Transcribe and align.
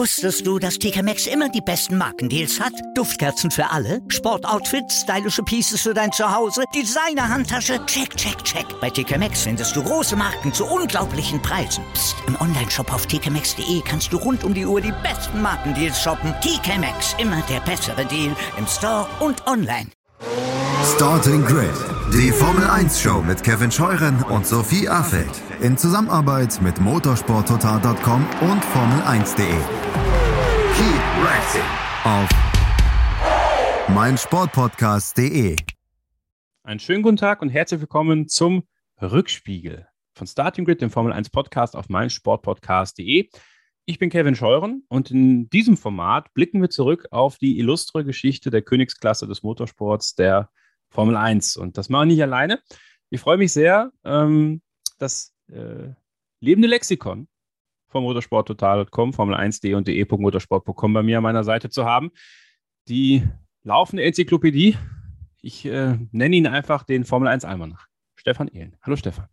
Wusstest 0.00 0.46
du, 0.46 0.58
dass 0.58 0.78
TK 0.78 1.02
Maxx 1.02 1.26
immer 1.26 1.48
die 1.48 1.60
besten 1.60 1.98
Markendeals 1.98 2.60
hat? 2.60 2.72
Duftkerzen 2.94 3.50
für 3.50 3.68
alle, 3.70 4.00
Sportoutfits, 4.08 5.02
stylische 5.02 5.42
Pieces 5.42 5.82
für 5.82 5.92
dein 5.92 6.12
Zuhause, 6.12 6.62
Designer-Handtasche, 6.74 7.84
check, 7.86 8.16
check, 8.16 8.42
check. 8.44 8.64
Bei 8.80 8.88
TK 8.88 9.18
Maxx 9.18 9.42
findest 9.42 9.74
du 9.74 9.82
große 9.82 10.16
Marken 10.16 10.52
zu 10.52 10.64
unglaublichen 10.64 11.42
Preisen. 11.42 11.84
Psst. 11.92 12.16
im 12.28 12.40
Onlineshop 12.40 12.92
auf 12.94 13.06
tkmaxx.de 13.06 13.82
kannst 13.84 14.12
du 14.12 14.16
rund 14.18 14.44
um 14.44 14.54
die 14.54 14.64
Uhr 14.64 14.80
die 14.80 14.94
besten 15.02 15.42
Markendeals 15.42 16.00
shoppen. 16.00 16.32
TK 16.40 16.78
Maxx, 16.78 17.16
immer 17.18 17.42
der 17.50 17.60
bessere 17.60 18.06
Deal 18.06 18.34
im 18.56 18.66
Store 18.66 19.06
und 19.20 19.46
online. 19.46 19.88
Starting 20.96 21.44
Grid, 21.44 21.68
die 22.14 22.30
Formel 22.30 22.66
1 22.68 23.00
Show 23.00 23.22
mit 23.22 23.42
Kevin 23.42 23.70
Scheuren 23.70 24.22
und 24.22 24.46
Sophie 24.46 24.88
Affeld 24.88 25.42
in 25.62 25.76
Zusammenarbeit 25.76 26.60
mit 26.62 26.80
motorsporttotal.com 26.80 28.26
und 28.40 28.64
Formel1.de. 28.64 29.46
Keep 30.74 31.02
racing 31.22 31.62
auf 32.04 32.28
meinsportpodcast.de. 33.94 35.56
Einen 36.62 36.80
schönen 36.80 37.02
guten 37.02 37.18
Tag 37.18 37.42
und 37.42 37.50
herzlich 37.50 37.80
willkommen 37.80 38.28
zum 38.28 38.62
Rückspiegel 39.02 39.86
von 40.14 40.26
Starting 40.26 40.64
Grid, 40.64 40.80
dem 40.80 40.90
Formel 40.90 41.12
1 41.12 41.28
Podcast 41.28 41.76
auf 41.76 41.90
meinsportpodcast.de. 41.90 43.28
Ich 43.84 43.98
bin 43.98 44.08
Kevin 44.08 44.36
Scheuren 44.36 44.84
und 44.88 45.10
in 45.10 45.50
diesem 45.50 45.76
Format 45.76 46.32
blicken 46.32 46.62
wir 46.62 46.70
zurück 46.70 47.06
auf 47.10 47.36
die 47.36 47.58
illustre 47.58 48.04
Geschichte 48.04 48.50
der 48.50 48.62
Königsklasse 48.62 49.26
des 49.26 49.42
Motorsports, 49.42 50.14
der 50.14 50.48
Formel 50.88 51.16
1. 51.16 51.56
Und 51.56 51.76
das 51.76 51.90
mache 51.90 52.04
ich 52.04 52.12
nicht 52.14 52.22
alleine. 52.22 52.60
Ich 53.10 53.20
freue 53.20 53.36
mich 53.36 53.52
sehr, 53.52 53.90
ähm, 54.04 54.62
das 54.98 55.29
äh, 55.52 55.94
lebende 56.40 56.68
Lexikon 56.68 57.28
vom 57.88 58.04
motorsporttotal.com, 58.04 59.10
Formel1.de 59.10 59.74
und 59.74 59.88
de.motorsport.com 59.88 60.92
bei 60.92 61.02
mir 61.02 61.18
an 61.18 61.22
meiner 61.22 61.44
Seite 61.44 61.70
zu 61.70 61.84
haben. 61.84 62.10
Die 62.88 63.22
laufende 63.62 64.04
Enzyklopädie. 64.04 64.76
Ich 65.42 65.64
äh, 65.66 65.98
nenne 66.12 66.36
ihn 66.36 66.46
einfach 66.46 66.84
den 66.84 67.04
Formel 67.04 67.28
1 67.28 67.44
Almanach. 67.44 67.86
Stefan 68.16 68.48
Ehlen. 68.48 68.76
Hallo 68.82 68.96
Stefan. 68.96 69.28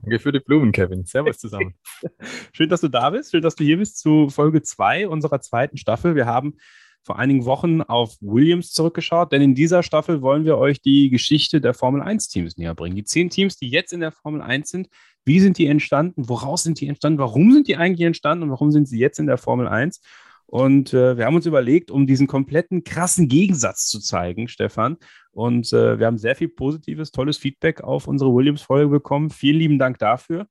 Danke 0.00 0.18
für 0.18 0.32
die 0.32 0.40
Blumen, 0.40 0.72
Kevin. 0.72 1.06
Servus 1.06 1.38
zusammen. 1.38 1.74
Schön, 2.52 2.68
dass 2.68 2.82
du 2.82 2.88
da 2.88 3.10
bist. 3.10 3.30
Schön, 3.30 3.42
dass 3.42 3.54
du 3.54 3.64
hier 3.64 3.78
bist 3.78 3.98
zu 3.98 4.28
Folge 4.28 4.62
2 4.62 5.08
unserer 5.08 5.40
zweiten 5.40 5.78
Staffel. 5.78 6.14
Wir 6.14 6.26
haben 6.26 6.56
vor 7.04 7.18
einigen 7.18 7.44
Wochen 7.44 7.82
auf 7.82 8.16
Williams 8.20 8.72
zurückgeschaut, 8.72 9.30
denn 9.30 9.42
in 9.42 9.54
dieser 9.54 9.82
Staffel 9.82 10.22
wollen 10.22 10.44
wir 10.44 10.56
euch 10.56 10.80
die 10.80 11.10
Geschichte 11.10 11.60
der 11.60 11.74
Formel 11.74 12.02
1-Teams 12.02 12.56
näher 12.56 12.74
bringen. 12.74 12.96
Die 12.96 13.04
zehn 13.04 13.28
Teams, 13.28 13.56
die 13.56 13.68
jetzt 13.68 13.92
in 13.92 14.00
der 14.00 14.10
Formel 14.10 14.40
1 14.40 14.70
sind, 14.70 14.88
wie 15.26 15.40
sind 15.40 15.58
die 15.58 15.66
entstanden? 15.66 16.28
Woraus 16.28 16.62
sind 16.62 16.80
die 16.80 16.88
entstanden? 16.88 17.18
Warum 17.18 17.52
sind 17.52 17.68
die 17.68 17.76
eigentlich 17.76 18.06
entstanden 18.06 18.44
und 18.44 18.50
warum 18.50 18.70
sind 18.70 18.88
sie 18.88 18.98
jetzt 18.98 19.18
in 19.18 19.26
der 19.26 19.38
Formel 19.38 19.68
1? 19.68 20.00
Und 20.46 20.92
äh, 20.94 21.16
wir 21.16 21.26
haben 21.26 21.34
uns 21.34 21.46
überlegt, 21.46 21.90
um 21.90 22.06
diesen 22.06 22.26
kompletten 22.26 22.84
krassen 22.84 23.28
Gegensatz 23.28 23.86
zu 23.86 24.00
zeigen, 24.00 24.48
Stefan. 24.48 24.98
Und 25.32 25.72
äh, 25.72 25.98
wir 25.98 26.06
haben 26.06 26.18
sehr 26.18 26.36
viel 26.36 26.48
positives, 26.48 27.10
tolles 27.10 27.38
Feedback 27.38 27.82
auf 27.82 28.06
unsere 28.06 28.32
Williams-Folge 28.34 28.88
bekommen. 28.88 29.30
Vielen 29.30 29.58
lieben 29.58 29.78
Dank 29.78 29.98
dafür. 29.98 30.46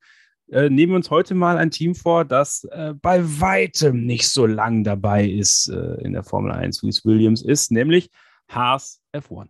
Äh, 0.52 0.70
nehmen 0.70 0.92
wir 0.92 0.98
uns 0.98 1.10
heute 1.10 1.36
mal 1.36 1.58
ein 1.58 1.72
Team 1.72 1.96
vor, 1.96 2.26
das 2.26 2.66
äh, 2.66 2.94
bei 3.02 3.24
weitem 3.40 4.06
nicht 4.06 4.28
so 4.28 4.46
lang 4.46 4.84
dabei 4.84 5.28
ist 5.28 5.70
äh, 5.70 6.02
in 6.02 6.14
der 6.14 6.24
Formel 6.24 6.52
1, 6.52 6.84
wie 6.84 6.90
es 6.90 7.06
Williams 7.06 7.42
ist, 7.42 7.72
nämlich 7.72 8.10
Haas 8.50 9.02
F1. 9.14 9.48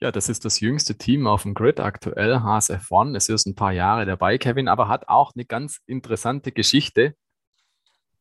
Ja, 0.00 0.12
das 0.12 0.28
ist 0.28 0.44
das 0.44 0.60
jüngste 0.60 0.96
Team 0.96 1.26
auf 1.26 1.42
dem 1.42 1.54
Grid 1.54 1.80
aktuell, 1.80 2.40
Haas 2.40 2.70
F1. 2.70 3.16
Es 3.16 3.28
ist 3.28 3.46
ein 3.46 3.54
paar 3.54 3.72
Jahre 3.72 4.06
dabei, 4.06 4.38
Kevin, 4.38 4.68
aber 4.68 4.88
hat 4.88 5.08
auch 5.08 5.32
eine 5.34 5.44
ganz 5.44 5.80
interessante 5.86 6.52
Geschichte, 6.52 7.14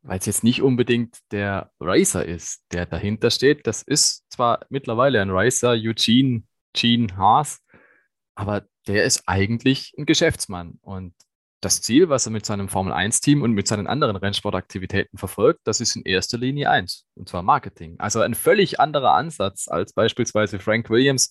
weil 0.01 0.19
es 0.19 0.25
jetzt 0.25 0.43
nicht 0.43 0.61
unbedingt 0.61 1.19
der 1.31 1.71
Racer 1.79 2.25
ist, 2.25 2.63
der 2.71 2.85
dahinter 2.85 3.29
steht. 3.31 3.67
Das 3.67 3.83
ist 3.83 4.25
zwar 4.29 4.65
mittlerweile 4.69 5.21
ein 5.21 5.29
Racer, 5.29 5.71
Eugene 5.71 6.43
Gene 6.73 7.15
Haas, 7.15 7.59
aber 8.35 8.65
der 8.87 9.05
ist 9.05 9.23
eigentlich 9.27 9.93
ein 9.97 10.05
Geschäftsmann. 10.05 10.79
Und 10.81 11.13
das 11.63 11.81
Ziel, 11.81 12.09
was 12.09 12.25
er 12.25 12.31
mit 12.31 12.45
seinem 12.45 12.67
Formel-1-Team 12.67 13.41
und 13.41 13.53
mit 13.53 13.67
seinen 13.67 13.87
anderen 13.87 14.15
Rennsportaktivitäten 14.15 15.17
verfolgt, 15.17 15.61
das 15.63 15.81
ist 15.81 15.95
in 15.95 16.03
erster 16.03 16.37
Linie 16.37 16.69
eins, 16.69 17.05
und 17.15 17.29
zwar 17.29 17.41
Marketing. 17.41 17.95
Also 17.99 18.21
ein 18.21 18.35
völlig 18.35 18.79
anderer 18.79 19.13
Ansatz 19.13 19.67
als 19.67 19.93
beispielsweise 19.93 20.59
Frank 20.59 20.89
Williams, 20.89 21.29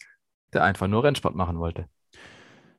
der 0.52 0.64
einfach 0.64 0.88
nur 0.88 1.04
Rennsport 1.04 1.34
machen 1.34 1.58
wollte. 1.58 1.86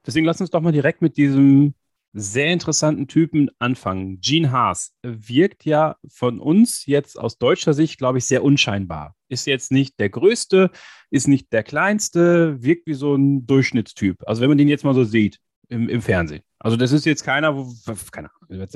Deswegen 0.06 0.26
lass 0.26 0.42
uns 0.42 0.50
doch 0.50 0.62
mal 0.62 0.72
direkt 0.72 1.02
mit 1.02 1.18
diesem 1.18 1.76
sehr 2.14 2.52
interessanten 2.54 3.08
Typen 3.08 3.50
anfangen. 3.58 4.20
Gene 4.22 4.52
Haas 4.52 4.94
wirkt 5.02 5.66
ja 5.66 5.96
von 6.08 6.40
uns 6.40 6.86
jetzt 6.86 7.18
aus 7.18 7.40
deutscher 7.40 7.74
Sicht, 7.74 7.98
glaube 7.98 8.20
ich, 8.20 8.26
sehr 8.26 8.44
unscheinbar. 8.44 9.16
Ist 9.30 9.48
jetzt 9.48 9.72
nicht 9.72 10.00
der 10.00 10.10
größte, 10.10 10.70
ist 11.10 11.28
nicht 11.28 11.52
der 11.52 11.64
kleinste, 11.64 12.62
wirkt 12.62 12.86
wie 12.86 12.94
so 12.94 13.16
ein 13.16 13.48
Durchschnittstyp. 13.48 14.22
Also 14.28 14.42
wenn 14.42 14.50
man 14.50 14.60
den 14.60 14.68
jetzt 14.68 14.84
mal 14.84 14.94
so 14.94 15.04
sieht 15.04 15.40
im, 15.70 15.90
im 15.90 16.02
Fernsehen. 16.02 16.44
Also 16.64 16.78
das 16.78 16.94
ist 16.94 17.06
jetzt 17.06 17.24
keiner, 17.24 17.56
wo, 17.58 17.74
keine 18.12 18.30
Ahnung, 18.50 18.68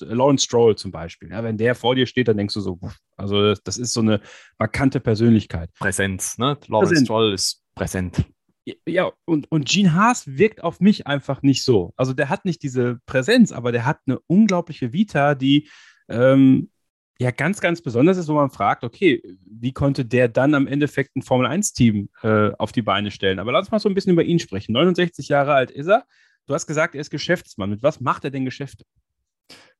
Lawrence 0.00 0.44
Stroll 0.44 0.76
zum 0.76 0.90
Beispiel. 0.90 1.30
Ja, 1.30 1.44
wenn 1.44 1.56
der 1.56 1.76
vor 1.76 1.94
dir 1.94 2.06
steht, 2.06 2.26
dann 2.26 2.36
denkst 2.36 2.54
du 2.54 2.60
so, 2.60 2.80
also 3.16 3.54
das 3.54 3.78
ist 3.78 3.92
so 3.92 4.00
eine 4.00 4.20
markante 4.58 4.98
Persönlichkeit. 4.98 5.70
Präsenz, 5.78 6.36
ne? 6.36 6.58
Lawrence 6.66 6.90
Präsent. 6.90 7.06
Stroll 7.06 7.32
ist 7.32 7.62
präsent. 7.76 8.24
Ja, 8.86 9.12
und, 9.24 9.50
und 9.50 9.68
Gene 9.68 9.94
Haas 9.94 10.26
wirkt 10.26 10.64
auf 10.64 10.80
mich 10.80 11.06
einfach 11.06 11.42
nicht 11.42 11.64
so. 11.64 11.94
Also 11.96 12.12
der 12.12 12.28
hat 12.28 12.44
nicht 12.44 12.62
diese 12.62 12.98
Präsenz, 13.06 13.52
aber 13.52 13.70
der 13.70 13.86
hat 13.86 14.00
eine 14.06 14.18
unglaubliche 14.26 14.92
Vita, 14.92 15.36
die 15.36 15.70
ähm, 16.08 16.70
ja 17.20 17.30
ganz, 17.30 17.60
ganz 17.60 17.80
besonders 17.82 18.18
ist, 18.18 18.28
wo 18.28 18.34
man 18.34 18.50
fragt, 18.50 18.82
okay, 18.82 19.22
wie 19.46 19.72
konnte 19.72 20.04
der 20.04 20.28
dann 20.28 20.54
am 20.54 20.66
Endeffekt 20.66 21.14
ein 21.16 21.22
Formel-1-Team 21.22 22.10
äh, 22.22 22.50
auf 22.58 22.72
die 22.72 22.82
Beine 22.82 23.12
stellen? 23.12 23.38
Aber 23.38 23.52
lass 23.52 23.66
uns 23.66 23.70
mal 23.70 23.78
so 23.78 23.88
ein 23.88 23.94
bisschen 23.94 24.12
über 24.12 24.24
ihn 24.24 24.40
sprechen. 24.40 24.72
69 24.72 25.28
Jahre 25.28 25.54
alt 25.54 25.70
ist 25.70 25.86
er. 25.86 26.04
Du 26.48 26.54
hast 26.54 26.66
gesagt, 26.66 26.94
er 26.94 27.02
ist 27.02 27.10
Geschäftsmann. 27.10 27.68
Mit 27.68 27.82
was 27.82 28.00
macht 28.00 28.24
er 28.24 28.30
denn 28.30 28.46
Geschäfte? 28.46 28.84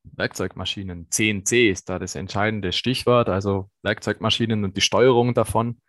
Werkzeugmaschinen. 0.04 1.10
CNC 1.10 1.70
ist 1.70 1.88
da 1.88 1.98
das 1.98 2.14
entscheidende 2.14 2.72
Stichwort, 2.72 3.30
also 3.30 3.70
Werkzeugmaschinen 3.82 4.64
und 4.64 4.76
die 4.76 4.82
Steuerung 4.82 5.32
davon. 5.32 5.80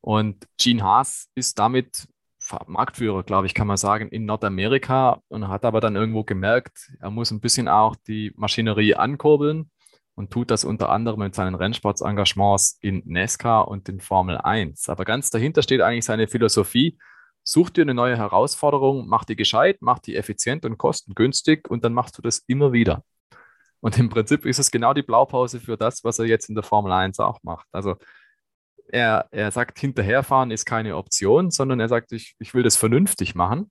Und 0.00 0.46
Gene 0.56 0.84
Haas 0.84 1.28
ist 1.34 1.58
damit 1.58 2.06
Marktführer, 2.66 3.24
glaube 3.24 3.48
ich, 3.48 3.54
kann 3.54 3.66
man 3.66 3.76
sagen, 3.76 4.08
in 4.08 4.26
Nordamerika 4.26 5.20
und 5.26 5.48
hat 5.48 5.64
aber 5.64 5.80
dann 5.80 5.96
irgendwo 5.96 6.22
gemerkt, 6.22 6.92
er 7.00 7.10
muss 7.10 7.32
ein 7.32 7.40
bisschen 7.40 7.66
auch 7.66 7.96
die 8.06 8.32
Maschinerie 8.36 8.94
ankurbeln 8.94 9.70
und 10.14 10.30
tut 10.30 10.52
das 10.52 10.64
unter 10.64 10.88
anderem 10.90 11.18
mit 11.18 11.34
seinen 11.34 11.56
Rennsportsengagements 11.56 12.78
in 12.80 13.02
NASCAR 13.06 13.66
und 13.66 13.88
in 13.88 14.00
Formel 14.00 14.38
1. 14.38 14.88
Aber 14.88 15.04
ganz 15.04 15.30
dahinter 15.30 15.62
steht 15.62 15.80
eigentlich 15.80 16.04
seine 16.04 16.28
Philosophie, 16.28 16.96
such 17.48 17.70
dir 17.70 17.82
eine 17.82 17.94
neue 17.94 18.16
Herausforderung, 18.16 19.08
mach 19.08 19.24
die 19.24 19.34
gescheit, 19.34 19.78
mach 19.80 20.00
die 20.00 20.16
effizient 20.16 20.66
und 20.66 20.76
kostengünstig 20.76 21.66
und 21.70 21.82
dann 21.82 21.94
machst 21.94 22.18
du 22.18 22.22
das 22.22 22.40
immer 22.46 22.74
wieder. 22.74 23.02
Und 23.80 23.98
im 23.98 24.10
Prinzip 24.10 24.44
ist 24.44 24.58
es 24.58 24.70
genau 24.70 24.92
die 24.92 25.02
Blaupause 25.02 25.58
für 25.58 25.78
das, 25.78 26.04
was 26.04 26.18
er 26.18 26.26
jetzt 26.26 26.50
in 26.50 26.54
der 26.54 26.64
Formel 26.64 26.92
1 26.92 27.20
auch 27.20 27.42
macht. 27.42 27.66
Also 27.72 27.96
er, 28.88 29.28
er 29.30 29.50
sagt, 29.50 29.78
hinterherfahren 29.78 30.50
ist 30.50 30.66
keine 30.66 30.96
Option, 30.96 31.50
sondern 31.50 31.80
er 31.80 31.88
sagt, 31.88 32.12
ich, 32.12 32.36
ich 32.38 32.52
will 32.52 32.62
das 32.62 32.76
vernünftig 32.76 33.34
machen. 33.34 33.70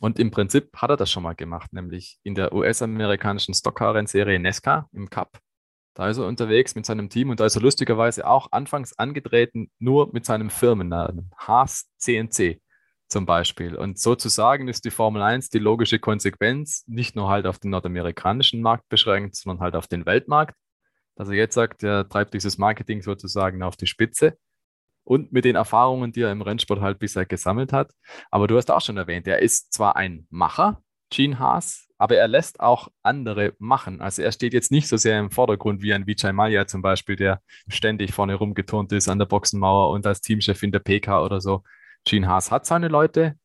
Und 0.00 0.20
im 0.20 0.30
Prinzip 0.30 0.70
hat 0.76 0.90
er 0.90 0.96
das 0.96 1.10
schon 1.10 1.24
mal 1.24 1.34
gemacht, 1.34 1.72
nämlich 1.72 2.20
in 2.22 2.36
der 2.36 2.52
US-amerikanischen 2.52 3.54
Stockcar-Rennserie 3.54 4.38
Nesca 4.38 4.88
im 4.92 5.10
Cup. 5.10 5.40
Da 5.94 6.08
ist 6.08 6.18
er 6.18 6.26
unterwegs 6.26 6.76
mit 6.76 6.86
seinem 6.86 7.10
Team 7.10 7.30
und 7.30 7.40
da 7.40 7.46
ist 7.46 7.56
er 7.56 7.62
lustigerweise 7.62 8.24
auch 8.24 8.52
anfangs 8.52 8.96
angetreten, 8.96 9.68
nur 9.80 10.12
mit 10.12 10.24
seinem 10.24 10.48
Firmennamen, 10.48 11.32
Haas 11.36 11.90
CNC 11.98 12.60
zum 13.10 13.26
Beispiel. 13.26 13.76
Und 13.76 13.98
sozusagen 13.98 14.68
ist 14.68 14.84
die 14.84 14.90
Formel 14.90 15.22
1 15.22 15.50
die 15.50 15.58
logische 15.58 15.98
Konsequenz, 15.98 16.84
nicht 16.86 17.16
nur 17.16 17.28
halt 17.28 17.46
auf 17.46 17.58
den 17.58 17.70
nordamerikanischen 17.70 18.62
Markt 18.62 18.88
beschränkt, 18.88 19.36
sondern 19.36 19.60
halt 19.60 19.74
auf 19.74 19.88
den 19.88 20.06
Weltmarkt 20.06 20.54
dass 21.20 21.28
er 21.28 21.34
jetzt 21.34 21.54
sagt, 21.54 21.82
er 21.82 22.08
treibt 22.08 22.32
dieses 22.32 22.56
Marketing 22.56 23.02
sozusagen 23.02 23.62
auf 23.62 23.76
die 23.76 23.86
Spitze 23.86 24.38
und 25.04 25.32
mit 25.32 25.44
den 25.44 25.54
Erfahrungen, 25.54 26.12
die 26.12 26.22
er 26.22 26.32
im 26.32 26.40
Rennsport 26.40 26.80
halt 26.80 26.98
bisher 26.98 27.26
gesammelt 27.26 27.74
hat. 27.74 27.92
Aber 28.30 28.46
du 28.46 28.56
hast 28.56 28.70
auch 28.70 28.80
schon 28.80 28.96
erwähnt, 28.96 29.26
er 29.26 29.40
ist 29.40 29.70
zwar 29.70 29.96
ein 29.96 30.26
Macher, 30.30 30.82
Gene 31.10 31.38
Haas, 31.38 31.88
aber 31.98 32.16
er 32.16 32.26
lässt 32.26 32.60
auch 32.60 32.88
andere 33.02 33.52
machen. 33.58 34.00
Also 34.00 34.22
er 34.22 34.32
steht 34.32 34.54
jetzt 34.54 34.72
nicht 34.72 34.88
so 34.88 34.96
sehr 34.96 35.18
im 35.18 35.30
Vordergrund 35.30 35.82
wie 35.82 35.92
ein 35.92 36.06
Vijay 36.06 36.32
Maya 36.32 36.66
zum 36.66 36.80
Beispiel, 36.80 37.16
der 37.16 37.42
ständig 37.68 38.14
vorne 38.14 38.36
rumgeturnt 38.36 38.90
ist 38.92 39.08
an 39.08 39.18
der 39.18 39.26
Boxenmauer 39.26 39.90
und 39.90 40.06
als 40.06 40.22
Teamchef 40.22 40.62
in 40.62 40.72
der 40.72 40.78
PK 40.78 41.22
oder 41.22 41.42
so. 41.42 41.64
Gene 42.04 42.28
Haas 42.28 42.50
hat 42.50 42.66
seine 42.66 42.88
Leute 42.88 43.36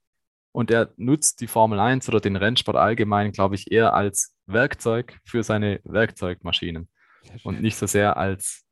und 0.51 0.71
er 0.71 0.93
nutzt 0.97 1.41
die 1.41 1.47
Formel 1.47 1.79
1 1.79 2.07
oder 2.09 2.19
den 2.19 2.35
Rennsport 2.35 2.77
allgemein, 2.77 3.31
glaube 3.31 3.55
ich, 3.55 3.71
eher 3.71 3.93
als 3.93 4.35
Werkzeug 4.45 5.19
für 5.25 5.43
seine 5.43 5.81
Werkzeugmaschinen 5.83 6.87
und 7.43 7.61
nicht 7.61 7.75
so 7.75 7.87
sehr 7.87 8.17
als 8.17 8.63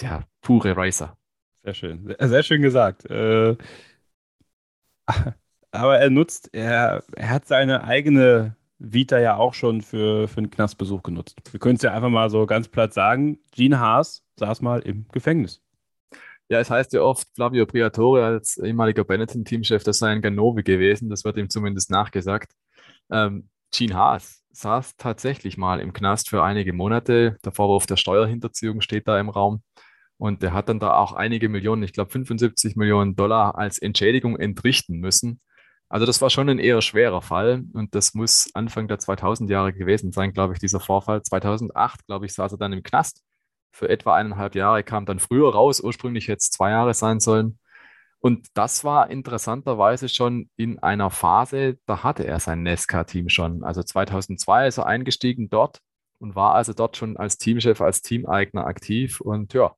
der 0.00 0.26
pure 0.40 0.76
Racer. 0.76 1.16
Sehr 1.64 1.74
schön, 1.74 2.16
sehr, 2.18 2.42
schön 2.42 2.62
gesagt. 2.62 3.04
Äh, 3.08 3.56
aber 5.70 5.98
er 5.98 6.10
nutzt, 6.10 6.50
er, 6.52 7.04
er 7.14 7.30
hat 7.30 7.46
seine 7.46 7.84
eigene 7.84 8.56
Vita 8.78 9.18
ja 9.20 9.36
auch 9.36 9.54
schon 9.54 9.80
für, 9.80 10.26
für 10.26 10.38
einen 10.38 10.50
Knastbesuch 10.50 11.02
genutzt. 11.02 11.36
Wir 11.52 11.60
können 11.60 11.76
es 11.76 11.82
ja 11.82 11.92
einfach 11.92 12.08
mal 12.08 12.30
so 12.30 12.46
ganz 12.46 12.68
platt 12.68 12.92
sagen, 12.92 13.38
Gene 13.52 13.78
Haas 13.78 14.24
saß 14.36 14.60
mal 14.60 14.80
im 14.80 15.06
Gefängnis. 15.12 15.61
Ja, 16.48 16.60
es 16.60 16.70
heißt 16.70 16.92
ja 16.92 17.00
oft, 17.02 17.26
Flavio 17.34 17.66
Briatore 17.66 18.24
als 18.24 18.58
ehemaliger 18.58 19.04
Benetton-Teamchef, 19.04 19.84
das 19.84 19.98
sei 19.98 20.10
ein 20.10 20.22
Ganove 20.22 20.62
gewesen. 20.62 21.08
Das 21.08 21.24
wird 21.24 21.38
ihm 21.38 21.48
zumindest 21.48 21.90
nachgesagt. 21.90 22.52
Ähm, 23.10 23.48
Gene 23.72 23.94
Haas 23.94 24.42
saß 24.50 24.96
tatsächlich 24.96 25.56
mal 25.56 25.80
im 25.80 25.92
Knast 25.92 26.28
für 26.28 26.42
einige 26.42 26.72
Monate. 26.74 27.38
Der 27.44 27.52
Vorwurf 27.52 27.86
der 27.86 27.96
Steuerhinterziehung 27.96 28.82
steht 28.82 29.08
da 29.08 29.18
im 29.18 29.30
Raum. 29.30 29.62
Und 30.18 30.42
der 30.42 30.52
hat 30.52 30.68
dann 30.68 30.78
da 30.78 30.94
auch 30.96 31.14
einige 31.14 31.48
Millionen, 31.48 31.82
ich 31.82 31.92
glaube 31.92 32.10
75 32.12 32.76
Millionen 32.76 33.16
Dollar 33.16 33.56
als 33.56 33.78
Entschädigung 33.78 34.36
entrichten 34.38 34.98
müssen. 34.98 35.40
Also 35.88 36.06
das 36.06 36.20
war 36.22 36.30
schon 36.30 36.48
ein 36.48 36.58
eher 36.58 36.80
schwerer 36.80 37.22
Fall 37.22 37.64
und 37.72 37.94
das 37.94 38.14
muss 38.14 38.48
Anfang 38.54 38.88
der 38.88 38.98
2000 38.98 39.50
Jahre 39.50 39.72
gewesen 39.72 40.12
sein, 40.12 40.32
glaube 40.32 40.54
ich, 40.54 40.58
dieser 40.58 40.80
Vorfall. 40.80 41.22
2008, 41.22 42.06
glaube 42.06 42.26
ich, 42.26 42.34
saß 42.34 42.52
er 42.52 42.58
dann 42.58 42.72
im 42.72 42.82
Knast 42.82 43.22
für 43.72 43.88
etwa 43.88 44.14
eineinhalb 44.14 44.54
Jahre, 44.54 44.84
kam 44.84 45.06
dann 45.06 45.18
früher 45.18 45.52
raus, 45.52 45.80
ursprünglich 45.80 46.26
jetzt 46.26 46.52
zwei 46.52 46.70
Jahre 46.70 46.94
sein 46.94 47.20
sollen. 47.20 47.58
Und 48.20 48.46
das 48.54 48.84
war 48.84 49.10
interessanterweise 49.10 50.08
schon 50.08 50.48
in 50.56 50.78
einer 50.78 51.10
Phase, 51.10 51.78
da 51.86 52.04
hatte 52.04 52.24
er 52.24 52.38
sein 52.38 52.62
Nesca-Team 52.62 53.28
schon. 53.28 53.64
Also 53.64 53.82
2002 53.82 54.68
ist 54.68 54.78
er 54.78 54.86
eingestiegen 54.86 55.50
dort 55.50 55.80
und 56.20 56.36
war 56.36 56.54
also 56.54 56.72
dort 56.72 56.96
schon 56.96 57.16
als 57.16 57.36
Teamchef, 57.38 57.80
als 57.80 58.00
Teameigner 58.00 58.64
aktiv. 58.64 59.20
Und 59.20 59.54
ja, 59.54 59.74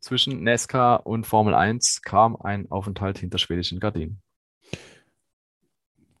zwischen 0.00 0.42
Nesca 0.42 0.96
und 0.96 1.26
Formel 1.26 1.54
1 1.54 2.02
kam 2.02 2.36
ein 2.36 2.70
Aufenthalt 2.70 3.18
hinter 3.18 3.38
schwedischen 3.38 3.80
Gardinen. 3.80 4.20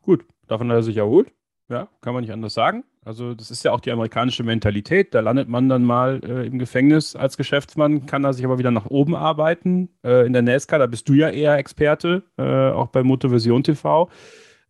Gut, 0.00 0.24
davon 0.46 0.70
hat 0.70 0.78
er 0.78 0.82
sich 0.82 0.96
erholt. 0.96 1.30
Ja, 1.68 1.88
kann 2.00 2.14
man 2.14 2.22
nicht 2.22 2.32
anders 2.32 2.54
sagen. 2.54 2.84
Also 3.08 3.32
das 3.32 3.50
ist 3.50 3.64
ja 3.64 3.72
auch 3.72 3.80
die 3.80 3.90
amerikanische 3.90 4.42
Mentalität. 4.42 5.14
Da 5.14 5.20
landet 5.20 5.48
man 5.48 5.70
dann 5.70 5.82
mal 5.82 6.20
äh, 6.22 6.46
im 6.46 6.58
Gefängnis 6.58 7.16
als 7.16 7.38
Geschäftsmann, 7.38 8.04
kann 8.04 8.22
da 8.22 8.34
sich 8.34 8.44
aber 8.44 8.58
wieder 8.58 8.70
nach 8.70 8.84
oben 8.84 9.16
arbeiten. 9.16 9.88
Äh, 10.04 10.26
in 10.26 10.34
der 10.34 10.42
NASCAR, 10.42 10.78
da 10.78 10.86
bist 10.86 11.08
du 11.08 11.14
ja 11.14 11.30
eher 11.30 11.56
Experte, 11.56 12.22
äh, 12.36 12.42
auch 12.42 12.88
bei 12.88 13.02
Motovision 13.02 13.64
TV. 13.64 14.10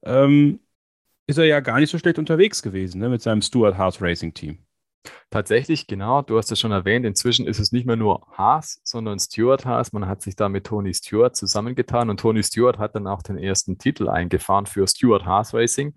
Ähm, 0.05 0.61
ist 1.27 1.39
er 1.39 1.47
ja 1.47 1.59
gar 1.59 1.81
nicht 1.81 1.91
so 1.91 1.99
schlecht 1.99 2.21
unterwegs 2.21 2.63
gewesen 2.63 3.01
ne, 3.01 3.09
mit 3.09 3.23
seinem 3.23 3.43
Stuart 3.43 3.77
Haas 3.77 4.01
Racing 4.01 4.33
Team. 4.33 4.59
Tatsächlich, 5.31 5.89
genau, 5.89 6.23
du 6.23 6.39
hast 6.39 6.53
es 6.53 6.61
schon 6.61 6.71
erwähnt, 6.71 7.05
inzwischen 7.05 7.45
ist 7.45 7.59
es 7.59 7.73
nicht 7.73 7.87
mehr 7.87 7.97
nur 7.97 8.25
Haas, 8.39 8.81
sondern 8.85 9.19
Stuart 9.19 9.67
Haas. 9.67 9.93
Man 9.93 10.07
hat 10.07 10.23
sich 10.23 10.37
da 10.37 10.49
mit 10.49 10.65
Tony 10.65 10.95
Stewart 10.95 11.35
zusammengetan 11.35 12.09
und 12.09 12.21
Tony 12.21 12.45
Stewart 12.45 12.79
hat 12.79 12.95
dann 12.95 13.09
auch 13.09 13.23
den 13.23 13.37
ersten 13.37 13.79
Titel 13.79 14.09
eingefahren 14.09 14.67
für 14.67 14.87
Stuart 14.87 15.27
Haas 15.27 15.53
Racing. 15.55 15.95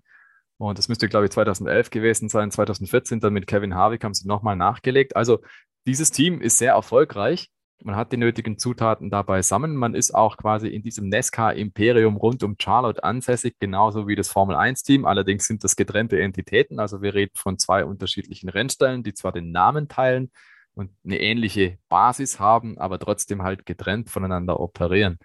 Und 0.68 0.78
das 0.78 0.88
müsste, 0.88 1.08
glaube 1.08 1.26
ich, 1.26 1.32
2011 1.32 1.90
gewesen 1.90 2.28
sein. 2.28 2.52
2014 2.52 3.18
dann 3.18 3.32
mit 3.32 3.48
Kevin 3.48 3.74
Harvick 3.74 4.04
haben 4.04 4.14
sie 4.14 4.28
nochmal 4.28 4.54
nachgelegt. 4.54 5.16
Also 5.16 5.40
dieses 5.86 6.12
Team 6.12 6.40
ist 6.40 6.58
sehr 6.58 6.74
erfolgreich. 6.74 7.48
Man 7.82 7.96
hat 7.96 8.12
die 8.12 8.16
nötigen 8.16 8.58
Zutaten 8.58 9.10
da 9.10 9.22
beisammen. 9.22 9.74
Man 9.74 9.96
ist 9.96 10.14
auch 10.14 10.36
quasi 10.36 10.68
in 10.68 10.82
diesem 10.82 11.08
NESCA-Imperium 11.08 12.16
rund 12.16 12.44
um 12.44 12.54
Charlotte 12.60 13.02
ansässig, 13.02 13.56
genauso 13.58 14.06
wie 14.06 14.14
das 14.14 14.28
Formel-1-Team. 14.28 15.04
Allerdings 15.04 15.48
sind 15.48 15.64
das 15.64 15.74
getrennte 15.74 16.20
Entitäten. 16.20 16.78
Also 16.78 17.02
wir 17.02 17.12
reden 17.12 17.32
von 17.34 17.58
zwei 17.58 17.84
unterschiedlichen 17.84 18.48
Rennstellen, 18.48 19.02
die 19.02 19.14
zwar 19.14 19.32
den 19.32 19.50
Namen 19.50 19.88
teilen 19.88 20.30
und 20.74 20.92
eine 21.04 21.20
ähnliche 21.20 21.78
Basis 21.88 22.38
haben, 22.38 22.78
aber 22.78 23.00
trotzdem 23.00 23.42
halt 23.42 23.66
getrennt 23.66 24.10
voneinander 24.10 24.60
operieren. 24.60 25.18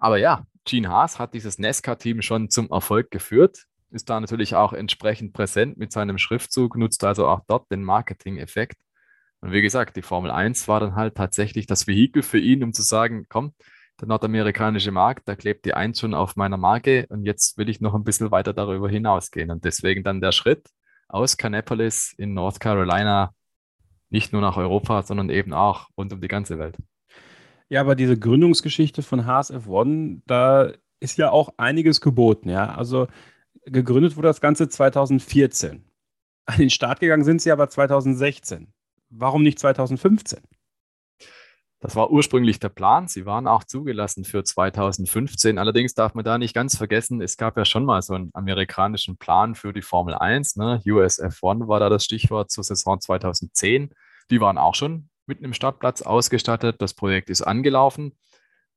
Aber 0.00 0.16
ja, 0.16 0.44
Gene 0.64 0.88
Haas 0.88 1.20
hat 1.20 1.34
dieses 1.34 1.60
NESCA-Team 1.60 2.20
schon 2.20 2.50
zum 2.50 2.68
Erfolg 2.68 3.12
geführt 3.12 3.66
ist 3.92 4.10
da 4.10 4.20
natürlich 4.20 4.54
auch 4.54 4.72
entsprechend 4.72 5.32
präsent 5.32 5.76
mit 5.78 5.92
seinem 5.92 6.18
Schriftzug, 6.18 6.76
nutzt 6.76 7.04
also 7.04 7.26
auch 7.28 7.40
dort 7.46 7.70
den 7.70 7.84
Marketing-Effekt. 7.84 8.76
Und 9.40 9.52
wie 9.52 9.62
gesagt, 9.62 9.96
die 9.96 10.02
Formel 10.02 10.30
1 10.30 10.68
war 10.68 10.80
dann 10.80 10.94
halt 10.94 11.16
tatsächlich 11.16 11.66
das 11.66 11.86
Vehikel 11.86 12.22
für 12.22 12.38
ihn, 12.38 12.62
um 12.62 12.72
zu 12.72 12.82
sagen, 12.82 13.26
komm, 13.28 13.54
der 14.00 14.08
nordamerikanische 14.08 14.92
Markt, 14.92 15.28
da 15.28 15.36
klebt 15.36 15.64
die 15.64 15.74
1 15.74 16.00
schon 16.00 16.14
auf 16.14 16.36
meiner 16.36 16.56
Marke 16.56 17.06
und 17.08 17.24
jetzt 17.24 17.58
will 17.58 17.68
ich 17.68 17.80
noch 17.80 17.94
ein 17.94 18.04
bisschen 18.04 18.30
weiter 18.30 18.52
darüber 18.52 18.88
hinausgehen. 18.88 19.50
Und 19.50 19.64
deswegen 19.64 20.02
dann 20.02 20.20
der 20.20 20.32
Schritt 20.32 20.68
aus 21.08 21.36
Kannapolis 21.36 22.14
in 22.16 22.34
North 22.34 22.60
Carolina 22.60 23.34
nicht 24.10 24.32
nur 24.32 24.42
nach 24.42 24.56
Europa, 24.56 25.02
sondern 25.02 25.30
eben 25.30 25.52
auch 25.52 25.88
rund 25.96 26.12
um 26.12 26.20
die 26.20 26.28
ganze 26.28 26.58
Welt. 26.58 26.76
Ja, 27.68 27.80
aber 27.80 27.94
diese 27.94 28.18
Gründungsgeschichte 28.18 29.02
von 29.02 29.24
HSF 29.24 29.66
One, 29.66 30.22
da 30.26 30.72
ist 31.00 31.18
ja 31.18 31.30
auch 31.30 31.54
einiges 31.56 32.00
geboten, 32.00 32.48
ja. 32.48 32.74
Also 32.74 33.08
gegründet 33.66 34.16
wurde 34.16 34.28
das 34.28 34.40
Ganze 34.40 34.68
2014. 34.68 35.84
An 36.46 36.58
den 36.58 36.70
Start 36.70 37.00
gegangen 37.00 37.24
sind 37.24 37.40
sie 37.40 37.52
aber 37.52 37.68
2016. 37.68 38.72
Warum 39.10 39.42
nicht 39.42 39.58
2015? 39.58 40.40
Das 41.80 41.96
war 41.96 42.12
ursprünglich 42.12 42.60
der 42.60 42.68
Plan. 42.68 43.08
Sie 43.08 43.26
waren 43.26 43.48
auch 43.48 43.64
zugelassen 43.64 44.24
für 44.24 44.44
2015. 44.44 45.58
Allerdings 45.58 45.94
darf 45.94 46.14
man 46.14 46.24
da 46.24 46.38
nicht 46.38 46.54
ganz 46.54 46.76
vergessen, 46.76 47.20
es 47.20 47.36
gab 47.36 47.56
ja 47.56 47.64
schon 47.64 47.84
mal 47.84 48.02
so 48.02 48.14
einen 48.14 48.30
amerikanischen 48.34 49.16
Plan 49.16 49.56
für 49.56 49.72
die 49.72 49.82
Formel 49.82 50.14
1. 50.14 50.56
Ne? 50.56 50.80
USF1 50.84 51.66
war 51.66 51.80
da 51.80 51.88
das 51.88 52.04
Stichwort 52.04 52.52
zur 52.52 52.62
Saison 52.62 53.00
2010. 53.00 53.90
Die 54.30 54.40
waren 54.40 54.58
auch 54.58 54.76
schon 54.76 55.08
mit 55.26 55.38
einem 55.38 55.54
Startplatz 55.54 56.02
ausgestattet. 56.02 56.80
Das 56.80 56.94
Projekt 56.94 57.30
ist 57.30 57.42
angelaufen. 57.42 58.16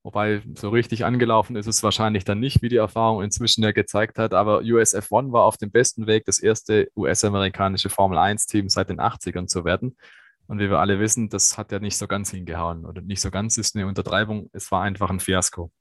Wobei 0.06 0.44
so 0.54 0.70
richtig 0.70 1.04
angelaufen 1.04 1.56
ist 1.56 1.66
es 1.66 1.82
wahrscheinlich 1.82 2.26
dann 2.26 2.40
nicht, 2.40 2.62
wie 2.62 2.70
die 2.70 2.76
Erfahrung 2.76 3.24
inzwischen 3.24 3.64
ja 3.64 3.72
gezeigt 3.72 4.20
hat. 4.20 4.36
Aber 4.36 4.60
USF 4.60 5.08
One 5.10 5.32
war 5.32 5.46
auf 5.46 5.58
dem 5.58 5.72
besten 5.72 6.06
Weg, 6.06 6.26
das 6.26 6.38
erste 6.38 6.92
US-amerikanische 6.96 7.90
Formel 7.90 8.20
1-Team 8.20 8.70
seit 8.70 8.90
den 8.90 9.00
80ern 9.00 9.48
zu 9.48 9.66
werden. 9.66 9.98
Und 10.46 10.60
wie 10.60 10.70
wir 10.70 10.78
alle 10.78 11.00
wissen, 11.00 11.30
das 11.30 11.58
hat 11.58 11.72
ja 11.72 11.80
nicht 11.80 11.98
so 11.98 12.06
ganz 12.06 12.30
hingehauen. 12.30 12.86
Oder 12.86 13.02
nicht 13.02 13.20
so 13.20 13.32
ganz 13.32 13.58
ist 13.58 13.76
eine 13.76 13.88
Untertreibung. 13.88 14.52
Es 14.54 14.72
war 14.72 14.84
einfach 14.84 15.10
ein 15.10 15.20
Fiasko. 15.20 15.72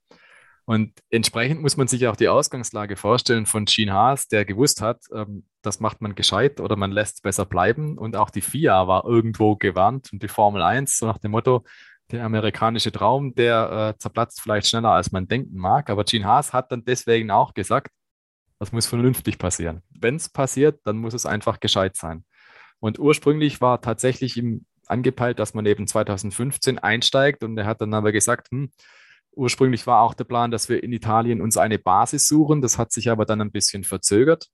Und 0.65 0.93
entsprechend 1.11 1.61
muss 1.61 1.77
man 1.77 1.87
sich 1.87 2.07
auch 2.07 2.15
die 2.15 2.27
Ausgangslage 2.27 2.95
vorstellen 2.95 3.45
von 3.45 3.65
Gene 3.65 3.93
Haas, 3.93 4.27
der 4.27 4.43
gewusst 4.43 4.81
hat, 4.81 5.03
ähm, 5.13 5.45
das 5.61 5.79
macht 5.79 6.01
man 6.01 6.15
gescheit 6.15 6.59
oder 6.59 6.75
man 6.75 6.91
lässt 6.91 7.17
es 7.17 7.21
besser 7.21 7.45
bleiben. 7.45 7.99
Und 7.99 8.15
auch 8.15 8.31
die 8.31 8.41
FIA 8.41 8.87
war 8.87 9.05
irgendwo 9.05 9.55
gewarnt 9.55 10.11
und 10.11 10.23
die 10.23 10.27
Formel 10.27 10.63
1, 10.63 10.97
so 10.97 11.05
nach 11.05 11.19
dem 11.19 11.29
Motto, 11.29 11.63
der 12.11 12.23
amerikanische 12.23 12.91
Traum, 12.91 13.33
der 13.35 13.95
äh, 13.95 13.99
zerplatzt 13.99 14.41
vielleicht 14.41 14.67
schneller, 14.67 14.91
als 14.91 15.11
man 15.11 15.27
denken 15.27 15.57
mag. 15.57 15.89
Aber 15.89 16.03
Gene 16.03 16.25
Haas 16.25 16.53
hat 16.53 16.71
dann 16.71 16.85
deswegen 16.85 17.31
auch 17.31 17.53
gesagt, 17.53 17.89
das 18.59 18.71
muss 18.71 18.85
vernünftig 18.85 19.37
passieren. 19.37 19.81
Wenn 19.89 20.15
es 20.15 20.29
passiert, 20.29 20.79
dann 20.85 20.97
muss 20.97 21.13
es 21.13 21.25
einfach 21.25 21.59
gescheit 21.59 21.95
sein. 21.95 22.23
Und 22.79 22.99
ursprünglich 22.99 23.61
war 23.61 23.81
tatsächlich 23.81 24.37
ihm 24.37 24.65
angepeilt, 24.87 25.39
dass 25.39 25.53
man 25.53 25.65
eben 25.65 25.87
2015 25.87 26.79
einsteigt. 26.79 27.43
Und 27.43 27.57
er 27.57 27.65
hat 27.65 27.81
dann 27.81 27.93
aber 27.93 28.11
gesagt, 28.11 28.49
hm, 28.51 28.69
ursprünglich 29.31 29.87
war 29.87 30.01
auch 30.01 30.13
der 30.13 30.23
Plan, 30.23 30.51
dass 30.51 30.69
wir 30.69 30.83
in 30.83 30.93
Italien 30.93 31.41
uns 31.41 31.57
eine 31.57 31.79
Basis 31.79 32.27
suchen. 32.27 32.61
Das 32.61 32.77
hat 32.77 32.91
sich 32.91 33.09
aber 33.09 33.25
dann 33.25 33.41
ein 33.41 33.51
bisschen 33.51 33.83
verzögert. 33.83 34.47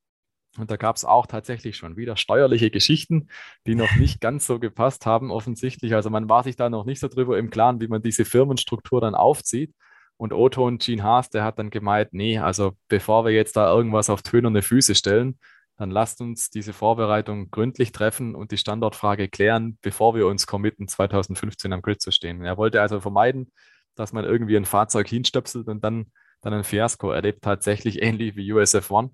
Und 0.57 0.69
da 0.69 0.75
gab 0.75 0.97
es 0.97 1.05
auch 1.05 1.27
tatsächlich 1.27 1.77
schon 1.77 1.95
wieder 1.95 2.17
steuerliche 2.17 2.71
Geschichten, 2.71 3.29
die 3.65 3.75
noch 3.75 3.95
nicht 3.95 4.19
ganz 4.19 4.45
so 4.45 4.59
gepasst 4.59 5.05
haben, 5.05 5.31
offensichtlich. 5.31 5.95
Also 5.95 6.09
man 6.09 6.27
war 6.29 6.43
sich 6.43 6.57
da 6.57 6.69
noch 6.69 6.85
nicht 6.85 6.99
so 6.99 7.07
drüber 7.07 7.37
im 7.37 7.49
Klaren, 7.49 7.79
wie 7.79 7.87
man 7.87 8.01
diese 8.01 8.25
Firmenstruktur 8.25 8.99
dann 8.99 9.15
aufzieht. 9.15 9.73
Und 10.17 10.33
Otto 10.33 10.67
und 10.67 10.83
Gene 10.83 11.03
Haas, 11.03 11.29
der 11.29 11.43
hat 11.43 11.57
dann 11.57 11.69
gemeint, 11.69 12.09
nee, 12.11 12.37
also 12.37 12.73
bevor 12.89 13.25
wir 13.25 13.31
jetzt 13.31 13.55
da 13.55 13.73
irgendwas 13.73 14.09
auf 14.09 14.21
tönerne 14.21 14.61
Füße 14.61 14.93
stellen, 14.93 15.39
dann 15.77 15.89
lasst 15.89 16.21
uns 16.21 16.51
diese 16.51 16.73
Vorbereitung 16.73 17.49
gründlich 17.49 17.91
treffen 17.91 18.35
und 18.35 18.51
die 18.51 18.57
Standortfrage 18.57 19.29
klären, 19.29 19.79
bevor 19.81 20.13
wir 20.13 20.27
uns 20.27 20.45
committen, 20.45 20.87
2015 20.87 21.73
am 21.73 21.81
Grid 21.81 22.01
zu 22.01 22.11
stehen. 22.11 22.43
Er 22.43 22.57
wollte 22.57 22.81
also 22.81 22.99
vermeiden, 22.99 23.51
dass 23.95 24.13
man 24.13 24.25
irgendwie 24.25 24.57
ein 24.57 24.65
Fahrzeug 24.65 25.07
hinstöpselt 25.07 25.67
und 25.67 25.83
dann, 25.83 26.11
dann 26.41 26.53
ein 26.53 26.63
Fiasko 26.63 27.09
erlebt, 27.09 27.41
tatsächlich 27.41 28.03
ähnlich 28.03 28.35
wie 28.35 28.53
USF 28.53 28.91
One 28.91 29.11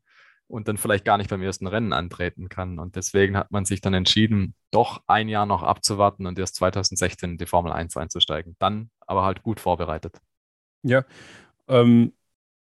und 0.47 0.67
dann 0.67 0.77
vielleicht 0.77 1.05
gar 1.05 1.17
nicht 1.17 1.29
beim 1.29 1.41
ersten 1.41 1.67
Rennen 1.67 1.93
antreten 1.93 2.49
kann. 2.49 2.79
Und 2.79 2.95
deswegen 2.95 3.37
hat 3.37 3.51
man 3.51 3.65
sich 3.65 3.81
dann 3.81 3.93
entschieden, 3.93 4.55
doch 4.71 5.01
ein 5.07 5.27
Jahr 5.27 5.45
noch 5.45 5.63
abzuwarten 5.63 6.25
und 6.25 6.39
erst 6.39 6.55
2016 6.55 7.31
in 7.31 7.37
die 7.37 7.45
Formel 7.45 7.71
1 7.71 7.97
einzusteigen. 7.97 8.55
Dann 8.59 8.89
aber 9.05 9.23
halt 9.23 9.43
gut 9.43 9.59
vorbereitet. 9.59 10.17
Ja. 10.83 11.03
Ähm, 11.67 12.13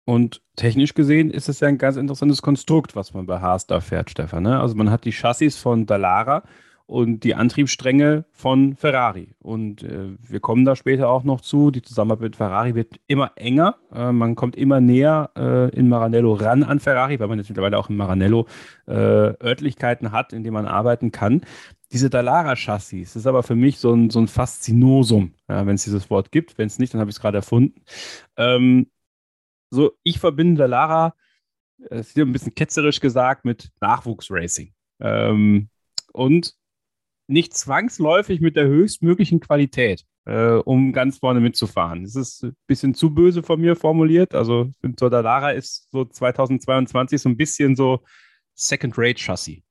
und 0.06 0.42
technisch 0.56 0.94
gesehen 0.94 1.32
ist 1.32 1.50
es 1.50 1.60
ja 1.60 1.68
ein 1.68 1.78
ganz 1.78 1.96
interessantes 1.96 2.42
Konstrukt, 2.42 2.96
was 2.96 3.14
man 3.14 3.26
bei 3.26 3.40
Haas 3.40 3.66
da 3.68 3.80
fährt, 3.80 4.10
Stefan. 4.10 4.44
Ne? 4.44 4.60
Also 4.60 4.76
man 4.76 4.90
hat 4.90 5.06
die 5.06 5.14
Chassis 5.14 5.58
von 5.58 5.86
Dallara 5.86 6.44
und 6.92 7.24
die 7.24 7.36
Antriebsstränge 7.36 8.26
von 8.34 8.76
Ferrari. 8.76 9.30
Und 9.40 9.82
äh, 9.82 10.10
wir 10.20 10.42
kommen 10.42 10.66
da 10.66 10.76
später 10.76 11.08
auch 11.08 11.24
noch 11.24 11.40
zu. 11.40 11.72
Die 11.72 11.82
Zusammenarbeit 11.82 12.22
mit 12.22 12.36
Ferrari 12.36 12.76
wird 12.76 13.00
immer 13.08 13.32
enger. 13.38 13.78
Äh, 13.94 14.12
man 14.12 14.36
kommt 14.36 14.58
immer 14.58 14.82
näher 14.82 15.32
äh, 15.38 15.70
in 15.70 15.88
Maranello 15.88 16.34
ran 16.34 16.64
an 16.64 16.82
Ferrari, 16.82 17.18
weil 17.18 17.30
man 17.30 17.38
jetzt 17.38 17.48
mittlerweile 17.48 17.78
auch 17.78 17.90
in 17.90 17.96
Maranello 17.96 18.46
äh, 18.88 18.92
Örtlichkeiten 18.94 20.12
hat, 20.12 20.34
in 20.34 20.44
denen 20.44 20.54
man 20.54 20.66
arbeiten 20.66 21.14
kann. 21.14 21.46
Diese 21.94 22.10
Dallara-Chassis 22.10 23.16
ist 23.16 23.26
aber 23.26 23.44
für 23.44 23.56
mich 23.56 23.80
so 23.80 23.94
ein, 23.94 24.10
so 24.10 24.20
ein 24.20 24.28
Faszinosum, 24.28 25.34
ja, 25.48 25.66
wenn 25.66 25.76
es 25.76 25.86
dieses 25.86 26.10
Wort 26.10 26.30
gibt. 26.34 26.58
Wenn 26.58 26.68
es 26.68 26.78
nicht, 26.78 26.94
dann 26.94 27.00
habe 27.00 27.10
ich 27.10 27.16
es 27.16 27.22
gerade 27.22 27.38
erfunden. 27.38 27.86
Ähm, 28.36 28.88
so, 29.70 29.94
ich 30.04 30.20
verbinde 30.20 30.60
Dallara, 30.60 31.16
das 31.90 32.08
ist 32.08 32.14
hier 32.16 32.26
ein 32.26 32.34
bisschen 32.34 32.54
ketzerisch 32.54 33.00
gesagt, 33.00 33.46
mit 33.46 33.72
Nachwuchsracing. 33.80 34.74
Ähm, 35.00 35.70
und 36.12 36.60
nicht 37.32 37.54
zwangsläufig 37.56 38.42
mit 38.42 38.56
der 38.56 38.68
höchstmöglichen 38.68 39.40
Qualität, 39.40 40.06
äh, 40.26 40.54
um 40.54 40.94
ganz 40.94 41.20
vorne 41.20 41.40
mitzufahren. 41.40 42.04
Das 42.04 42.16
ist 42.16 42.44
ein 42.44 42.56
bisschen 42.68 42.94
zu 42.94 43.14
böse 43.14 43.42
von 43.42 43.60
mir 43.60 43.76
formuliert. 43.76 44.36
Also, 44.36 44.70
ich 44.72 44.78
finde, 44.82 45.10
der 45.10 45.24
Lara 45.24 45.52
ist 45.52 45.90
so 45.92 46.06
2022 46.06 47.22
so 47.22 47.30
ein 47.30 47.38
bisschen 47.38 47.76
so 47.76 48.04
Second-Rate-Chassis. 48.56 49.62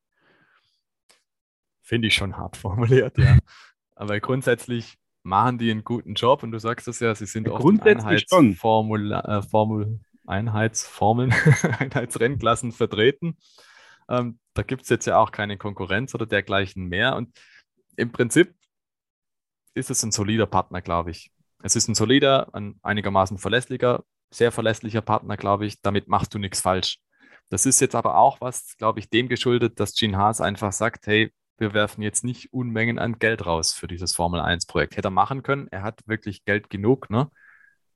Finde 1.83 2.09
ich 2.09 2.15
schon 2.15 2.37
hart 2.37 2.57
formuliert, 2.57 3.19
ja. 3.19 3.39
Aber 3.95 4.19
grundsätzlich 4.21 4.97
machen 5.23 5.59
die 5.59 5.71
einen 5.71 5.85
guten 5.85 6.15
Job 6.15 6.43
und 6.43 6.53
du 6.53 6.59
sagst 6.59 6.89
es 6.89 7.01
ja, 7.01 7.15
sie 7.15 7.27
sind 7.27 7.47
Ja, 7.47 7.53
oft 7.53 7.63
grundsätzlich 7.63 8.25
schon. 8.29 8.53
Äh, 8.53 8.55
Formel, 8.55 10.01
Einheitsformeln, 10.27 11.35
Einheitsrennklassen 11.79 12.73
vertreten. 12.73 13.37
Ähm, 14.11 14.39
da 14.55 14.63
gibt 14.63 14.83
es 14.83 14.89
jetzt 14.89 15.07
ja 15.07 15.19
auch 15.19 15.31
keine 15.33 15.57
Konkurrenz 15.57 16.15
oder 16.15 16.27
dergleichen 16.27 16.87
mehr. 16.87 17.17
Und 17.17 17.39
im 17.97 18.13
Prinzip 18.13 18.55
ist 19.75 19.91
es 19.91 20.03
ein 20.03 20.13
solider 20.13 20.47
Partner, 20.47 20.83
glaube 20.83 21.11
ich. 21.13 21.31
Es 21.63 21.77
ist 21.77 21.89
ein 21.89 21.95
solider, 21.95 22.53
ein 22.55 22.79
einigermaßen 22.83 23.39
verlässlicher, 23.39 24.05
sehr 24.31 24.53
verlässlicher 24.53 25.03
Partner, 25.03 25.37
glaube 25.37 25.67
ich. 25.67 25.81
Damit 25.81 26.09
machst 26.09 26.35
du 26.35 26.39
nichts 26.39 26.61
falsch. 26.61 26.99
Das 27.49 27.67
ist 27.67 27.81
jetzt 27.81 27.95
aber 27.95 28.17
auch 28.17 28.41
was, 28.41 28.77
glaube 28.77 29.01
ich, 29.01 29.11
dem 29.11 29.29
geschuldet, 29.29 29.81
dass 29.81 29.95
Gene 29.95 30.17
Haas 30.17 30.41
einfach 30.41 30.73
sagt, 30.73 31.07
hey, 31.07 31.33
wir 31.59 31.75
werfen 31.75 32.03
jetzt 32.03 32.25
nicht 32.25 32.53
Unmengen 32.53 32.99
an 32.99 33.19
Geld 33.19 33.45
raus 33.47 33.73
für 33.73 33.87
dieses 33.87 34.15
Formel 34.15 34.41
1-Projekt. 34.41 34.97
Hätte 34.97 35.09
er 35.09 35.13
machen 35.13 35.43
können, 35.43 35.69
er 35.71 35.83
hat 35.83 36.01
wirklich 36.07 36.45
Geld 36.45 36.71
genug, 36.71 37.11
ne? 37.11 37.31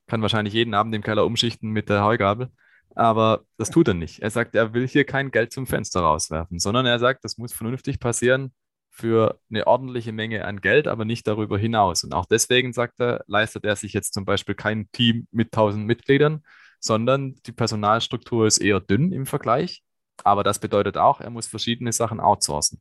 Kann 0.07 0.23
wahrscheinlich 0.23 0.53
jeden 0.53 0.75
Abend 0.75 0.95
im 0.95 1.03
Keller 1.03 1.25
umschichten 1.25 1.71
mit 1.71 1.89
der 1.89 2.05
Heugabel. 2.05 2.51
Aber 2.95 3.45
das 3.57 3.71
tut 3.71 3.89
er 3.89 3.95
nicht. 3.95 4.21
Er 4.21 4.31
sagt, 4.31 4.55
er 4.55 4.73
will 4.73 4.87
hier 4.87 5.05
kein 5.05 5.31
Geld 5.31 5.53
zum 5.53 5.67
Fenster 5.67 6.01
rauswerfen, 6.01 6.59
sondern 6.59 6.87
er 6.87 6.99
sagt, 6.99 7.25
das 7.25 7.39
muss 7.39 7.53
vernünftig 7.53 7.99
passieren 7.99 8.53
für 8.91 9.41
eine 9.51 9.67
ordentliche 9.67 10.13
Menge 10.13 10.45
an 10.45 10.61
Geld, 10.61 10.87
aber 10.87 11.05
nicht 11.05 11.27
darüber 11.27 11.59
hinaus. 11.59 12.05
Und 12.05 12.15
auch 12.15 12.27
deswegen, 12.27 12.73
sagt 12.73 13.01
er, 13.01 13.25
leistet 13.27 13.65
er 13.65 13.75
sich 13.75 13.93
jetzt 13.93 14.15
zum 14.15 14.25
Beispiel 14.25 14.55
kein 14.55 14.89
Team 14.93 15.27
mit 15.33 15.49
1000 15.49 15.85
Mitgliedern, 15.85 16.45
sondern 16.79 17.35
die 17.47 17.53
Personalstruktur 17.53 18.47
ist 18.47 18.59
eher 18.59 18.79
dünn 18.79 19.11
im 19.11 19.27
Vergleich. 19.27 19.83
Aber 20.23 20.45
das 20.45 20.61
bedeutet 20.61 20.97
auch, 20.97 21.21
er 21.21 21.31
muss 21.31 21.49
verschiedene 21.49 21.93
Sachen 21.93 22.21
outsourcen. 22.21 22.81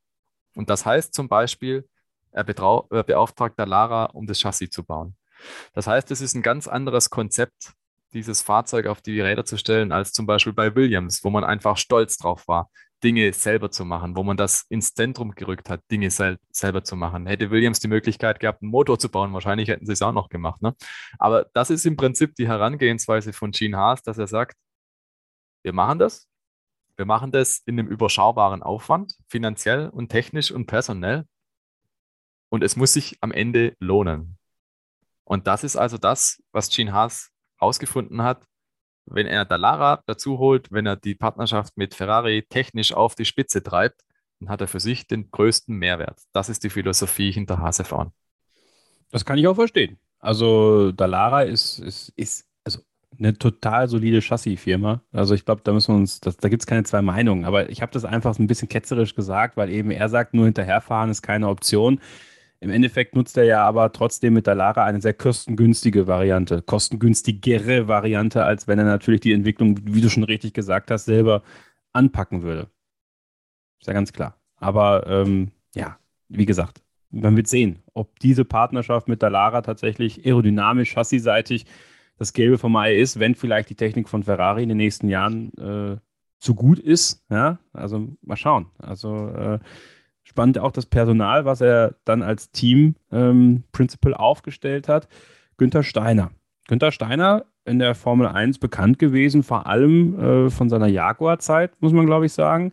Und 0.55 0.69
das 0.69 0.85
heißt 0.85 1.15
zum 1.15 1.27
Beispiel, 1.27 1.89
er 2.31 2.43
beauftragt 2.43 3.57
da 3.57 3.63
Lara, 3.63 4.05
um 4.05 4.27
das 4.27 4.39
Chassis 4.39 4.69
zu 4.69 4.83
bauen. 4.83 5.15
Das 5.73 5.87
heißt, 5.87 6.11
es 6.11 6.21
ist 6.21 6.35
ein 6.35 6.43
ganz 6.43 6.67
anderes 6.67 7.09
Konzept, 7.09 7.73
dieses 8.13 8.41
Fahrzeug 8.41 8.87
auf 8.87 9.01
die 9.01 9.19
Räder 9.21 9.45
zu 9.45 9.57
stellen, 9.57 9.91
als 9.91 10.11
zum 10.13 10.25
Beispiel 10.25 10.53
bei 10.53 10.75
Williams, 10.75 11.23
wo 11.23 11.29
man 11.29 11.43
einfach 11.43 11.77
stolz 11.77 12.17
drauf 12.17 12.47
war, 12.47 12.69
Dinge 13.03 13.33
selber 13.33 13.69
zu 13.69 13.83
machen, 13.83 14.15
wo 14.15 14.23
man 14.23 14.37
das 14.37 14.65
ins 14.69 14.93
Zentrum 14.93 15.31
gerückt 15.35 15.69
hat, 15.69 15.81
Dinge 15.91 16.09
sel 16.09 16.37
selber 16.51 16.83
zu 16.83 16.95
machen. 16.95 17.27
Hätte 17.27 17.51
Williams 17.51 17.79
die 17.79 17.89
Möglichkeit 17.89 18.39
gehabt, 18.39 18.61
einen 18.61 18.71
Motor 18.71 18.97
zu 18.97 19.09
bauen, 19.09 19.33
wahrscheinlich 19.33 19.67
hätten 19.67 19.85
sie 19.85 19.93
es 19.93 20.01
auch 20.01 20.13
noch 20.13 20.29
gemacht. 20.29 20.61
Ne? 20.61 20.73
Aber 21.19 21.47
das 21.53 21.69
ist 21.69 21.85
im 21.85 21.97
Prinzip 21.97 22.35
die 22.35 22.47
Herangehensweise 22.47 23.33
von 23.33 23.51
Gene 23.51 23.77
Haas, 23.77 24.01
dass 24.03 24.17
er 24.17 24.27
sagt, 24.27 24.55
wir 25.63 25.73
machen 25.73 25.99
das, 25.99 26.27
wir 26.95 27.05
machen 27.05 27.31
das 27.31 27.61
in 27.65 27.79
einem 27.79 27.89
überschaubaren 27.89 28.63
Aufwand, 28.63 29.15
finanziell 29.27 29.89
und 29.89 30.09
technisch 30.09 30.51
und 30.51 30.67
personell. 30.67 31.25
Und 32.49 32.63
es 32.63 32.75
muss 32.75 32.93
sich 32.93 33.17
am 33.21 33.31
Ende 33.31 33.75
lohnen. 33.79 34.37
Und 35.25 35.47
das 35.47 35.63
ist 35.63 35.75
also 35.75 35.97
das, 35.97 36.41
was 36.51 36.69
Gene 36.69 36.93
Haas 36.93 37.32
herausgefunden 37.63 38.21
hat, 38.21 38.45
wenn 39.05 39.27
er 39.27 39.45
Dallara 39.45 40.01
dazu 40.05 40.37
holt, 40.37 40.71
wenn 40.71 40.85
er 40.85 40.95
die 40.95 41.15
Partnerschaft 41.15 41.77
mit 41.77 41.93
Ferrari 41.95 42.45
technisch 42.49 42.93
auf 42.93 43.15
die 43.15 43.25
Spitze 43.25 43.63
treibt, 43.63 44.01
dann 44.39 44.49
hat 44.49 44.61
er 44.61 44.67
für 44.67 44.79
sich 44.79 45.07
den 45.07 45.31
größten 45.31 45.75
Mehrwert. 45.75 46.21
Das 46.33 46.49
ist 46.49 46.63
die 46.63 46.69
Philosophie 46.69 47.31
hinter 47.31 47.59
Hasefahren. 47.59 48.11
Das 49.11 49.25
kann 49.25 49.37
ich 49.37 49.47
auch 49.47 49.55
verstehen. 49.55 49.97
Also 50.19 50.91
Dallara 50.91 51.43
ist, 51.43 51.79
ist, 51.79 52.09
ist 52.15 52.47
also 52.63 52.79
eine 53.19 53.37
total 53.37 53.87
solide 53.87 54.21
Chassis-Firma. 54.21 55.01
Also 55.11 55.35
ich 55.35 55.45
glaube, 55.45 55.61
da 55.63 55.73
müssen 55.73 55.93
wir 55.93 55.99
uns, 55.99 56.19
das, 56.21 56.37
da 56.37 56.49
gibt 56.49 56.63
es 56.63 56.67
keine 56.67 56.83
zwei 56.83 57.01
Meinungen. 57.01 57.45
Aber 57.45 57.69
ich 57.69 57.81
habe 57.81 57.91
das 57.91 58.05
einfach 58.05 58.37
ein 58.39 58.47
bisschen 58.47 58.69
ketzerisch 58.69 59.15
gesagt, 59.15 59.57
weil 59.57 59.69
eben 59.69 59.91
er 59.91 60.09
sagt, 60.09 60.33
nur 60.33 60.45
hinterherfahren 60.45 61.09
ist 61.09 61.21
keine 61.21 61.49
Option. 61.49 61.99
Im 62.63 62.69
Endeffekt 62.69 63.13
nutzt 63.13 63.35
er 63.35 63.43
ja 63.43 63.67
aber 63.67 63.91
trotzdem 63.91 64.35
mit 64.35 64.47
Dallara 64.47 64.85
eine 64.85 65.01
sehr 65.01 65.13
kostengünstige 65.13 66.07
Variante, 66.07 66.61
kostengünstigere 66.61 67.89
Variante, 67.89 68.45
als 68.45 68.69
wenn 68.69 68.79
er 68.79 68.85
natürlich 68.85 69.19
die 69.19 69.33
Entwicklung, 69.33 69.81
wie 69.83 69.99
du 69.99 70.09
schon 70.09 70.23
richtig 70.23 70.53
gesagt 70.53 70.89
hast, 70.89 71.03
selber 71.03 71.43
anpacken 71.91 72.41
würde. 72.41 72.69
Ist 73.81 73.87
ja 73.87 73.93
ganz 73.93 74.13
klar. 74.13 74.37
Aber 74.55 75.05
ähm, 75.07 75.51
ja, 75.75 75.97
wie 76.29 76.45
gesagt, 76.45 76.81
man 77.09 77.35
wird 77.35 77.47
sehen, 77.47 77.79
ob 77.93 78.17
diese 78.19 78.45
Partnerschaft 78.45 79.09
mit 79.09 79.21
Dallara 79.21 79.61
tatsächlich 79.61 80.25
aerodynamisch, 80.25 80.93
chassisseitig 80.93 81.65
das 82.17 82.31
Gelbe 82.31 82.57
vom 82.57 82.77
Ei 82.77 82.95
ist, 82.95 83.19
wenn 83.19 83.35
vielleicht 83.35 83.71
die 83.71 83.75
Technik 83.75 84.07
von 84.07 84.23
Ferrari 84.23 84.63
in 84.63 84.69
den 84.69 84.77
nächsten 84.77 85.09
Jahren 85.09 85.51
äh, 85.57 85.97
zu 86.39 86.55
gut 86.55 86.79
ist. 86.79 87.25
Ja, 87.29 87.59
also 87.73 88.07
mal 88.21 88.37
schauen. 88.37 88.67
Also 88.77 89.27
äh, 89.27 89.59
spannend 90.23 90.59
auch 90.59 90.71
das 90.71 90.85
Personal, 90.85 91.45
was 91.45 91.61
er 91.61 91.95
dann 92.05 92.21
als 92.21 92.51
Team 92.51 92.95
ähm, 93.11 93.63
Principal 93.71 94.13
aufgestellt 94.13 94.87
hat. 94.87 95.07
Günther 95.57 95.83
Steiner. 95.83 96.31
Günther 96.67 96.91
Steiner 96.91 97.45
in 97.65 97.79
der 97.79 97.95
Formel 97.95 98.27
1 98.27 98.59
bekannt 98.59 98.99
gewesen, 98.99 99.43
vor 99.43 99.67
allem 99.67 100.19
äh, 100.19 100.49
von 100.49 100.69
seiner 100.69 100.87
Jaguar-Zeit, 100.87 101.81
muss 101.81 101.93
man 101.93 102.05
glaube 102.05 102.25
ich 102.25 102.33
sagen. 102.33 102.71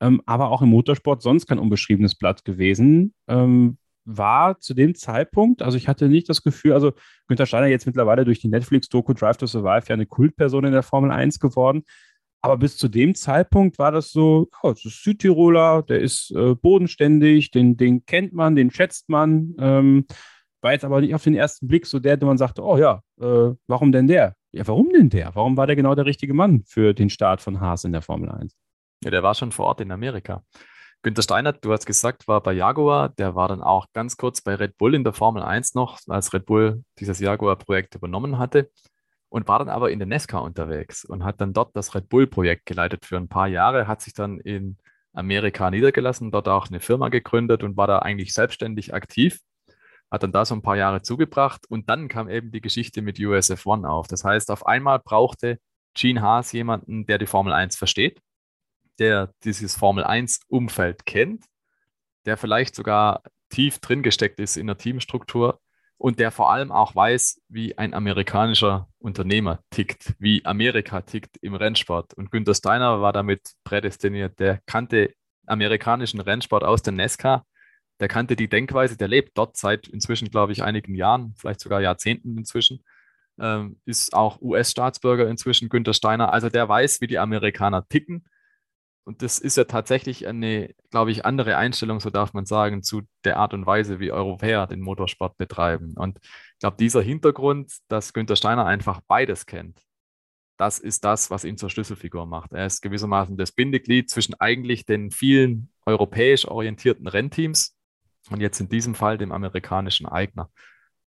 Ähm, 0.00 0.20
aber 0.26 0.50
auch 0.50 0.62
im 0.62 0.70
Motorsport 0.70 1.22
sonst 1.22 1.46
kein 1.46 1.58
unbeschriebenes 1.58 2.16
Blatt 2.16 2.44
gewesen. 2.44 3.14
Ähm, 3.28 3.78
war 4.04 4.58
zu 4.58 4.74
dem 4.74 4.96
Zeitpunkt, 4.96 5.62
also 5.62 5.76
ich 5.76 5.86
hatte 5.86 6.08
nicht 6.08 6.28
das 6.28 6.42
Gefühl, 6.42 6.72
also 6.72 6.92
Günther 7.28 7.46
Steiner 7.46 7.68
jetzt 7.68 7.86
mittlerweile 7.86 8.24
durch 8.24 8.40
die 8.40 8.48
Netflix-Doku 8.48 9.12
Drive 9.12 9.36
to 9.36 9.46
Survive 9.46 9.84
ja 9.88 9.94
eine 9.94 10.06
Kultperson 10.06 10.64
in 10.64 10.72
der 10.72 10.82
Formel 10.82 11.12
1 11.12 11.38
geworden. 11.38 11.84
Aber 12.44 12.56
bis 12.56 12.76
zu 12.76 12.88
dem 12.88 13.14
Zeitpunkt 13.14 13.78
war 13.78 13.92
das 13.92 14.10
so, 14.10 14.48
oh, 14.62 14.70
das 14.70 14.84
ist 14.84 15.04
Südtiroler, 15.04 15.82
der 15.82 16.00
ist 16.00 16.32
äh, 16.32 16.56
bodenständig, 16.56 17.52
den, 17.52 17.76
den 17.76 18.04
kennt 18.04 18.32
man, 18.32 18.56
den 18.56 18.72
schätzt 18.72 19.08
man. 19.08 19.54
Ähm, 19.60 20.06
war 20.60 20.72
jetzt 20.72 20.84
aber 20.84 21.00
nicht 21.00 21.14
auf 21.14 21.22
den 21.22 21.36
ersten 21.36 21.68
Blick 21.68 21.86
so 21.86 22.00
der, 22.00 22.16
der 22.16 22.26
man 22.26 22.38
sagte, 22.38 22.64
oh 22.64 22.76
ja, 22.76 23.00
äh, 23.20 23.54
warum 23.68 23.92
denn 23.92 24.08
der? 24.08 24.34
Ja, 24.50 24.66
warum 24.66 24.90
denn 24.90 25.08
der? 25.08 25.34
Warum 25.34 25.56
war 25.56 25.68
der 25.68 25.76
genau 25.76 25.94
der 25.94 26.04
richtige 26.04 26.34
Mann 26.34 26.64
für 26.66 26.94
den 26.94 27.10
Start 27.10 27.40
von 27.40 27.60
Haas 27.60 27.84
in 27.84 27.92
der 27.92 28.02
Formel 28.02 28.28
1? 28.28 28.56
Ja, 29.04 29.10
der 29.10 29.22
war 29.22 29.34
schon 29.34 29.52
vor 29.52 29.66
Ort 29.66 29.80
in 29.80 29.92
Amerika. 29.92 30.44
Günther 31.02 31.22
Steiner, 31.22 31.52
du 31.52 31.72
hast 31.72 31.86
gesagt, 31.86 32.26
war 32.28 32.42
bei 32.42 32.52
Jaguar, 32.52 33.08
der 33.08 33.34
war 33.34 33.48
dann 33.48 33.62
auch 33.62 33.86
ganz 33.92 34.16
kurz 34.16 34.40
bei 34.40 34.54
Red 34.56 34.78
Bull 34.78 34.94
in 34.94 35.04
der 35.04 35.12
Formel 35.12 35.42
1 35.42 35.74
noch, 35.74 36.00
als 36.08 36.32
Red 36.32 36.46
Bull 36.46 36.84
dieses 36.98 37.20
Jaguar-Projekt 37.20 37.94
übernommen 37.94 38.38
hatte 38.38 38.68
und 39.32 39.48
war 39.48 39.60
dann 39.60 39.70
aber 39.70 39.90
in 39.90 39.98
der 39.98 40.06
Nesca 40.06 40.38
unterwegs 40.40 41.06
und 41.06 41.24
hat 41.24 41.40
dann 41.40 41.54
dort 41.54 41.74
das 41.74 41.94
Red 41.94 42.10
Bull-Projekt 42.10 42.66
geleitet 42.66 43.06
für 43.06 43.16
ein 43.16 43.28
paar 43.28 43.48
Jahre, 43.48 43.86
hat 43.88 44.02
sich 44.02 44.12
dann 44.12 44.38
in 44.38 44.76
Amerika 45.14 45.70
niedergelassen, 45.70 46.30
dort 46.30 46.48
auch 46.48 46.68
eine 46.68 46.80
Firma 46.80 47.08
gegründet 47.08 47.62
und 47.62 47.78
war 47.78 47.86
da 47.86 48.00
eigentlich 48.00 48.34
selbstständig 48.34 48.92
aktiv, 48.92 49.40
hat 50.10 50.22
dann 50.22 50.32
da 50.32 50.44
so 50.44 50.54
ein 50.54 50.60
paar 50.60 50.76
Jahre 50.76 51.00
zugebracht 51.00 51.64
und 51.70 51.88
dann 51.88 52.08
kam 52.08 52.28
eben 52.28 52.52
die 52.52 52.60
Geschichte 52.60 53.00
mit 53.00 53.18
USF 53.18 53.64
One 53.64 53.88
auf. 53.88 54.06
Das 54.06 54.22
heißt, 54.22 54.50
auf 54.50 54.66
einmal 54.66 54.98
brauchte 54.98 55.58
Gene 55.94 56.20
Haas 56.20 56.52
jemanden, 56.52 57.06
der 57.06 57.16
die 57.16 57.26
Formel 57.26 57.54
1 57.54 57.76
versteht, 57.76 58.20
der 58.98 59.32
dieses 59.44 59.76
Formel 59.76 60.04
1-Umfeld 60.04 61.06
kennt, 61.06 61.46
der 62.26 62.36
vielleicht 62.36 62.74
sogar 62.74 63.22
tief 63.48 63.78
drin 63.78 64.02
gesteckt 64.02 64.40
ist 64.40 64.58
in 64.58 64.66
der 64.66 64.76
Teamstruktur 64.76 65.58
und 66.02 66.18
der 66.18 66.32
vor 66.32 66.50
allem 66.50 66.72
auch 66.72 66.96
weiß, 66.96 67.40
wie 67.48 67.78
ein 67.78 67.94
amerikanischer 67.94 68.88
Unternehmer 68.98 69.60
tickt, 69.70 70.16
wie 70.18 70.44
Amerika 70.44 71.00
tickt 71.02 71.36
im 71.40 71.54
Rennsport. 71.54 72.12
Und 72.14 72.32
Günther 72.32 72.56
Steiner 72.56 73.00
war 73.00 73.12
damit 73.12 73.52
prädestiniert. 73.62 74.40
Der 74.40 74.58
kannte 74.66 75.14
amerikanischen 75.46 76.18
Rennsport 76.18 76.64
aus 76.64 76.82
der 76.82 76.92
NESCA, 76.92 77.44
der 78.00 78.08
kannte 78.08 78.34
die 78.34 78.48
Denkweise, 78.48 78.96
der 78.96 79.06
lebt 79.06 79.38
dort 79.38 79.56
seit 79.56 79.86
inzwischen, 79.86 80.28
glaube 80.28 80.50
ich, 80.50 80.64
einigen 80.64 80.96
Jahren, 80.96 81.36
vielleicht 81.38 81.60
sogar 81.60 81.80
Jahrzehnten 81.80 82.36
inzwischen, 82.36 82.82
ähm, 83.38 83.80
ist 83.84 84.12
auch 84.12 84.42
US-Staatsbürger 84.42 85.28
inzwischen, 85.28 85.68
Günther 85.68 85.94
Steiner. 85.94 86.32
Also 86.32 86.48
der 86.48 86.68
weiß, 86.68 87.00
wie 87.00 87.06
die 87.06 87.20
Amerikaner 87.20 87.86
ticken 87.86 88.24
und 89.04 89.22
das 89.22 89.38
ist 89.38 89.56
ja 89.56 89.64
tatsächlich 89.64 90.28
eine, 90.28 90.74
glaube 90.90 91.10
ich, 91.10 91.24
andere 91.24 91.56
Einstellung, 91.56 91.98
so 91.98 92.10
darf 92.10 92.34
man 92.34 92.46
sagen, 92.46 92.82
zu 92.82 93.02
der 93.24 93.36
Art 93.36 93.52
und 93.52 93.66
Weise, 93.66 93.98
wie 93.98 94.12
Europäer 94.12 94.66
den 94.68 94.80
Motorsport 94.80 95.36
betreiben. 95.36 95.94
Und 95.96 96.18
ich 96.22 96.58
glaube, 96.60 96.76
dieser 96.78 97.02
Hintergrund, 97.02 97.72
dass 97.88 98.12
Günther 98.12 98.36
Steiner 98.36 98.64
einfach 98.64 99.00
beides 99.08 99.46
kennt, 99.46 99.80
das 100.56 100.78
ist 100.78 101.04
das, 101.04 101.30
was 101.30 101.44
ihn 101.44 101.56
zur 101.56 101.70
Schlüsselfigur 101.70 102.26
macht. 102.26 102.52
Er 102.52 102.66
ist 102.66 102.82
gewissermaßen 102.82 103.36
das 103.36 103.50
Bindeglied 103.50 104.08
zwischen 104.08 104.34
eigentlich 104.34 104.86
den 104.86 105.10
vielen 105.10 105.70
europäisch 105.84 106.46
orientierten 106.46 107.08
Rennteams 107.08 107.76
und 108.30 108.40
jetzt 108.40 108.60
in 108.60 108.68
diesem 108.68 108.94
Fall 108.94 109.18
dem 109.18 109.32
amerikanischen 109.32 110.06
Eigner. 110.06 110.50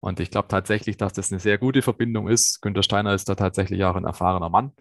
Und 0.02 0.20
ich 0.20 0.32
glaube 0.32 0.50
tatsächlich, 0.50 0.98
dass 0.98 1.14
das 1.14 1.32
eine 1.32 1.40
sehr 1.40 1.58
gute 1.58 1.82
Verbindung 1.82 2.28
ist. 2.28 2.62
Günther 2.62 2.84
Steiner 2.84 3.14
ist 3.14 3.30
da 3.30 3.36
tatsächlich 3.36 3.86
auch 3.86 3.96
ein 3.96 4.04
erfahrener 4.04 4.50
Mann 4.50 4.74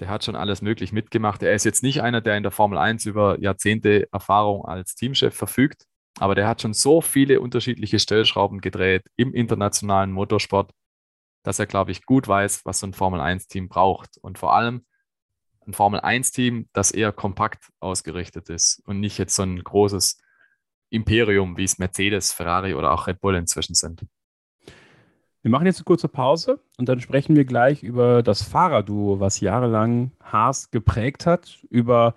der 0.00 0.08
hat 0.08 0.24
schon 0.24 0.36
alles 0.36 0.62
möglich 0.62 0.92
mitgemacht. 0.92 1.42
Er 1.42 1.54
ist 1.54 1.64
jetzt 1.64 1.82
nicht 1.82 2.02
einer, 2.02 2.20
der 2.20 2.36
in 2.36 2.42
der 2.42 2.52
Formel 2.52 2.78
1 2.78 3.06
über 3.06 3.38
Jahrzehnte 3.40 4.08
Erfahrung 4.12 4.64
als 4.64 4.94
Teamchef 4.94 5.34
verfügt, 5.34 5.86
aber 6.18 6.34
der 6.34 6.48
hat 6.48 6.62
schon 6.62 6.74
so 6.74 7.00
viele 7.00 7.40
unterschiedliche 7.40 7.98
Stellschrauben 7.98 8.60
gedreht 8.60 9.04
im 9.16 9.34
internationalen 9.34 10.12
Motorsport, 10.12 10.72
dass 11.42 11.58
er, 11.58 11.66
glaube 11.66 11.92
ich, 11.92 12.04
gut 12.04 12.26
weiß, 12.26 12.64
was 12.64 12.80
so 12.80 12.86
ein 12.86 12.92
Formel 12.92 13.20
1-Team 13.20 13.68
braucht. 13.68 14.18
Und 14.18 14.38
vor 14.38 14.54
allem 14.54 14.84
ein 15.66 15.74
Formel 15.74 16.00
1-Team, 16.00 16.68
das 16.72 16.90
eher 16.90 17.12
kompakt 17.12 17.70
ausgerichtet 17.80 18.48
ist 18.48 18.82
und 18.86 19.00
nicht 19.00 19.18
jetzt 19.18 19.34
so 19.34 19.42
ein 19.42 19.62
großes 19.62 20.18
Imperium, 20.90 21.56
wie 21.56 21.64
es 21.64 21.78
Mercedes, 21.78 22.32
Ferrari 22.32 22.74
oder 22.74 22.92
auch 22.92 23.06
Red 23.06 23.20
Bull 23.20 23.34
inzwischen 23.34 23.74
sind. 23.74 24.06
Wir 25.46 25.52
machen 25.52 25.66
jetzt 25.66 25.78
eine 25.78 25.84
kurze 25.84 26.08
Pause 26.08 26.58
und 26.76 26.88
dann 26.88 26.98
sprechen 26.98 27.36
wir 27.36 27.44
gleich 27.44 27.84
über 27.84 28.24
das 28.24 28.42
Fahrerduo, 28.42 29.20
was 29.20 29.38
jahrelang 29.38 30.10
Haas 30.20 30.72
geprägt 30.72 31.24
hat, 31.24 31.64
über 31.70 32.14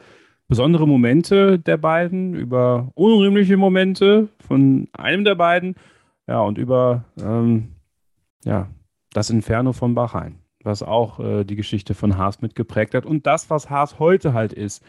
besondere 0.48 0.88
Momente 0.88 1.60
der 1.60 1.78
beiden, 1.78 2.34
über 2.34 2.90
unrühmliche 2.96 3.56
Momente 3.56 4.30
von 4.40 4.88
einem 4.94 5.26
der 5.26 5.36
beiden, 5.36 5.76
ja, 6.26 6.40
und 6.40 6.58
über 6.58 7.06
ähm, 7.22 7.76
ja, 8.46 8.68
das 9.14 9.30
Inferno 9.30 9.74
von 9.74 9.94
Bahrain, 9.94 10.40
was 10.64 10.82
auch 10.82 11.20
äh, 11.20 11.44
die 11.44 11.56
Geschichte 11.56 11.94
von 11.94 12.18
Haas 12.18 12.42
mitgeprägt 12.42 12.96
hat 12.96 13.06
und 13.06 13.28
das, 13.28 13.52
was 13.52 13.70
Haas 13.70 14.00
heute 14.00 14.34
halt 14.34 14.54
ist 14.54 14.84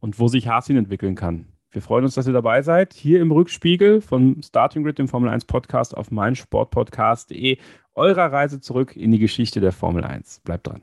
und 0.00 0.18
wo 0.18 0.28
sich 0.28 0.48
Haas 0.48 0.66
hin 0.66 0.76
entwickeln 0.76 1.14
kann. 1.14 1.46
Wir 1.76 1.82
freuen 1.82 2.04
uns, 2.04 2.14
dass 2.14 2.26
ihr 2.26 2.32
dabei 2.32 2.62
seid. 2.62 2.94
Hier 2.94 3.20
im 3.20 3.30
Rückspiegel 3.30 4.00
von 4.00 4.42
Starting 4.42 4.82
Grid, 4.82 4.98
dem 4.98 5.08
Formel 5.08 5.28
1 5.28 5.44
Podcast 5.44 5.94
auf 5.94 6.10
meinsportpodcast.de, 6.10 7.58
eurer 7.96 8.32
Reise 8.32 8.60
zurück 8.60 8.96
in 8.96 9.10
die 9.10 9.18
Geschichte 9.18 9.60
der 9.60 9.72
Formel 9.72 10.04
1. 10.04 10.40
Bleibt 10.44 10.66
dran. 10.66 10.82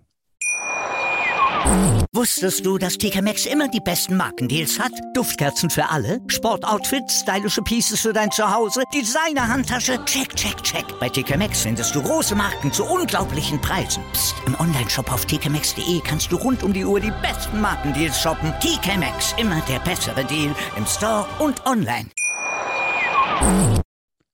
Wusstest 2.13 2.65
du, 2.65 2.77
dass 2.77 2.97
TK 2.97 3.21
Maxx 3.21 3.45
immer 3.45 3.67
die 3.69 3.79
besten 3.79 4.17
Markendeals 4.17 4.79
hat? 4.79 4.91
Duftkerzen 5.13 5.69
für 5.69 5.89
alle, 5.89 6.19
Sportoutfits, 6.27 7.21
stylische 7.21 7.61
Pieces 7.61 8.01
für 8.01 8.11
dein 8.11 8.29
Zuhause, 8.31 8.83
Designer-Handtasche, 8.93 10.03
check, 10.05 10.35
check, 10.35 10.61
check. 10.61 10.85
Bei 10.99 11.09
TK 11.09 11.37
Maxx 11.37 11.61
findest 11.61 11.95
du 11.95 12.03
große 12.03 12.35
Marken 12.35 12.71
zu 12.71 12.83
unglaublichen 12.83 13.59
Preisen. 13.61 14.03
Psst. 14.11 14.35
im 14.45 14.59
Onlineshop 14.59 15.11
auf 15.11 15.25
tkmaxx.de 15.25 16.01
kannst 16.01 16.31
du 16.31 16.35
rund 16.35 16.63
um 16.63 16.73
die 16.73 16.85
Uhr 16.85 16.99
die 16.99 17.13
besten 17.21 17.61
Markendeals 17.61 18.21
shoppen. 18.21 18.53
TK 18.59 18.97
Maxx, 18.97 19.33
immer 19.37 19.61
der 19.69 19.79
bessere 19.79 20.25
Deal 20.25 20.53
im 20.75 20.85
Store 20.85 21.25
und 21.39 21.65
online. 21.65 22.09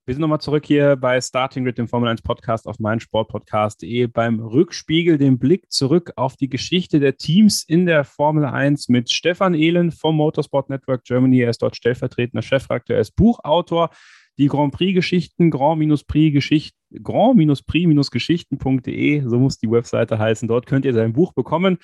Wir 0.10 0.16
sind 0.16 0.22
nochmal 0.22 0.42
zurück 0.42 0.66
hier 0.66 0.96
bei 0.96 1.22
Starting 1.22 1.66
Grid, 1.66 1.78
dem 1.78 1.88
Formel 1.88 2.10
1 2.10 2.24
Podcast 2.24 2.66
auf 2.66 2.80
meinsportpodcast.de 2.80 4.08
beim 4.08 4.40
Rückspiegel, 4.40 5.20
den 5.20 5.38
Blick 5.38 5.72
zurück 5.72 6.14
auf 6.16 6.36
die 6.36 6.50
Geschichte 6.50 7.00
der 7.00 7.18
Teams 7.18 7.62
in 7.62 7.86
der 7.86 8.04
Formel 8.06 8.44
1 8.44 8.90
mit 8.90 9.12
Stefan 9.12 9.54
Ehlen 9.54 9.92
vom 9.92 10.16
Motorsport 10.16 10.72
Network 10.72 11.04
Germany. 11.04 11.42
Er 11.42 11.52
ist 11.52 11.62
dort 11.62 11.76
stellvertretender 11.76 12.42
Chefredakteur, 12.42 12.96
er 12.96 13.02
ist 13.02 13.16
Buchautor. 13.16 13.92
Die 14.40 14.48
Grand 14.48 14.74
Prix-Geschichten, 14.74 15.52
Grand-Prix-Geschichten, 15.52 17.04
Grand-Prix-Geschichten.de, 17.04 19.22
so 19.28 19.38
muss 19.38 19.60
die 19.60 19.70
Webseite 19.70 20.18
heißen. 20.18 20.48
Dort 20.48 20.66
könnt 20.66 20.86
ihr 20.86 20.94
sein 20.96 21.14
Buch 21.14 21.34
bekommen 21.34 21.78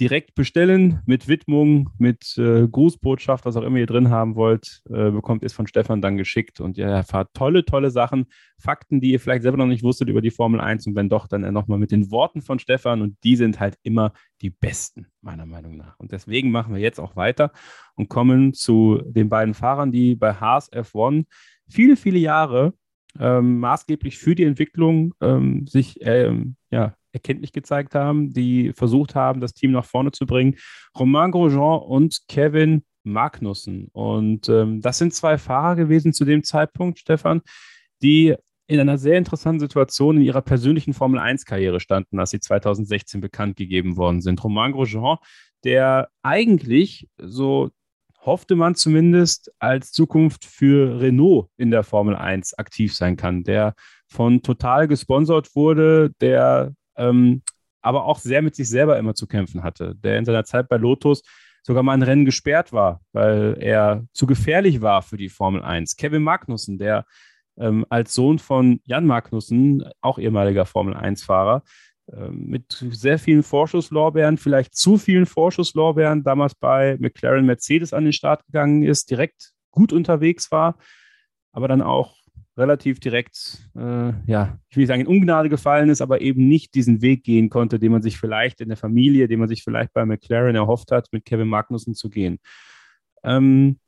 direkt 0.00 0.34
bestellen 0.34 1.00
mit 1.06 1.26
Widmung, 1.26 1.90
mit 1.98 2.36
äh, 2.36 2.68
Grußbotschaft, 2.68 3.46
was 3.46 3.56
auch 3.56 3.62
immer 3.62 3.78
ihr 3.78 3.86
drin 3.86 4.10
haben 4.10 4.34
wollt, 4.34 4.82
äh, 4.90 5.10
bekommt 5.10 5.42
es 5.42 5.52
von 5.52 5.66
Stefan 5.66 6.02
dann 6.02 6.16
geschickt. 6.16 6.60
Und 6.60 6.76
ihr 6.76 6.86
erfahrt 6.86 7.30
tolle, 7.32 7.64
tolle 7.64 7.90
Sachen, 7.90 8.26
Fakten, 8.58 9.00
die 9.00 9.12
ihr 9.12 9.20
vielleicht 9.20 9.42
selber 9.42 9.56
noch 9.56 9.66
nicht 9.66 9.82
wusstet 9.82 10.08
über 10.08 10.20
die 10.20 10.30
Formel 10.30 10.60
1 10.60 10.86
und 10.86 10.94
wenn 10.96 11.08
doch, 11.08 11.26
dann 11.26 11.52
nochmal 11.52 11.78
mit 11.78 11.92
den 11.92 12.10
Worten 12.10 12.42
von 12.42 12.58
Stefan. 12.58 13.00
Und 13.00 13.16
die 13.24 13.36
sind 13.36 13.58
halt 13.58 13.78
immer 13.82 14.12
die 14.42 14.50
besten, 14.50 15.06
meiner 15.22 15.46
Meinung 15.46 15.76
nach. 15.76 15.98
Und 15.98 16.12
deswegen 16.12 16.50
machen 16.50 16.74
wir 16.74 16.80
jetzt 16.80 17.00
auch 17.00 17.16
weiter 17.16 17.52
und 17.94 18.08
kommen 18.08 18.52
zu 18.52 19.00
den 19.06 19.28
beiden 19.28 19.54
Fahrern, 19.54 19.92
die 19.92 20.14
bei 20.14 20.34
Haas 20.34 20.70
F1 20.72 21.24
viele, 21.68 21.96
viele 21.96 22.18
Jahre 22.18 22.74
ähm, 23.18 23.60
maßgeblich 23.60 24.18
für 24.18 24.34
die 24.34 24.44
Entwicklung 24.44 25.14
ähm, 25.22 25.66
sich 25.66 25.98
ähm, 26.02 26.56
ja, 26.70 26.94
erkenntlich 27.16 27.52
gezeigt 27.52 27.94
haben, 27.94 28.32
die 28.32 28.72
versucht 28.72 29.14
haben, 29.14 29.40
das 29.40 29.52
Team 29.52 29.72
nach 29.72 29.84
vorne 29.84 30.12
zu 30.12 30.26
bringen. 30.26 30.56
Romain 30.98 31.30
Grosjean 31.30 31.80
und 31.80 32.20
Kevin 32.28 32.84
Magnussen. 33.02 33.88
Und 33.92 34.48
ähm, 34.48 34.80
das 34.80 34.98
sind 34.98 35.14
zwei 35.14 35.38
Fahrer 35.38 35.76
gewesen 35.76 36.12
zu 36.12 36.24
dem 36.24 36.42
Zeitpunkt, 36.42 36.98
Stefan, 36.98 37.40
die 38.02 38.34
in 38.66 38.80
einer 38.80 38.98
sehr 38.98 39.16
interessanten 39.16 39.60
Situation 39.60 40.16
in 40.16 40.24
ihrer 40.24 40.42
persönlichen 40.42 40.92
Formel 40.92 41.20
1-Karriere 41.20 41.80
standen, 41.80 42.18
als 42.18 42.30
sie 42.30 42.40
2016 42.40 43.20
bekannt 43.20 43.56
gegeben 43.56 43.96
worden 43.96 44.20
sind. 44.20 44.42
Romain 44.42 44.72
Grosjean, 44.72 45.18
der 45.64 46.08
eigentlich, 46.22 47.08
so 47.16 47.70
hoffte 48.18 48.56
man 48.56 48.74
zumindest, 48.74 49.52
als 49.60 49.92
Zukunft 49.92 50.44
für 50.44 51.00
Renault 51.00 51.48
in 51.56 51.70
der 51.70 51.84
Formel 51.84 52.16
1 52.16 52.58
aktiv 52.58 52.94
sein 52.94 53.16
kann, 53.16 53.44
der 53.44 53.74
von 54.08 54.42
Total 54.42 54.88
gesponsert 54.88 55.54
wurde, 55.54 56.10
der 56.20 56.74
ähm, 56.96 57.42
aber 57.82 58.04
auch 58.04 58.18
sehr 58.18 58.42
mit 58.42 58.54
sich 58.54 58.68
selber 58.68 58.98
immer 58.98 59.14
zu 59.14 59.26
kämpfen 59.26 59.62
hatte, 59.62 59.94
der 59.96 60.18
in 60.18 60.24
seiner 60.24 60.44
Zeit 60.44 60.68
bei 60.68 60.76
Lotus 60.76 61.22
sogar 61.62 61.82
mal 61.82 61.94
ein 61.94 62.02
Rennen 62.02 62.24
gesperrt 62.24 62.72
war, 62.72 63.00
weil 63.12 63.56
er 63.60 64.04
zu 64.12 64.26
gefährlich 64.26 64.80
war 64.82 65.02
für 65.02 65.16
die 65.16 65.28
Formel 65.28 65.62
1. 65.62 65.96
Kevin 65.96 66.22
Magnussen, 66.22 66.78
der 66.78 67.04
ähm, 67.58 67.84
als 67.88 68.14
Sohn 68.14 68.38
von 68.38 68.80
Jan 68.84 69.06
Magnussen, 69.06 69.84
auch 70.00 70.18
ehemaliger 70.18 70.64
Formel 70.64 70.94
1-Fahrer, 70.94 71.62
äh, 72.12 72.28
mit 72.28 72.84
sehr 72.90 73.18
vielen 73.18 73.42
Vorschusslorbeeren, 73.42 74.38
vielleicht 74.38 74.76
zu 74.76 74.96
vielen 74.96 75.26
Vorschusslorbeeren, 75.26 76.22
damals 76.22 76.54
bei 76.54 76.96
McLaren 77.00 77.46
Mercedes 77.46 77.92
an 77.92 78.04
den 78.04 78.12
Start 78.12 78.44
gegangen 78.46 78.82
ist, 78.82 79.10
direkt 79.10 79.52
gut 79.70 79.92
unterwegs 79.92 80.52
war, 80.52 80.76
aber 81.52 81.68
dann 81.68 81.82
auch 81.82 82.16
relativ 82.56 83.00
direkt, 83.00 83.68
äh, 83.76 84.12
ja, 84.26 84.58
ich 84.68 84.76
will 84.76 84.82
nicht 84.82 84.88
sagen, 84.88 85.02
in 85.02 85.06
Ungnade 85.06 85.48
gefallen 85.48 85.90
ist, 85.90 86.00
aber 86.00 86.20
eben 86.20 86.48
nicht 86.48 86.74
diesen 86.74 87.02
Weg 87.02 87.24
gehen 87.24 87.50
konnte, 87.50 87.78
den 87.78 87.92
man 87.92 88.02
sich 88.02 88.18
vielleicht 88.18 88.60
in 88.60 88.68
der 88.68 88.76
Familie, 88.76 89.28
den 89.28 89.38
man 89.40 89.48
sich 89.48 89.62
vielleicht 89.62 89.92
bei 89.92 90.04
McLaren 90.06 90.56
erhofft 90.56 90.90
hat, 90.90 91.08
mit 91.12 91.24
Kevin 91.24 91.48
Magnussen 91.48 91.94
zu 91.94 92.08
gehen. 92.08 92.38
Ähm, 93.22 93.78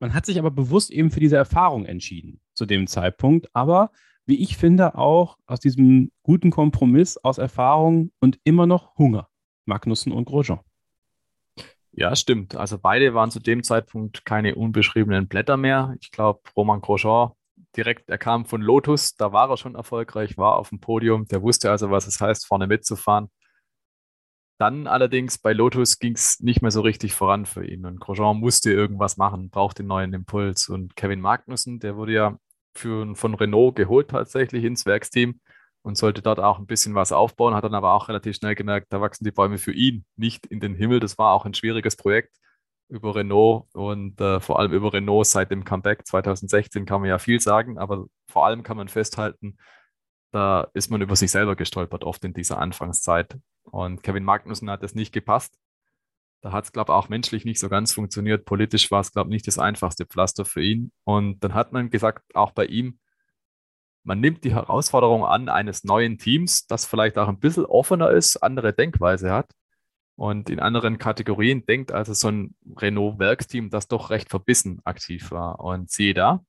man 0.00 0.14
hat 0.14 0.26
sich 0.26 0.38
aber 0.38 0.50
bewusst 0.50 0.90
eben 0.90 1.10
für 1.10 1.20
diese 1.20 1.36
Erfahrung 1.36 1.86
entschieden 1.86 2.40
zu 2.54 2.66
dem 2.66 2.86
Zeitpunkt, 2.86 3.48
aber 3.52 3.90
wie 4.26 4.42
ich 4.42 4.58
finde, 4.58 4.94
auch 4.94 5.38
aus 5.46 5.58
diesem 5.58 6.12
guten 6.22 6.50
Kompromiss 6.50 7.16
aus 7.16 7.38
Erfahrung 7.38 8.12
und 8.20 8.38
immer 8.44 8.66
noch 8.66 8.96
Hunger. 8.98 9.28
Magnussen 9.64 10.12
und 10.12 10.26
Grosjean. 10.26 10.60
Ja, 11.98 12.14
stimmt. 12.14 12.54
Also 12.54 12.78
beide 12.78 13.12
waren 13.14 13.32
zu 13.32 13.40
dem 13.40 13.64
Zeitpunkt 13.64 14.24
keine 14.24 14.54
unbeschriebenen 14.54 15.26
Blätter 15.26 15.56
mehr. 15.56 15.96
Ich 16.00 16.12
glaube, 16.12 16.40
Roman 16.56 16.80
Grosjean 16.80 17.32
direkt, 17.76 18.08
er 18.08 18.18
kam 18.18 18.44
von 18.46 18.62
Lotus, 18.62 19.16
da 19.16 19.32
war 19.32 19.50
er 19.50 19.56
schon 19.56 19.74
erfolgreich, 19.74 20.38
war 20.38 20.58
auf 20.58 20.68
dem 20.68 20.78
Podium, 20.78 21.26
der 21.26 21.42
wusste 21.42 21.72
also, 21.72 21.90
was 21.90 22.06
es 22.06 22.20
heißt, 22.20 22.46
vorne 22.46 22.68
mitzufahren. 22.68 23.30
Dann 24.60 24.86
allerdings 24.86 25.38
bei 25.38 25.52
Lotus 25.52 25.98
ging 25.98 26.14
es 26.14 26.38
nicht 26.38 26.62
mehr 26.62 26.70
so 26.70 26.82
richtig 26.82 27.14
voran 27.14 27.46
für 27.46 27.66
ihn 27.66 27.84
und 27.84 27.98
Grosjean 27.98 28.38
musste 28.38 28.72
irgendwas 28.72 29.16
machen, 29.16 29.50
brauchte 29.50 29.80
einen 29.80 29.88
neuen 29.88 30.12
Impuls. 30.12 30.68
Und 30.68 30.94
Kevin 30.94 31.20
Magnussen, 31.20 31.80
der 31.80 31.96
wurde 31.96 32.12
ja 32.12 32.38
für, 32.76 33.16
von 33.16 33.34
Renault 33.34 33.74
geholt 33.74 34.10
tatsächlich 34.10 34.62
ins 34.62 34.86
Werksteam 34.86 35.40
und 35.82 35.96
sollte 35.96 36.22
dort 36.22 36.40
auch 36.40 36.58
ein 36.58 36.66
bisschen 36.66 36.94
was 36.94 37.12
aufbauen, 37.12 37.54
hat 37.54 37.64
dann 37.64 37.74
aber 37.74 37.92
auch 37.92 38.08
relativ 38.08 38.36
schnell 38.36 38.54
gemerkt, 38.54 38.92
da 38.92 39.00
wachsen 39.00 39.24
die 39.24 39.30
Bäume 39.30 39.58
für 39.58 39.72
ihn 39.72 40.04
nicht 40.16 40.46
in 40.46 40.60
den 40.60 40.74
Himmel. 40.74 41.00
Das 41.00 41.18
war 41.18 41.32
auch 41.32 41.44
ein 41.44 41.54
schwieriges 41.54 41.96
Projekt 41.96 42.36
über 42.88 43.14
Renault 43.14 43.66
und 43.74 44.20
äh, 44.20 44.40
vor 44.40 44.58
allem 44.58 44.72
über 44.72 44.92
Renault 44.92 45.26
seit 45.26 45.50
dem 45.50 45.64
Comeback 45.64 46.06
2016 46.06 46.86
kann 46.86 47.00
man 47.00 47.10
ja 47.10 47.18
viel 47.18 47.38
sagen, 47.40 47.78
aber 47.78 48.06
vor 48.28 48.46
allem 48.46 48.62
kann 48.62 48.78
man 48.78 48.88
festhalten, 48.88 49.58
da 50.30 50.68
ist 50.74 50.90
man 50.90 51.00
über 51.00 51.16
sich 51.16 51.30
selber 51.30 51.56
gestolpert, 51.56 52.04
oft 52.04 52.24
in 52.24 52.34
dieser 52.34 52.58
Anfangszeit. 52.58 53.38
Und 53.64 54.02
Kevin 54.02 54.24
Magnussen 54.24 54.70
hat 54.70 54.82
das 54.82 54.94
nicht 54.94 55.12
gepasst. 55.12 55.58
Da 56.40 56.52
hat 56.52 56.64
es, 56.64 56.72
glaube 56.72 56.92
ich, 56.92 56.94
auch 56.94 57.08
menschlich 57.08 57.44
nicht 57.44 57.58
so 57.58 57.68
ganz 57.68 57.92
funktioniert. 57.92 58.44
Politisch 58.44 58.90
war 58.90 59.00
es, 59.00 59.12
glaube 59.12 59.30
ich, 59.30 59.32
nicht 59.32 59.46
das 59.46 59.58
einfachste 59.58 60.06
Pflaster 60.06 60.44
für 60.44 60.62
ihn. 60.62 60.92
Und 61.04 61.42
dann 61.42 61.54
hat 61.54 61.72
man 61.72 61.90
gesagt, 61.90 62.34
auch 62.34 62.52
bei 62.52 62.66
ihm, 62.66 62.98
man 64.08 64.20
nimmt 64.20 64.42
die 64.42 64.54
Herausforderung 64.54 65.26
an 65.26 65.50
eines 65.50 65.84
neuen 65.84 66.16
Teams, 66.16 66.66
das 66.66 66.86
vielleicht 66.86 67.18
auch 67.18 67.28
ein 67.28 67.38
bisschen 67.38 67.66
offener 67.66 68.10
ist, 68.10 68.38
andere 68.38 68.72
Denkweise 68.72 69.30
hat 69.30 69.52
und 70.16 70.48
in 70.48 70.60
anderen 70.60 70.96
Kategorien 70.96 71.66
denkt, 71.66 71.92
also 71.92 72.14
so 72.14 72.28
ein 72.28 72.54
Renault-Werksteam, 72.74 73.68
das 73.68 73.86
doch 73.86 74.08
recht 74.08 74.30
verbissen 74.30 74.80
aktiv 74.84 75.30
war. 75.30 75.60
Und 75.60 75.90
siehe 75.90 76.14
da, 76.14 76.42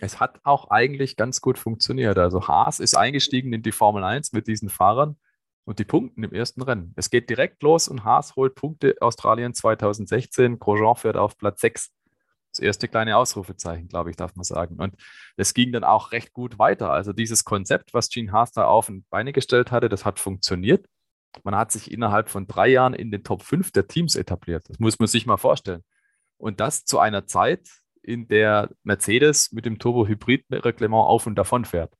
es 0.00 0.20
hat 0.20 0.40
auch 0.42 0.70
eigentlich 0.70 1.16
ganz 1.16 1.42
gut 1.42 1.58
funktioniert. 1.58 2.16
Also 2.16 2.48
Haas 2.48 2.80
ist 2.80 2.96
eingestiegen 2.96 3.52
in 3.52 3.62
die 3.62 3.72
Formel 3.72 4.02
1 4.02 4.32
mit 4.32 4.46
diesen 4.46 4.70
Fahrern 4.70 5.18
und 5.66 5.78
die 5.78 5.84
Punkten 5.84 6.24
im 6.24 6.32
ersten 6.32 6.62
Rennen. 6.62 6.94
Es 6.96 7.10
geht 7.10 7.28
direkt 7.28 7.62
los 7.62 7.88
und 7.88 8.04
Haas 8.04 8.36
holt 8.36 8.54
Punkte 8.54 8.94
Australien 9.02 9.52
2016. 9.52 10.58
Grosjean 10.58 10.96
fährt 10.96 11.18
auf 11.18 11.36
Platz 11.36 11.60
6 11.60 11.92
das 12.56 12.64
erste 12.64 12.88
kleine 12.88 13.16
Ausrufezeichen, 13.16 13.88
glaube 13.88 14.10
ich, 14.10 14.16
darf 14.16 14.34
man 14.36 14.44
sagen. 14.44 14.76
Und 14.76 14.94
es 15.36 15.54
ging 15.54 15.72
dann 15.72 15.84
auch 15.84 16.12
recht 16.12 16.32
gut 16.32 16.58
weiter. 16.58 16.90
Also 16.90 17.12
dieses 17.12 17.44
Konzept, 17.44 17.94
was 17.94 18.08
Gene 18.08 18.32
Haas 18.32 18.52
da 18.52 18.64
auf 18.66 18.86
die 18.86 19.04
Beine 19.10 19.32
gestellt 19.32 19.70
hatte, 19.70 19.88
das 19.88 20.04
hat 20.04 20.18
funktioniert. 20.18 20.86
Man 21.44 21.54
hat 21.54 21.70
sich 21.70 21.90
innerhalb 21.90 22.30
von 22.30 22.46
drei 22.46 22.68
Jahren 22.68 22.94
in 22.94 23.10
den 23.10 23.22
Top 23.22 23.42
5 23.42 23.70
der 23.72 23.86
Teams 23.86 24.14
etabliert. 24.16 24.64
Das 24.68 24.78
muss 24.78 24.98
man 24.98 25.06
sich 25.06 25.26
mal 25.26 25.36
vorstellen. 25.36 25.82
Und 26.38 26.60
das 26.60 26.84
zu 26.84 26.98
einer 26.98 27.26
Zeit, 27.26 27.68
in 28.06 28.28
der 28.28 28.70
Mercedes 28.84 29.52
mit 29.52 29.66
dem 29.66 29.78
Turbo-Hybrid-Reglement 29.78 31.04
auf 31.04 31.26
und 31.26 31.34
davon 31.34 31.64
fährt. 31.64 31.92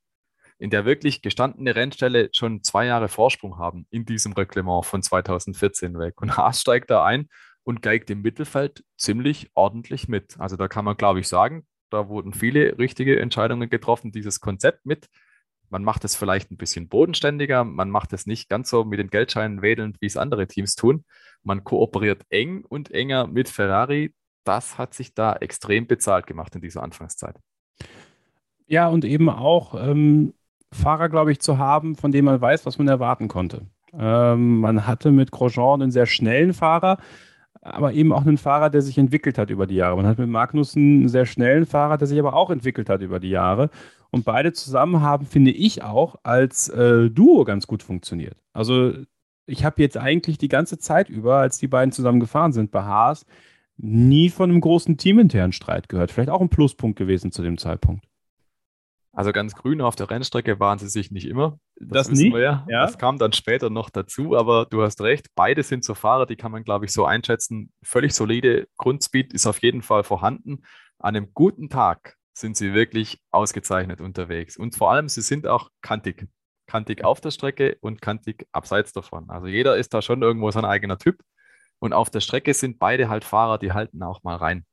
In 0.58 0.70
der 0.70 0.86
wirklich 0.86 1.20
gestandene 1.20 1.74
Rennstelle 1.74 2.30
schon 2.32 2.62
zwei 2.62 2.86
Jahre 2.86 3.08
Vorsprung 3.08 3.58
haben 3.58 3.86
in 3.90 4.06
diesem 4.06 4.32
Reglement 4.32 4.86
von 4.86 5.02
2014 5.02 5.98
weg. 5.98 6.22
Und 6.22 6.36
Haas 6.36 6.60
steigt 6.60 6.90
da 6.90 7.04
ein 7.04 7.28
und 7.66 7.82
geigt 7.82 8.10
im 8.10 8.22
Mittelfeld 8.22 8.84
ziemlich 8.96 9.50
ordentlich 9.54 10.06
mit. 10.06 10.38
Also 10.38 10.56
da 10.56 10.68
kann 10.68 10.84
man, 10.84 10.96
glaube 10.96 11.18
ich, 11.18 11.26
sagen, 11.26 11.66
da 11.90 12.08
wurden 12.08 12.32
viele 12.32 12.78
richtige 12.78 13.18
Entscheidungen 13.18 13.68
getroffen. 13.68 14.12
Dieses 14.12 14.40
Konzept 14.40 14.86
mit, 14.86 15.08
man 15.68 15.82
macht 15.82 16.04
es 16.04 16.14
vielleicht 16.14 16.52
ein 16.52 16.58
bisschen 16.58 16.88
bodenständiger, 16.88 17.64
man 17.64 17.90
macht 17.90 18.12
es 18.12 18.24
nicht 18.24 18.48
ganz 18.48 18.70
so 18.70 18.84
mit 18.84 19.00
den 19.00 19.10
Geldscheinen 19.10 19.62
wedelnd, 19.62 20.00
wie 20.00 20.06
es 20.06 20.16
andere 20.16 20.46
Teams 20.46 20.76
tun. 20.76 21.04
Man 21.42 21.64
kooperiert 21.64 22.22
eng 22.28 22.64
und 22.64 22.92
enger 22.92 23.26
mit 23.26 23.48
Ferrari. 23.48 24.14
Das 24.44 24.78
hat 24.78 24.94
sich 24.94 25.12
da 25.12 25.34
extrem 25.34 25.88
bezahlt 25.88 26.28
gemacht 26.28 26.54
in 26.54 26.60
dieser 26.60 26.84
Anfangszeit. 26.84 27.36
Ja, 28.68 28.86
und 28.86 29.04
eben 29.04 29.28
auch 29.28 29.74
ähm, 29.74 30.34
Fahrer, 30.72 31.08
glaube 31.08 31.32
ich, 31.32 31.40
zu 31.40 31.58
haben, 31.58 31.96
von 31.96 32.12
denen 32.12 32.26
man 32.26 32.40
weiß, 32.40 32.64
was 32.64 32.78
man 32.78 32.86
erwarten 32.86 33.26
konnte. 33.26 33.66
Ähm, 33.92 34.60
man 34.60 34.86
hatte 34.86 35.10
mit 35.10 35.32
Grosjean 35.32 35.82
einen 35.82 35.90
sehr 35.90 36.06
schnellen 36.06 36.54
Fahrer, 36.54 36.98
aber 37.66 37.92
eben 37.92 38.12
auch 38.12 38.22
einen 38.22 38.38
Fahrer, 38.38 38.70
der 38.70 38.82
sich 38.82 38.98
entwickelt 38.98 39.38
hat 39.38 39.50
über 39.50 39.66
die 39.66 39.74
Jahre. 39.74 39.96
Man 39.96 40.06
hat 40.06 40.18
mit 40.18 40.28
Magnussen 40.28 41.00
einen 41.00 41.08
sehr 41.08 41.26
schnellen 41.26 41.66
Fahrer, 41.66 41.98
der 41.98 42.06
sich 42.06 42.18
aber 42.18 42.34
auch 42.34 42.50
entwickelt 42.50 42.88
hat 42.88 43.02
über 43.02 43.20
die 43.20 43.30
Jahre. 43.30 43.70
Und 44.10 44.24
beide 44.24 44.52
zusammen 44.52 45.00
haben, 45.00 45.26
finde 45.26 45.50
ich 45.50 45.82
auch, 45.82 46.16
als 46.22 46.68
äh, 46.68 47.10
Duo 47.10 47.44
ganz 47.44 47.66
gut 47.66 47.82
funktioniert. 47.82 48.36
Also 48.52 48.92
ich 49.46 49.64
habe 49.64 49.82
jetzt 49.82 49.96
eigentlich 49.96 50.38
die 50.38 50.48
ganze 50.48 50.78
Zeit 50.78 51.08
über, 51.08 51.36
als 51.36 51.58
die 51.58 51.68
beiden 51.68 51.92
zusammen 51.92 52.20
gefahren 52.20 52.52
sind 52.52 52.70
bei 52.70 52.82
Haas, 52.82 53.26
nie 53.76 54.30
von 54.30 54.50
einem 54.50 54.60
großen 54.60 54.96
teaminternen 54.96 55.52
Streit 55.52 55.88
gehört. 55.88 56.10
Vielleicht 56.10 56.30
auch 56.30 56.40
ein 56.40 56.48
Pluspunkt 56.48 56.98
gewesen 56.98 57.32
zu 57.32 57.42
dem 57.42 57.58
Zeitpunkt. 57.58 58.04
Also 59.16 59.32
ganz 59.32 59.54
grün 59.54 59.80
auf 59.80 59.96
der 59.96 60.10
Rennstrecke 60.10 60.60
waren 60.60 60.78
sie 60.78 60.88
sich 60.88 61.10
nicht 61.10 61.26
immer. 61.26 61.58
Das, 61.76 62.06
das 62.06 62.10
wissen 62.10 62.34
wir 62.34 62.40
ja. 62.40 62.66
ja. 62.68 62.82
Das 62.82 62.98
kam 62.98 63.16
dann 63.16 63.32
später 63.32 63.70
noch 63.70 63.88
dazu, 63.88 64.36
aber 64.36 64.66
du 64.66 64.82
hast 64.82 65.00
recht. 65.00 65.28
Beide 65.34 65.62
sind 65.62 65.86
so 65.86 65.94
Fahrer, 65.94 66.26
die 66.26 66.36
kann 66.36 66.52
man, 66.52 66.64
glaube 66.64 66.84
ich, 66.84 66.92
so 66.92 67.06
einschätzen. 67.06 67.72
Völlig 67.82 68.12
solide 68.12 68.68
Grundspeed 68.76 69.32
ist 69.32 69.46
auf 69.46 69.62
jeden 69.62 69.80
Fall 69.80 70.04
vorhanden. 70.04 70.64
An 70.98 71.16
einem 71.16 71.32
guten 71.32 71.70
Tag 71.70 72.16
sind 72.34 72.58
sie 72.58 72.74
wirklich 72.74 73.18
ausgezeichnet 73.30 74.02
unterwegs. 74.02 74.58
Und 74.58 74.76
vor 74.76 74.92
allem, 74.92 75.08
sie 75.08 75.22
sind 75.22 75.46
auch 75.46 75.70
kantig. 75.80 76.28
Kantig 76.66 77.02
auf 77.02 77.22
der 77.22 77.30
Strecke 77.30 77.78
und 77.80 78.02
kantig 78.02 78.46
abseits 78.52 78.92
davon. 78.92 79.30
Also 79.30 79.46
jeder 79.46 79.78
ist 79.78 79.94
da 79.94 80.02
schon 80.02 80.20
irgendwo 80.20 80.50
sein 80.50 80.66
eigener 80.66 80.98
Typ. 80.98 81.22
Und 81.78 81.94
auf 81.94 82.10
der 82.10 82.20
Strecke 82.20 82.52
sind 82.52 82.78
beide 82.78 83.08
halt 83.08 83.24
Fahrer, 83.24 83.56
die 83.56 83.72
halten 83.72 84.02
auch 84.02 84.22
mal 84.24 84.36
rein 84.36 84.66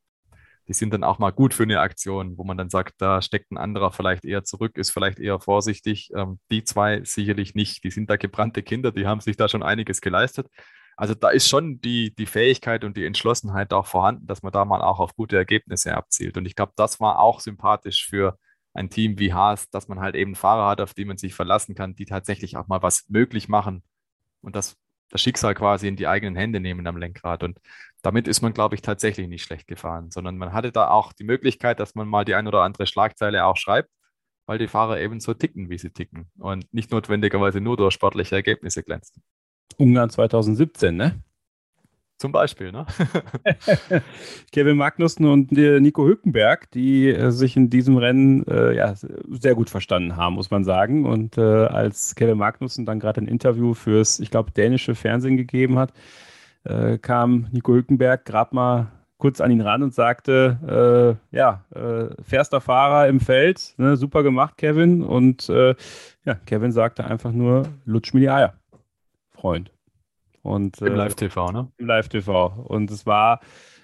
die 0.67 0.73
sind 0.73 0.93
dann 0.93 1.03
auch 1.03 1.19
mal 1.19 1.31
gut 1.31 1.53
für 1.53 1.63
eine 1.63 1.79
Aktion, 1.81 2.37
wo 2.37 2.43
man 2.43 2.57
dann 2.57 2.69
sagt, 2.69 2.95
da 2.99 3.21
steckt 3.21 3.51
ein 3.51 3.57
anderer 3.57 3.91
vielleicht 3.91 4.25
eher 4.25 4.43
zurück, 4.43 4.77
ist 4.77 4.91
vielleicht 4.91 5.19
eher 5.19 5.39
vorsichtig. 5.39 6.09
Ähm, 6.15 6.39
die 6.51 6.63
zwei 6.63 7.03
sicherlich 7.03 7.53
nicht. 7.55 7.83
Die 7.83 7.91
sind 7.91 8.09
da 8.09 8.15
gebrannte 8.15 8.63
Kinder, 8.63 8.91
die 8.91 9.05
haben 9.05 9.19
sich 9.21 9.35
da 9.37 9.49
schon 9.49 9.63
einiges 9.63 10.01
geleistet. 10.01 10.47
Also 10.95 11.15
da 11.15 11.29
ist 11.29 11.49
schon 11.49 11.81
die, 11.81 12.13
die 12.15 12.27
Fähigkeit 12.27 12.83
und 12.83 12.95
die 12.97 13.05
Entschlossenheit 13.05 13.73
auch 13.73 13.87
vorhanden, 13.87 14.27
dass 14.27 14.43
man 14.43 14.51
da 14.51 14.63
mal 14.63 14.81
auch 14.81 14.99
auf 14.99 15.15
gute 15.15 15.35
Ergebnisse 15.37 15.95
abzielt. 15.95 16.37
Und 16.37 16.45
ich 16.45 16.55
glaube, 16.55 16.73
das 16.75 16.99
war 16.99 17.19
auch 17.19 17.39
sympathisch 17.39 18.07
für 18.07 18.37
ein 18.73 18.89
Team 18.89 19.19
wie 19.19 19.33
Haas, 19.33 19.69
dass 19.69 19.87
man 19.87 19.99
halt 19.99 20.15
eben 20.15 20.35
Fahrer 20.35 20.69
hat, 20.69 20.81
auf 20.81 20.93
die 20.93 21.05
man 21.05 21.17
sich 21.17 21.33
verlassen 21.33 21.75
kann, 21.75 21.95
die 21.95 22.05
tatsächlich 22.05 22.57
auch 22.57 22.67
mal 22.67 22.81
was 22.81 23.05
möglich 23.09 23.49
machen. 23.49 23.83
Und 24.41 24.55
das 24.55 24.77
das 25.13 25.21
Schicksal 25.21 25.53
quasi 25.53 25.87
in 25.87 25.95
die 25.95 26.07
eigenen 26.07 26.35
Hände 26.35 26.59
nehmen 26.59 26.87
am 26.87 26.97
Lenkrad. 26.97 27.43
Und 27.43 27.59
damit 28.03 28.27
ist 28.27 28.41
man, 28.41 28.53
glaube 28.53 28.75
ich, 28.75 28.81
tatsächlich 28.81 29.27
nicht 29.27 29.43
schlecht 29.43 29.65
gefahren, 29.65 30.11
sondern 30.11 30.37
man 30.37 30.53
hatte 30.53 30.71
da 30.71 30.89
auch 30.89 31.13
die 31.13 31.23
Möglichkeit, 31.23 31.79
dass 31.79 31.95
man 31.95 32.07
mal 32.07 32.25
die 32.25 32.35
ein 32.35 32.47
oder 32.47 32.61
andere 32.61 32.85
Schlagzeile 32.85 33.45
auch 33.45 33.57
schreibt, 33.57 33.89
weil 34.45 34.59
die 34.59 34.67
Fahrer 34.67 34.99
eben 34.99 35.19
so 35.21 35.33
ticken, 35.33 35.69
wie 35.69 35.77
sie 35.77 35.89
ticken 35.89 36.29
und 36.37 36.71
nicht 36.73 36.91
notwendigerweise 36.91 37.61
nur 37.61 37.77
durch 37.77 37.93
sportliche 37.93 38.35
Ergebnisse 38.35 38.83
glänzen. 38.83 39.23
Ungarn 39.77 40.09
2017, 40.09 40.95
ne? 40.95 41.23
Zum 42.17 42.33
Beispiel, 42.33 42.73
ne? 42.73 42.85
Kevin 44.51 44.77
Magnussen 44.77 45.25
und 45.25 45.57
äh, 45.57 45.79
Nico 45.79 46.05
Hülkenberg, 46.05 46.69
die 46.71 47.09
äh, 47.09 47.31
sich 47.31 47.55
in 47.55 47.69
diesem 47.69 47.97
Rennen 47.97 48.45
äh, 48.47 48.75
ja, 48.75 48.95
sehr 48.95 49.55
gut 49.55 49.69
verstanden 49.69 50.17
haben, 50.17 50.35
muss 50.35 50.51
man 50.51 50.65
sagen. 50.65 51.05
Und 51.05 51.37
äh, 51.37 51.41
als 51.41 52.15
Kevin 52.15 52.37
Magnussen 52.37 52.85
dann 52.85 52.99
gerade 52.99 53.21
ein 53.21 53.27
Interview 53.27 53.73
fürs, 53.73 54.19
ich 54.19 54.29
glaube, 54.29 54.51
dänische 54.51 54.93
Fernsehen 54.93 55.37
gegeben 55.37 55.79
hat, 55.79 55.93
äh, 56.63 56.97
kam 56.97 57.47
Nico 57.51 57.73
Hülkenberg 57.73 58.25
gerade 58.25 58.55
mal 58.55 58.87
kurz 59.17 59.39
an 59.39 59.51
ihn 59.51 59.61
ran 59.61 59.83
und 59.83 59.93
sagte, 59.93 61.17
äh, 61.31 61.35
ja, 61.35 61.63
fährster 62.21 62.59
Fahrer 62.59 63.07
im 63.07 63.21
Feld, 63.21 63.73
ne, 63.77 63.95
super 63.95 64.21
gemacht, 64.21 64.57
Kevin. 64.57 65.01
Und 65.01 65.47
ja, 65.47 66.35
Kevin 66.45 66.73
sagte 66.73 67.05
einfach 67.05 67.31
nur, 67.31 67.63
lutsch 67.85 68.13
mir 68.13 68.19
die 68.19 68.29
Eier, 68.29 68.53
Freund. 69.31 69.71
Und, 70.43 70.81
Im 70.81 70.87
äh, 70.87 70.95
Live-TV, 70.95 71.51
ne? 71.53 71.71
Im 71.77 71.87
Live-TV. 71.87 72.47
Und 72.67 72.91
es 72.91 73.05
war, 73.05 73.39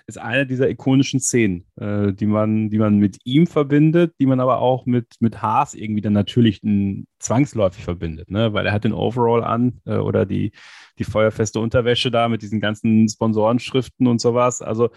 ist 0.10 0.18
eine 0.18 0.46
dieser 0.46 0.70
ikonischen 0.70 1.20
Szenen, 1.20 1.66
äh, 1.78 2.12
die, 2.12 2.26
man, 2.26 2.70
die 2.70 2.78
man 2.78 2.98
mit 2.98 3.18
ihm 3.24 3.48
verbindet, 3.48 4.14
die 4.20 4.26
man 4.26 4.40
aber 4.40 4.60
auch 4.60 4.86
mit, 4.86 5.16
mit 5.20 5.42
Haas 5.42 5.74
irgendwie 5.74 6.02
dann 6.02 6.14
natürlich 6.14 6.64
n, 6.64 7.08
zwangsläufig 7.20 7.84
verbindet, 7.84 8.30
ne? 8.30 8.54
Weil 8.54 8.66
er 8.66 8.74
hat 8.74 8.84
den 8.84 8.94
Overall 8.94 9.44
an 9.44 9.80
äh, 9.86 9.98
oder 9.98 10.26
die, 10.26 10.52
die 10.98 11.04
feuerfeste 11.06 11.60
Unterwäsche 11.60 12.12
da 12.12 12.28
mit 12.28 12.42
diesen 12.42 12.60
ganzen 12.60 13.08
Sponsorenschriften 13.08 14.08
und 14.08 14.20
sowas. 14.20 14.62
Also 14.62 14.90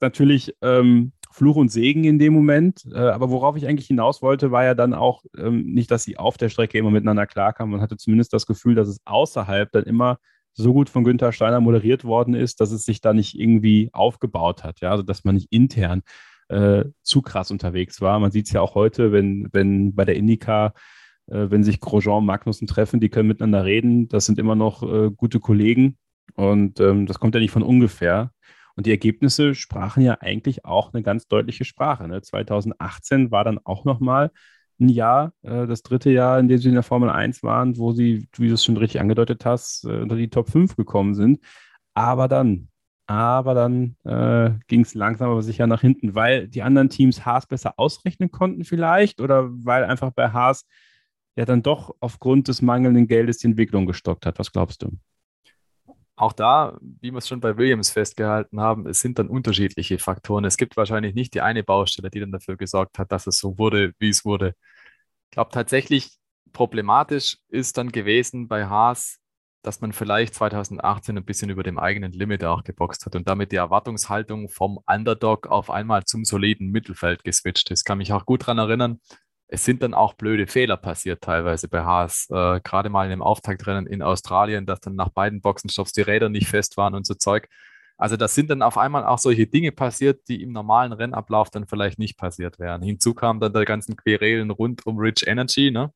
natürlich 0.00 0.54
ähm, 0.62 1.12
Fluch 1.30 1.56
und 1.56 1.70
Segen 1.70 2.04
in 2.04 2.18
dem 2.18 2.34
Moment. 2.34 2.84
Äh, 2.92 2.98
aber 2.98 3.30
worauf 3.30 3.56
ich 3.56 3.66
eigentlich 3.66 3.86
hinaus 3.86 4.20
wollte, 4.20 4.50
war 4.52 4.64
ja 4.64 4.74
dann 4.74 4.92
auch 4.92 5.24
ähm, 5.36 5.64
nicht, 5.64 5.90
dass 5.90 6.04
sie 6.04 6.18
auf 6.18 6.36
der 6.36 6.50
Strecke 6.50 6.78
immer 6.78 6.90
miteinander 6.90 7.26
klarkamen. 7.26 7.72
Man 7.72 7.80
hatte 7.80 7.96
zumindest 7.96 8.32
das 8.32 8.46
Gefühl, 8.46 8.74
dass 8.74 8.88
es 8.88 9.00
außerhalb 9.06 9.72
dann 9.72 9.84
immer 9.84 10.18
so 10.54 10.72
gut 10.72 10.88
von 10.90 11.04
Günther 11.04 11.32
Steiner 11.32 11.60
moderiert 11.60 12.04
worden 12.04 12.34
ist, 12.34 12.60
dass 12.60 12.72
es 12.72 12.84
sich 12.84 13.00
da 13.00 13.14
nicht 13.14 13.38
irgendwie 13.38 13.90
aufgebaut 13.92 14.64
hat. 14.64 14.80
Ja, 14.80 14.90
also 14.90 15.02
dass 15.02 15.24
man 15.24 15.34
nicht 15.34 15.52
intern 15.52 16.02
äh, 16.48 16.84
zu 17.02 17.22
krass 17.22 17.50
unterwegs 17.50 18.00
war. 18.00 18.18
Man 18.18 18.30
sieht 18.30 18.46
es 18.46 18.52
ja 18.52 18.60
auch 18.60 18.74
heute, 18.74 19.12
wenn, 19.12 19.48
wenn 19.52 19.94
bei 19.94 20.04
der 20.04 20.16
Indica, 20.16 20.74
äh, 21.26 21.46
wenn 21.50 21.64
sich 21.64 21.80
Grosjean 21.80 22.18
und 22.18 22.26
Magnussen 22.26 22.66
treffen, 22.66 23.00
die 23.00 23.08
können 23.08 23.28
miteinander 23.28 23.64
reden. 23.64 24.08
Das 24.08 24.26
sind 24.26 24.38
immer 24.38 24.54
noch 24.54 24.82
äh, 24.82 25.10
gute 25.10 25.40
Kollegen 25.40 25.96
und 26.34 26.80
ähm, 26.80 27.06
das 27.06 27.18
kommt 27.18 27.34
ja 27.34 27.40
nicht 27.40 27.52
von 27.52 27.62
ungefähr. 27.62 28.32
Und 28.74 28.86
die 28.86 28.90
Ergebnisse 28.90 29.54
sprachen 29.54 30.02
ja 30.02 30.18
eigentlich 30.20 30.64
auch 30.64 30.92
eine 30.92 31.02
ganz 31.02 31.26
deutliche 31.26 31.64
Sprache. 31.64 32.08
Ne? 32.08 32.22
2018 32.22 33.30
war 33.30 33.44
dann 33.44 33.58
auch 33.64 33.84
nochmal 33.84 34.30
ein 34.82 34.88
Jahr, 34.88 35.32
äh, 35.42 35.66
das 35.66 35.82
dritte 35.82 36.10
Jahr, 36.10 36.38
in 36.38 36.48
dem 36.48 36.58
sie 36.58 36.68
in 36.68 36.74
der 36.74 36.82
Formel 36.82 37.10
1 37.10 37.42
waren, 37.42 37.78
wo 37.78 37.92
sie, 37.92 38.28
wie 38.36 38.48
du 38.48 38.54
es 38.54 38.64
schon 38.64 38.76
richtig 38.76 39.00
angedeutet 39.00 39.44
hast, 39.44 39.84
äh, 39.84 40.00
unter 40.00 40.16
die 40.16 40.28
Top 40.30 40.48
5 40.50 40.76
gekommen 40.76 41.14
sind. 41.14 41.40
Aber 41.94 42.28
dann, 42.28 42.68
aber 43.06 43.54
dann 43.54 43.96
äh, 44.04 44.58
ging 44.68 44.82
es 44.82 44.94
langsam 44.94 45.30
aber 45.30 45.42
sicher 45.42 45.66
nach 45.66 45.80
hinten, 45.80 46.14
weil 46.14 46.48
die 46.48 46.62
anderen 46.62 46.90
Teams 46.90 47.24
Haas 47.24 47.46
besser 47.46 47.74
ausrechnen 47.78 48.30
konnten 48.30 48.64
vielleicht 48.64 49.20
oder 49.20 49.48
weil 49.50 49.84
einfach 49.84 50.12
bei 50.12 50.30
Haas 50.30 50.66
ja 51.36 51.44
dann 51.44 51.62
doch 51.62 51.94
aufgrund 52.00 52.48
des 52.48 52.62
mangelnden 52.62 53.06
Geldes 53.06 53.38
die 53.38 53.48
Entwicklung 53.48 53.86
gestockt 53.86 54.26
hat. 54.26 54.38
Was 54.38 54.52
glaubst 54.52 54.82
du? 54.82 54.90
Auch 56.22 56.32
da, 56.32 56.78
wie 56.80 57.10
wir 57.10 57.18
es 57.18 57.26
schon 57.26 57.40
bei 57.40 57.56
Williams 57.56 57.90
festgehalten 57.90 58.60
haben, 58.60 58.86
es 58.86 59.00
sind 59.00 59.18
dann 59.18 59.28
unterschiedliche 59.28 59.98
Faktoren. 59.98 60.44
Es 60.44 60.56
gibt 60.56 60.76
wahrscheinlich 60.76 61.14
nicht 61.14 61.34
die 61.34 61.40
eine 61.40 61.64
Baustelle, 61.64 62.10
die 62.10 62.20
dann 62.20 62.30
dafür 62.30 62.56
gesorgt 62.56 62.98
hat, 63.00 63.10
dass 63.10 63.26
es 63.26 63.38
so 63.38 63.58
wurde, 63.58 63.92
wie 63.98 64.10
es 64.10 64.24
wurde. 64.24 64.54
Ich 65.26 65.32
glaube 65.32 65.50
tatsächlich, 65.50 66.16
problematisch 66.52 67.38
ist 67.48 67.76
dann 67.76 67.90
gewesen 67.90 68.46
bei 68.46 68.66
Haas, 68.66 69.18
dass 69.62 69.80
man 69.80 69.92
vielleicht 69.92 70.34
2018 70.34 71.18
ein 71.18 71.24
bisschen 71.24 71.50
über 71.50 71.64
dem 71.64 71.78
eigenen 71.78 72.12
Limit 72.12 72.44
auch 72.44 72.62
geboxt 72.62 73.04
hat 73.04 73.16
und 73.16 73.28
damit 73.28 73.50
die 73.50 73.56
Erwartungshaltung 73.56 74.48
vom 74.48 74.78
Underdog 74.86 75.48
auf 75.48 75.70
einmal 75.70 76.04
zum 76.04 76.24
soliden 76.24 76.70
Mittelfeld 76.70 77.24
geswitcht 77.24 77.70
ist. 77.72 77.84
Kann 77.84 77.98
mich 77.98 78.12
auch 78.12 78.26
gut 78.26 78.42
daran 78.42 78.58
erinnern, 78.58 79.00
es 79.52 79.66
sind 79.66 79.82
dann 79.82 79.92
auch 79.92 80.14
blöde 80.14 80.46
Fehler 80.46 80.78
passiert 80.78 81.20
teilweise 81.20 81.68
bei 81.68 81.82
Haas. 81.82 82.26
Äh, 82.30 82.60
Gerade 82.64 82.88
mal 82.88 83.04
in 83.04 83.10
dem 83.10 83.20
Auftaktrennen 83.20 83.86
in 83.86 84.00
Australien, 84.00 84.64
dass 84.64 84.80
dann 84.80 84.94
nach 84.94 85.10
beiden 85.10 85.42
Boxenstopps 85.42 85.92
die 85.92 86.00
Räder 86.00 86.30
nicht 86.30 86.48
fest 86.48 86.78
waren 86.78 86.94
und 86.94 87.06
so 87.06 87.12
Zeug. 87.12 87.48
Also 87.98 88.16
das 88.16 88.34
sind 88.34 88.48
dann 88.48 88.62
auf 88.62 88.78
einmal 88.78 89.04
auch 89.04 89.18
solche 89.18 89.46
Dinge 89.46 89.70
passiert, 89.70 90.26
die 90.28 90.42
im 90.42 90.52
normalen 90.52 90.94
Rennablauf 90.94 91.50
dann 91.50 91.66
vielleicht 91.66 91.98
nicht 91.98 92.16
passiert 92.16 92.58
wären. 92.58 92.82
Hinzu 92.82 93.12
kamen 93.12 93.40
dann 93.40 93.52
die 93.52 93.66
ganzen 93.66 93.94
Querelen 93.94 94.50
rund 94.50 94.86
um 94.86 94.96
Rich 94.96 95.26
Energy, 95.26 95.70
ne? 95.70 95.92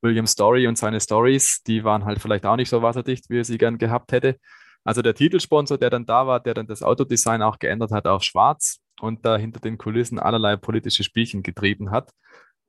William 0.00 0.26
Story 0.26 0.66
und 0.66 0.78
seine 0.78 1.02
Stories, 1.02 1.62
die 1.62 1.84
waren 1.84 2.06
halt 2.06 2.18
vielleicht 2.18 2.46
auch 2.46 2.56
nicht 2.56 2.70
so 2.70 2.80
wasserdicht, 2.80 3.28
wie 3.28 3.40
er 3.40 3.44
sie 3.44 3.58
gern 3.58 3.76
gehabt 3.76 4.12
hätte. 4.12 4.38
Also 4.84 5.02
der 5.02 5.14
Titelsponsor, 5.14 5.76
der 5.76 5.90
dann 5.90 6.06
da 6.06 6.26
war, 6.26 6.40
der 6.40 6.54
dann 6.54 6.66
das 6.66 6.82
Autodesign 6.82 7.42
auch 7.42 7.58
geändert 7.58 7.90
hat 7.90 8.06
auf 8.06 8.22
schwarz 8.22 8.80
und 9.02 9.26
da 9.26 9.36
hinter 9.36 9.60
den 9.60 9.76
Kulissen 9.76 10.18
allerlei 10.18 10.56
politische 10.56 11.04
Spielchen 11.04 11.42
getrieben 11.42 11.90
hat. 11.90 12.10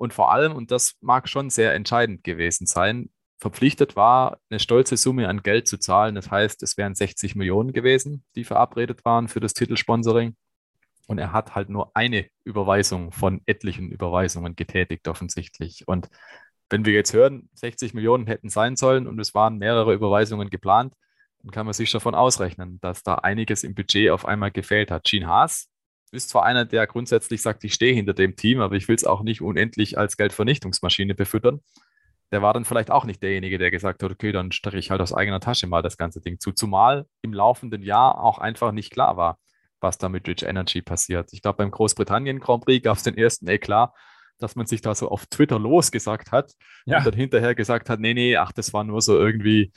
Und 0.01 0.15
vor 0.15 0.31
allem, 0.31 0.53
und 0.53 0.71
das 0.71 0.95
mag 1.01 1.29
schon 1.29 1.51
sehr 1.51 1.75
entscheidend 1.75 2.23
gewesen 2.23 2.65
sein, 2.65 3.11
verpflichtet 3.37 3.95
war, 3.95 4.39
eine 4.49 4.59
stolze 4.59 4.97
Summe 4.97 5.29
an 5.29 5.43
Geld 5.43 5.67
zu 5.67 5.77
zahlen. 5.77 6.15
Das 6.15 6.31
heißt, 6.31 6.63
es 6.63 6.75
wären 6.75 6.95
60 6.95 7.35
Millionen 7.35 7.71
gewesen, 7.71 8.23
die 8.33 8.43
verabredet 8.43 9.05
waren 9.05 9.27
für 9.27 9.39
das 9.39 9.53
Titelsponsoring. 9.53 10.35
Und 11.05 11.19
er 11.19 11.33
hat 11.33 11.53
halt 11.53 11.69
nur 11.69 11.91
eine 11.95 12.25
Überweisung 12.43 13.11
von 13.11 13.41
etlichen 13.45 13.91
Überweisungen 13.91 14.55
getätigt, 14.55 15.07
offensichtlich. 15.07 15.87
Und 15.87 16.09
wenn 16.71 16.83
wir 16.83 16.93
jetzt 16.93 17.13
hören, 17.13 17.51
60 17.53 17.93
Millionen 17.93 18.25
hätten 18.25 18.49
sein 18.49 18.77
sollen 18.77 19.05
und 19.05 19.19
es 19.19 19.35
waren 19.35 19.59
mehrere 19.59 19.93
Überweisungen 19.93 20.49
geplant, 20.49 20.95
dann 21.43 21.51
kann 21.51 21.67
man 21.67 21.73
sich 21.73 21.91
davon 21.91 22.15
ausrechnen, 22.15 22.79
dass 22.81 23.03
da 23.03 23.13
einiges 23.13 23.63
im 23.63 23.75
Budget 23.75 24.09
auf 24.09 24.25
einmal 24.25 24.49
gefehlt 24.49 24.89
hat. 24.89 25.03
Gene 25.03 25.27
Haas 25.27 25.70
ist 26.11 26.29
zwar 26.29 26.43
einer, 26.43 26.65
der 26.65 26.87
grundsätzlich 26.87 27.41
sagt, 27.41 27.63
ich 27.63 27.73
stehe 27.73 27.93
hinter 27.93 28.13
dem 28.13 28.35
Team, 28.35 28.59
aber 28.59 28.75
ich 28.75 28.87
will 28.87 28.95
es 28.95 29.05
auch 29.05 29.23
nicht 29.23 29.41
unendlich 29.41 29.97
als 29.97 30.17
Geldvernichtungsmaschine 30.17 31.15
befüttern. 31.15 31.61
Der 32.31 32.41
war 32.41 32.53
dann 32.53 32.65
vielleicht 32.65 32.91
auch 32.91 33.05
nicht 33.05 33.21
derjenige, 33.23 33.57
der 33.57 33.71
gesagt 33.71 34.03
hat, 34.03 34.11
okay, 34.11 34.31
dann 34.31 34.51
stecke 34.51 34.77
ich 34.77 34.91
halt 34.91 35.01
aus 35.01 35.13
eigener 35.13 35.39
Tasche 35.39 35.67
mal 35.67 35.81
das 35.81 35.97
ganze 35.97 36.21
Ding 36.21 36.39
zu. 36.39 36.51
Zumal 36.51 37.05
im 37.21 37.33
laufenden 37.33 37.81
Jahr 37.81 38.21
auch 38.21 38.37
einfach 38.37 38.71
nicht 38.71 38.91
klar 38.91 39.17
war, 39.17 39.37
was 39.81 39.97
da 39.97 40.09
mit 40.09 40.27
Rich 40.27 40.43
Energy 40.43 40.81
passiert. 40.81 41.29
Ich 41.33 41.41
glaube, 41.41 41.57
beim 41.57 41.71
Großbritannien 41.71 42.39
Grand 42.39 42.65
Prix 42.65 42.83
gab 42.83 42.97
es 42.97 43.03
den 43.03 43.17
ersten 43.17 43.47
Eklat, 43.47 43.93
dass 44.39 44.55
man 44.55 44.65
sich 44.65 44.81
da 44.81 44.95
so 44.95 45.09
auf 45.09 45.25
Twitter 45.27 45.59
losgesagt 45.59 46.31
hat 46.31 46.53
ja. 46.85 46.97
und 46.97 47.07
dann 47.07 47.13
hinterher 47.13 47.55
gesagt 47.55 47.89
hat, 47.89 47.99
nee, 47.99 48.13
nee, 48.13 48.37
ach, 48.37 48.51
das 48.51 48.73
war 48.73 48.83
nur 48.83 49.01
so 49.01 49.17
irgendwie, 49.17 49.71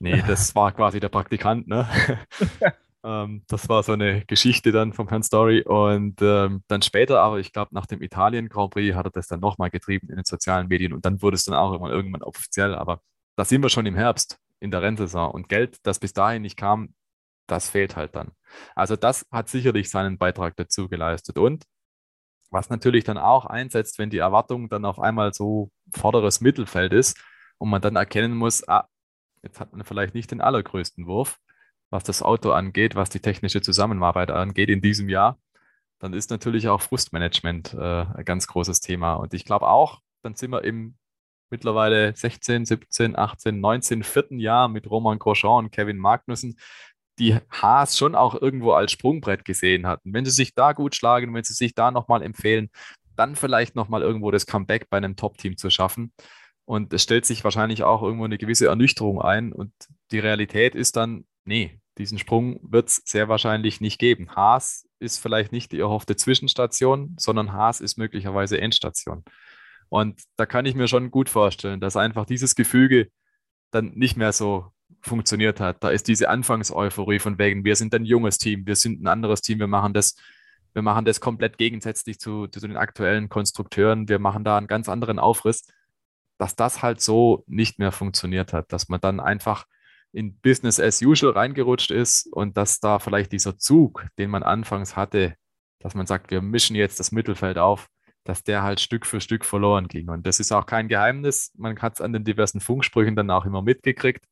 nee, 0.00 0.22
das 0.26 0.54
war 0.54 0.72
quasi 0.72 1.00
der 1.00 1.08
Praktikant, 1.08 1.68
ne? 1.68 1.88
ähm, 3.04 3.42
das 3.48 3.68
war 3.68 3.82
so 3.82 3.92
eine 3.92 4.24
Geschichte 4.26 4.72
dann 4.72 4.92
vom 4.92 5.08
Herrn 5.08 5.22
Story 5.22 5.62
und 5.62 6.20
ähm, 6.22 6.62
dann 6.68 6.82
später, 6.82 7.20
aber 7.20 7.40
ich 7.40 7.52
glaube, 7.52 7.74
nach 7.74 7.86
dem 7.86 8.02
Italien 8.02 8.48
Grand 8.48 8.72
Prix 8.72 8.94
hat 8.94 9.06
er 9.06 9.10
das 9.10 9.26
dann 9.26 9.40
nochmal 9.40 9.70
getrieben 9.70 10.08
in 10.08 10.16
den 10.16 10.24
sozialen 10.24 10.68
Medien 10.68 10.92
und 10.92 11.04
dann 11.04 11.22
wurde 11.22 11.36
es 11.36 11.44
dann 11.44 11.54
auch 11.54 11.72
irgendwann, 11.72 11.92
irgendwann 11.92 12.22
offiziell, 12.22 12.74
aber 12.74 13.00
da 13.36 13.44
sind 13.44 13.62
wir 13.62 13.70
schon 13.70 13.86
im 13.86 13.96
Herbst 13.96 14.38
in 14.60 14.70
der 14.70 14.82
Rennsaison 14.82 15.30
und 15.30 15.48
Geld, 15.48 15.78
das 15.82 15.98
bis 15.98 16.12
dahin 16.12 16.42
nicht 16.42 16.56
kam, 16.56 16.94
das 17.46 17.68
fehlt 17.70 17.96
halt 17.96 18.14
dann. 18.14 18.32
Also 18.74 18.96
das 18.96 19.26
hat 19.30 19.48
sicherlich 19.48 19.90
seinen 19.90 20.18
Beitrag 20.18 20.56
dazu 20.56 20.88
geleistet. 20.88 21.38
Und 21.38 21.64
was 22.50 22.70
natürlich 22.70 23.04
dann 23.04 23.18
auch 23.18 23.46
einsetzt, 23.46 23.98
wenn 23.98 24.10
die 24.10 24.18
Erwartung 24.18 24.68
dann 24.68 24.84
auf 24.84 25.00
einmal 25.00 25.32
so 25.32 25.70
vorderes 25.94 26.40
Mittelfeld 26.40 26.92
ist 26.92 27.20
und 27.58 27.70
man 27.70 27.82
dann 27.82 27.96
erkennen 27.96 28.34
muss, 28.36 28.66
ah, 28.68 28.88
jetzt 29.42 29.58
hat 29.58 29.72
man 29.72 29.84
vielleicht 29.84 30.14
nicht 30.14 30.30
den 30.30 30.40
allergrößten 30.40 31.06
Wurf, 31.06 31.38
was 31.92 32.04
das 32.04 32.22
Auto 32.22 32.50
angeht, 32.52 32.94
was 32.94 33.10
die 33.10 33.20
technische 33.20 33.60
Zusammenarbeit 33.60 34.30
angeht 34.30 34.70
in 34.70 34.80
diesem 34.80 35.08
Jahr, 35.08 35.38
dann 36.00 36.14
ist 36.14 36.30
natürlich 36.30 36.68
auch 36.68 36.80
Frustmanagement 36.80 37.74
äh, 37.74 38.04
ein 38.14 38.24
ganz 38.24 38.48
großes 38.48 38.80
Thema. 38.80 39.14
Und 39.14 39.34
ich 39.34 39.44
glaube 39.44 39.68
auch, 39.68 40.00
dann 40.22 40.34
sind 40.34 40.50
wir 40.50 40.64
im 40.64 40.96
mittlerweile 41.50 42.16
16, 42.16 42.64
17, 42.64 43.16
18, 43.16 43.60
19, 43.60 44.02
vierten 44.02 44.40
Jahr 44.40 44.68
mit 44.68 44.90
Roman 44.90 45.18
Grosjean 45.18 45.66
und 45.66 45.70
Kevin 45.70 45.98
Magnussen, 45.98 46.56
die 47.18 47.36
Haas 47.50 47.98
schon 47.98 48.14
auch 48.14 48.34
irgendwo 48.34 48.72
als 48.72 48.90
Sprungbrett 48.90 49.44
gesehen 49.44 49.86
hatten. 49.86 50.14
Wenn 50.14 50.24
sie 50.24 50.30
sich 50.30 50.54
da 50.54 50.72
gut 50.72 50.94
schlagen, 50.96 51.34
wenn 51.34 51.44
sie 51.44 51.52
sich 51.52 51.74
da 51.74 51.90
nochmal 51.90 52.22
empfehlen, 52.22 52.70
dann 53.16 53.36
vielleicht 53.36 53.76
nochmal 53.76 54.00
irgendwo 54.00 54.30
das 54.30 54.46
Comeback 54.46 54.88
bei 54.88 54.96
einem 54.96 55.14
Top-Team 55.14 55.58
zu 55.58 55.68
schaffen. 55.68 56.12
Und 56.64 56.92
es 56.94 57.02
stellt 57.02 57.26
sich 57.26 57.44
wahrscheinlich 57.44 57.82
auch 57.82 58.02
irgendwo 58.02 58.24
eine 58.24 58.38
gewisse 58.38 58.66
Ernüchterung 58.66 59.20
ein. 59.20 59.52
Und 59.52 59.72
die 60.10 60.20
Realität 60.20 60.74
ist 60.74 60.96
dann, 60.96 61.26
nee, 61.44 61.81
diesen 61.98 62.18
Sprung 62.18 62.58
wird 62.62 62.88
es 62.88 63.02
sehr 63.04 63.28
wahrscheinlich 63.28 63.80
nicht 63.80 63.98
geben. 63.98 64.34
Haas 64.34 64.88
ist 64.98 65.18
vielleicht 65.18 65.52
nicht 65.52 65.72
die 65.72 65.80
erhoffte 65.80 66.16
Zwischenstation, 66.16 67.16
sondern 67.18 67.52
Haas 67.52 67.80
ist 67.80 67.98
möglicherweise 67.98 68.60
Endstation. 68.60 69.24
Und 69.88 70.22
da 70.36 70.46
kann 70.46 70.64
ich 70.64 70.74
mir 70.74 70.88
schon 70.88 71.10
gut 71.10 71.28
vorstellen, 71.28 71.80
dass 71.80 71.96
einfach 71.96 72.24
dieses 72.24 72.54
Gefüge 72.54 73.08
dann 73.70 73.92
nicht 73.94 74.16
mehr 74.16 74.32
so 74.32 74.72
funktioniert 75.02 75.60
hat. 75.60 75.82
Da 75.84 75.90
ist 75.90 76.08
diese 76.08 76.28
Anfangseuphorie 76.28 77.18
von 77.18 77.38
wegen, 77.38 77.64
wir 77.64 77.76
sind 77.76 77.94
ein 77.94 78.04
junges 78.04 78.38
Team, 78.38 78.66
wir 78.66 78.76
sind 78.76 79.02
ein 79.02 79.06
anderes 79.06 79.42
Team, 79.42 79.58
wir 79.58 79.66
machen 79.66 79.92
das, 79.92 80.16
wir 80.72 80.82
machen 80.82 81.04
das 81.04 81.20
komplett 81.20 81.58
gegensätzlich 81.58 82.18
zu, 82.18 82.46
zu 82.46 82.60
den 82.60 82.76
aktuellen 82.76 83.28
Konstrukteuren, 83.28 84.08
wir 84.08 84.18
machen 84.18 84.44
da 84.44 84.56
einen 84.56 84.66
ganz 84.66 84.88
anderen 84.88 85.18
Aufriss, 85.18 85.66
dass 86.38 86.56
das 86.56 86.82
halt 86.82 87.00
so 87.00 87.44
nicht 87.46 87.78
mehr 87.78 87.92
funktioniert 87.92 88.52
hat, 88.52 88.72
dass 88.72 88.88
man 88.88 89.00
dann 89.00 89.20
einfach 89.20 89.66
in 90.12 90.38
Business 90.40 90.78
as 90.78 91.02
usual 91.02 91.32
reingerutscht 91.32 91.90
ist 91.90 92.26
und 92.32 92.56
dass 92.56 92.80
da 92.80 92.98
vielleicht 92.98 93.32
dieser 93.32 93.58
Zug, 93.58 94.06
den 94.18 94.30
man 94.30 94.42
anfangs 94.42 94.96
hatte, 94.96 95.34
dass 95.78 95.94
man 95.94 96.06
sagt, 96.06 96.30
wir 96.30 96.42
mischen 96.42 96.76
jetzt 96.76 97.00
das 97.00 97.12
Mittelfeld 97.12 97.58
auf, 97.58 97.88
dass 98.24 98.44
der 98.44 98.62
halt 98.62 98.80
Stück 98.80 99.06
für 99.06 99.20
Stück 99.20 99.44
verloren 99.44 99.88
ging. 99.88 100.08
Und 100.08 100.26
das 100.26 100.38
ist 100.38 100.52
auch 100.52 100.66
kein 100.66 100.88
Geheimnis. 100.88 101.52
Man 101.56 101.80
hat 101.80 101.94
es 101.94 102.00
an 102.00 102.12
den 102.12 102.24
diversen 102.24 102.60
Funksprüchen 102.60 103.16
dann 103.16 103.30
auch 103.30 103.46
immer 103.46 103.62
mitgekriegt 103.62 104.24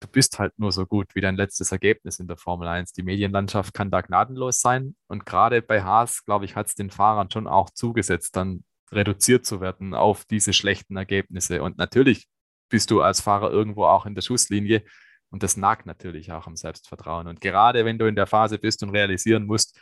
du 0.00 0.08
bist 0.08 0.38
halt 0.38 0.58
nur 0.58 0.72
so 0.72 0.86
gut 0.86 1.14
wie 1.14 1.20
dein 1.20 1.36
letztes 1.36 1.72
Ergebnis 1.72 2.20
in 2.20 2.28
der 2.28 2.36
Formel 2.36 2.68
1. 2.68 2.92
Die 2.92 3.02
Medienlandschaft 3.02 3.74
kann 3.74 3.90
da 3.90 4.00
gnadenlos 4.00 4.60
sein. 4.60 4.96
Und 5.08 5.26
gerade 5.26 5.62
bei 5.62 5.82
Haas, 5.82 6.24
glaube 6.24 6.44
ich, 6.44 6.56
hat 6.56 6.68
es 6.68 6.74
den 6.74 6.90
Fahrern 6.90 7.30
schon 7.30 7.46
auch 7.46 7.70
zugesetzt, 7.70 8.36
dann 8.36 8.64
reduziert 8.90 9.44
zu 9.44 9.60
werden 9.60 9.94
auf 9.94 10.24
diese 10.24 10.52
schlechten 10.52 10.96
Ergebnisse. 10.96 11.62
Und 11.62 11.78
natürlich 11.78 12.26
bist 12.68 12.90
du 12.90 13.02
als 13.02 13.20
Fahrer 13.20 13.50
irgendwo 13.50 13.84
auch 13.84 14.06
in 14.06 14.14
der 14.14 14.22
Schusslinie. 14.22 14.82
Und 15.30 15.42
das 15.42 15.56
nagt 15.56 15.86
natürlich 15.86 16.32
auch 16.32 16.46
am 16.46 16.56
Selbstvertrauen. 16.56 17.26
Und 17.26 17.40
gerade 17.40 17.84
wenn 17.84 17.98
du 17.98 18.06
in 18.06 18.16
der 18.16 18.26
Phase 18.26 18.58
bist 18.58 18.82
und 18.82 18.90
realisieren 18.90 19.46
musst, 19.46 19.78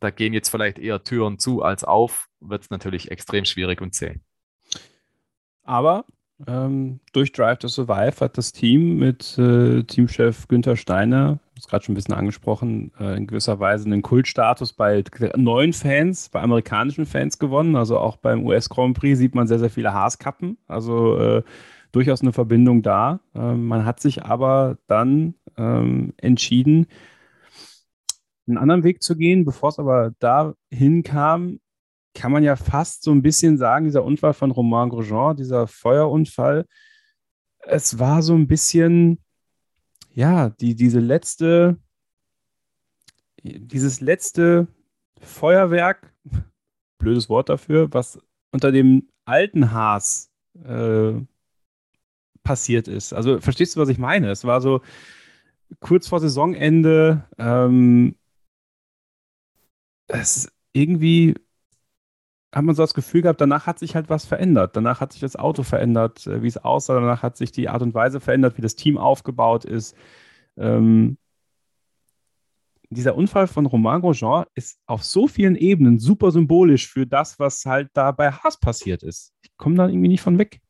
da 0.00 0.10
gehen 0.10 0.34
jetzt 0.34 0.50
vielleicht 0.50 0.78
eher 0.78 1.02
Türen 1.02 1.38
zu 1.38 1.62
als 1.62 1.82
auf, 1.84 2.26
wird 2.40 2.64
es 2.64 2.70
natürlich 2.70 3.10
extrem 3.10 3.44
schwierig 3.44 3.80
und 3.80 3.94
zäh. 3.94 4.20
Aber 5.62 6.04
ähm, 6.46 7.00
durch 7.12 7.32
Drive 7.32 7.58
to 7.58 7.68
Survive 7.68 8.20
hat 8.20 8.36
das 8.36 8.52
Team 8.52 8.98
mit 8.98 9.38
äh, 9.38 9.82
Teamchef 9.84 10.46
Günther 10.48 10.76
Steiner, 10.76 11.38
das 11.54 11.66
gerade 11.66 11.84
schon 11.84 11.94
ein 11.94 11.96
bisschen 11.96 12.14
angesprochen, 12.14 12.92
äh, 13.00 13.16
in 13.16 13.26
gewisser 13.26 13.58
Weise 13.58 13.86
einen 13.86 14.02
Kultstatus 14.02 14.74
bei 14.74 15.02
neuen 15.34 15.72
Fans, 15.72 16.28
bei 16.28 16.42
amerikanischen 16.42 17.06
Fans 17.06 17.38
gewonnen. 17.38 17.74
Also 17.74 17.98
auch 17.98 18.16
beim 18.18 18.44
US 18.44 18.68
Grand 18.68 18.98
Prix 18.98 19.18
sieht 19.18 19.34
man 19.34 19.46
sehr, 19.46 19.58
sehr 19.58 19.70
viele 19.70 19.94
Haaskappen. 19.94 20.58
Also 20.68 21.16
äh, 21.18 21.42
durchaus 21.96 22.20
eine 22.20 22.34
Verbindung 22.34 22.82
da. 22.82 23.20
Ähm, 23.34 23.66
man 23.66 23.86
hat 23.86 24.00
sich 24.00 24.22
aber 24.22 24.76
dann 24.86 25.34
ähm, 25.56 26.12
entschieden, 26.18 26.88
einen 28.46 28.58
anderen 28.58 28.84
Weg 28.84 29.02
zu 29.02 29.16
gehen. 29.16 29.46
Bevor 29.46 29.70
es 29.70 29.78
aber 29.78 30.12
dahin 30.18 31.02
kam, 31.02 31.58
kann 32.12 32.32
man 32.32 32.42
ja 32.42 32.54
fast 32.56 33.02
so 33.02 33.12
ein 33.12 33.22
bisschen 33.22 33.56
sagen, 33.56 33.86
dieser 33.86 34.04
Unfall 34.04 34.34
von 34.34 34.50
Romain 34.50 34.90
Grosjean, 34.90 35.36
dieser 35.36 35.66
Feuerunfall, 35.66 36.66
es 37.60 37.98
war 37.98 38.22
so 38.22 38.34
ein 38.34 38.46
bisschen, 38.46 39.18
ja, 40.12 40.50
die, 40.50 40.74
diese 40.74 41.00
letzte, 41.00 41.78
dieses 43.42 44.02
letzte 44.02 44.68
Feuerwerk, 45.18 46.14
blödes 46.98 47.30
Wort 47.30 47.48
dafür, 47.48 47.88
was 47.92 48.18
unter 48.52 48.70
dem 48.70 49.08
alten 49.24 49.72
Haas 49.72 50.30
äh, 50.62 51.14
passiert 52.46 52.88
ist. 52.88 53.12
Also 53.12 53.40
verstehst 53.40 53.76
du, 53.76 53.80
was 53.80 53.88
ich 53.88 53.98
meine? 53.98 54.30
Es 54.30 54.44
war 54.44 54.60
so 54.60 54.80
kurz 55.80 56.08
vor 56.08 56.20
Saisonende, 56.20 57.24
ähm, 57.38 58.14
es 60.06 60.48
irgendwie 60.72 61.34
hat 62.54 62.64
man 62.64 62.74
so 62.74 62.82
das 62.82 62.94
Gefühl 62.94 63.22
gehabt, 63.22 63.40
danach 63.40 63.66
hat 63.66 63.78
sich 63.78 63.94
halt 63.94 64.08
was 64.08 64.24
verändert. 64.24 64.76
Danach 64.76 65.00
hat 65.00 65.12
sich 65.12 65.20
das 65.20 65.36
Auto 65.36 65.62
verändert, 65.62 66.26
äh, 66.26 66.42
wie 66.42 66.46
es 66.46 66.56
aussah. 66.56 66.94
Danach 66.94 67.22
hat 67.22 67.36
sich 67.36 67.52
die 67.52 67.68
Art 67.68 67.82
und 67.82 67.92
Weise 67.94 68.20
verändert, 68.20 68.56
wie 68.56 68.62
das 68.62 68.76
Team 68.76 68.96
aufgebaut 68.96 69.64
ist. 69.64 69.96
Ähm, 70.56 71.18
dieser 72.88 73.16
Unfall 73.16 73.46
von 73.48 73.66
Romain 73.66 74.00
Grosjean 74.00 74.46
ist 74.54 74.78
auf 74.86 75.04
so 75.04 75.26
vielen 75.26 75.56
Ebenen 75.56 75.98
super 75.98 76.30
symbolisch 76.30 76.88
für 76.88 77.06
das, 77.06 77.38
was 77.38 77.66
halt 77.66 77.90
da 77.94 78.12
bei 78.12 78.30
Haas 78.30 78.58
passiert 78.58 79.02
ist. 79.02 79.34
Ich 79.42 79.50
komme 79.56 79.76
da 79.76 79.88
irgendwie 79.88 80.08
nicht 80.08 80.22
von 80.22 80.38
weg. 80.38 80.60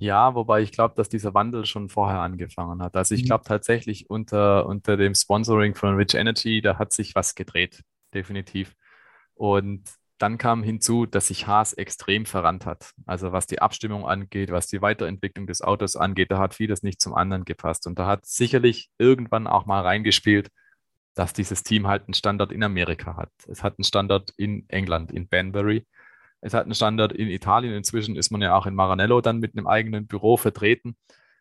Ja, 0.00 0.34
wobei 0.34 0.62
ich 0.62 0.72
glaube, 0.72 0.94
dass 0.96 1.10
dieser 1.10 1.34
Wandel 1.34 1.66
schon 1.66 1.90
vorher 1.90 2.20
angefangen 2.20 2.82
hat. 2.82 2.96
Also 2.96 3.14
ich 3.14 3.24
mhm. 3.24 3.26
glaube 3.26 3.44
tatsächlich 3.44 4.08
unter, 4.08 4.64
unter 4.64 4.96
dem 4.96 5.14
Sponsoring 5.14 5.74
von 5.74 5.94
Rich 5.94 6.14
Energy, 6.14 6.62
da 6.62 6.78
hat 6.78 6.94
sich 6.94 7.14
was 7.14 7.34
gedreht, 7.34 7.82
definitiv. 8.14 8.74
Und 9.34 9.90
dann 10.16 10.38
kam 10.38 10.62
hinzu, 10.62 11.04
dass 11.04 11.26
sich 11.26 11.46
Haas 11.46 11.74
extrem 11.74 12.24
verrannt 12.24 12.64
hat. 12.64 12.92
Also 13.04 13.32
was 13.32 13.46
die 13.46 13.60
Abstimmung 13.60 14.06
angeht, 14.06 14.50
was 14.50 14.68
die 14.68 14.80
Weiterentwicklung 14.80 15.46
des 15.46 15.60
Autos 15.60 15.96
angeht, 15.96 16.30
da 16.30 16.38
hat 16.38 16.54
vieles 16.54 16.82
nicht 16.82 17.02
zum 17.02 17.12
anderen 17.14 17.44
gepasst. 17.44 17.86
Und 17.86 17.98
da 17.98 18.06
hat 18.06 18.24
sicherlich 18.24 18.88
irgendwann 18.96 19.46
auch 19.46 19.66
mal 19.66 19.82
reingespielt, 19.82 20.48
dass 21.14 21.34
dieses 21.34 21.62
Team 21.62 21.86
halt 21.86 22.04
einen 22.06 22.14
Standard 22.14 22.52
in 22.52 22.62
Amerika 22.62 23.16
hat. 23.16 23.32
Es 23.48 23.62
hat 23.62 23.78
einen 23.78 23.84
Standard 23.84 24.30
in 24.38 24.66
England, 24.70 25.12
in 25.12 25.28
Banbury. 25.28 25.84
Es 26.40 26.54
hat 26.54 26.64
einen 26.64 26.74
Standard 26.74 27.12
in 27.12 27.28
Italien. 27.28 27.74
Inzwischen 27.74 28.16
ist 28.16 28.30
man 28.30 28.42
ja 28.42 28.56
auch 28.56 28.66
in 28.66 28.74
Maranello 28.74 29.20
dann 29.20 29.38
mit 29.38 29.56
einem 29.56 29.66
eigenen 29.66 30.06
Büro 30.06 30.36
vertreten. 30.36 30.96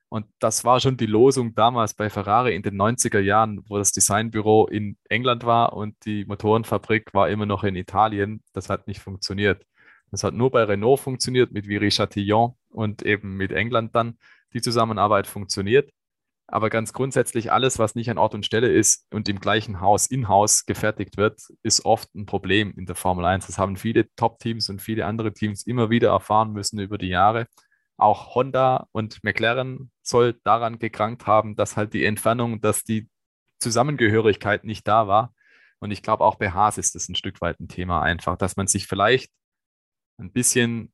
Und 0.10 0.26
das 0.40 0.66
war 0.66 0.80
schon 0.80 0.98
die 0.98 1.06
Losung 1.06 1.54
damals 1.54 1.94
bei 1.94 2.10
Ferrari 2.10 2.56
in 2.56 2.64
den 2.64 2.76
90er 2.76 3.20
Jahren, 3.20 3.64
wo 3.68 3.78
das 3.78 3.92
Designbüro 3.92 4.68
in 4.68 4.98
England 5.08 5.46
war 5.46 5.74
und 5.74 5.96
die 6.06 6.26
Motorenfabrik 6.26 7.14
war 7.14 7.30
immer 7.30 7.46
noch 7.46 7.64
in 7.64 7.76
Italien. 7.76 8.44
Das 8.54 8.70
hat 8.70 8.88
nicht 8.88 9.02
funktioniert. 9.02 9.64
Das 10.10 10.24
hat 10.24 10.34
nur 10.34 10.50
bei 10.50 10.64
Renault 10.64 11.00
funktioniert, 11.00 11.52
mit 11.52 11.68
Viry 11.68 11.90
Chatillon 11.90 12.56
und 12.70 13.04
eben 13.04 13.38
mit 13.38 13.52
England 13.52 13.96
dann. 13.96 14.18
Die 14.54 14.62
Zusammenarbeit 14.62 15.28
funktioniert. 15.28 15.92
Aber 16.52 16.72
ganz 16.72 16.94
grundsätzlich 16.94 17.52
alles, 17.52 17.78
was 17.78 17.94
nicht 17.94 18.10
an 18.10 18.18
Ort 18.18 18.34
und 18.34 18.44
Stelle 18.44 18.70
ist 18.70 19.06
und 19.14 19.30
im 19.30 19.40
gleichen 19.40 19.82
Haus, 19.82 20.08
in-house 20.08 20.66
gefertigt 20.66 21.16
wird, 21.16 21.40
ist 21.62 21.86
oft 21.86 22.14
ein 22.16 22.26
Problem 22.26 22.74
in 22.76 22.88
der 22.88 22.96
Formel 22.96 23.24
1. 23.26 23.46
Das 23.46 23.60
haben 23.60 23.78
viele 23.78 24.08
Top-Teams 24.16 24.68
und 24.70 24.82
viele 24.82 25.06
andere 25.06 25.32
Teams 25.32 25.64
immer 25.68 25.92
wieder 25.92 26.10
erfahren 26.10 26.52
müssen 26.52 26.80
über 26.80 26.98
die 26.98 27.10
Jahre. 27.10 27.46
Auch 27.98 28.34
Honda 28.34 28.88
und 28.94 29.24
McLaren 29.24 29.92
soll 30.02 30.40
daran 30.44 30.80
gekrankt 30.80 31.28
haben, 31.28 31.56
dass 31.56 31.78
halt 31.78 31.94
die 31.94 32.06
Entfernung, 32.06 32.62
dass 32.62 32.84
die 32.84 33.08
Zusammengehörigkeit 33.60 34.64
nicht 34.64 34.88
da 34.88 35.08
war. 35.08 35.36
Und 35.80 35.92
ich 35.92 36.02
glaube, 36.02 36.24
auch 36.24 36.36
bei 36.36 36.50
Haas 36.52 36.80
ist 36.80 36.96
das 36.96 37.10
ein 37.10 37.16
Stück 37.16 37.42
weit 37.42 37.60
ein 37.60 37.68
Thema 37.68 38.02
einfach, 38.02 38.38
dass 38.38 38.56
man 38.56 38.66
sich 38.66 38.88
vielleicht 38.88 39.32
ein 40.18 40.32
bisschen 40.32 40.92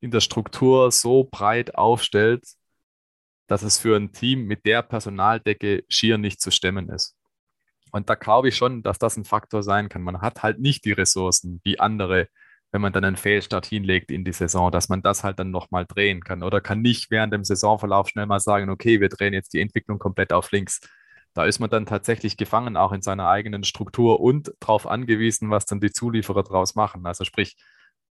in 0.00 0.10
der 0.10 0.20
Struktur 0.20 0.90
so 0.90 1.24
breit 1.30 1.74
aufstellt, 1.74 2.46
dass 3.46 3.62
es 3.62 3.78
für 3.78 3.96
ein 3.96 4.12
Team 4.12 4.46
mit 4.46 4.66
der 4.66 4.82
Personaldecke 4.82 5.84
schier 5.88 6.18
nicht 6.18 6.40
zu 6.40 6.50
stemmen 6.50 6.88
ist. 6.88 7.16
Und 7.92 8.10
da 8.10 8.14
glaube 8.14 8.48
ich 8.48 8.56
schon, 8.56 8.82
dass 8.82 8.98
das 8.98 9.16
ein 9.16 9.24
Faktor 9.24 9.62
sein 9.62 9.88
kann. 9.88 10.02
Man 10.02 10.20
hat 10.20 10.42
halt 10.42 10.58
nicht 10.58 10.84
die 10.84 10.92
Ressourcen 10.92 11.60
wie 11.64 11.78
andere, 11.78 12.28
wenn 12.72 12.82
man 12.82 12.92
dann 12.92 13.04
einen 13.04 13.16
Fehlstart 13.16 13.64
hinlegt 13.64 14.10
in 14.10 14.24
die 14.24 14.32
Saison, 14.32 14.70
dass 14.70 14.88
man 14.88 15.02
das 15.02 15.24
halt 15.24 15.38
dann 15.38 15.50
nochmal 15.50 15.86
drehen 15.86 16.22
kann 16.22 16.42
oder 16.42 16.60
kann 16.60 16.82
nicht 16.82 17.10
während 17.10 17.32
dem 17.32 17.44
Saisonverlauf 17.44 18.08
schnell 18.08 18.26
mal 18.26 18.40
sagen, 18.40 18.70
okay, 18.70 19.00
wir 19.00 19.08
drehen 19.08 19.32
jetzt 19.32 19.54
die 19.54 19.60
Entwicklung 19.60 19.98
komplett 19.98 20.32
auf 20.32 20.50
links. 20.50 20.80
Da 21.32 21.44
ist 21.44 21.58
man 21.58 21.70
dann 21.70 21.86
tatsächlich 21.86 22.36
gefangen, 22.36 22.76
auch 22.76 22.92
in 22.92 23.02
seiner 23.02 23.28
eigenen 23.28 23.62
Struktur 23.62 24.20
und 24.20 24.52
darauf 24.60 24.86
angewiesen, 24.86 25.50
was 25.50 25.66
dann 25.66 25.80
die 25.80 25.92
Zulieferer 25.92 26.42
draus 26.42 26.74
machen. 26.74 27.06
Also 27.06 27.24
sprich, 27.24 27.56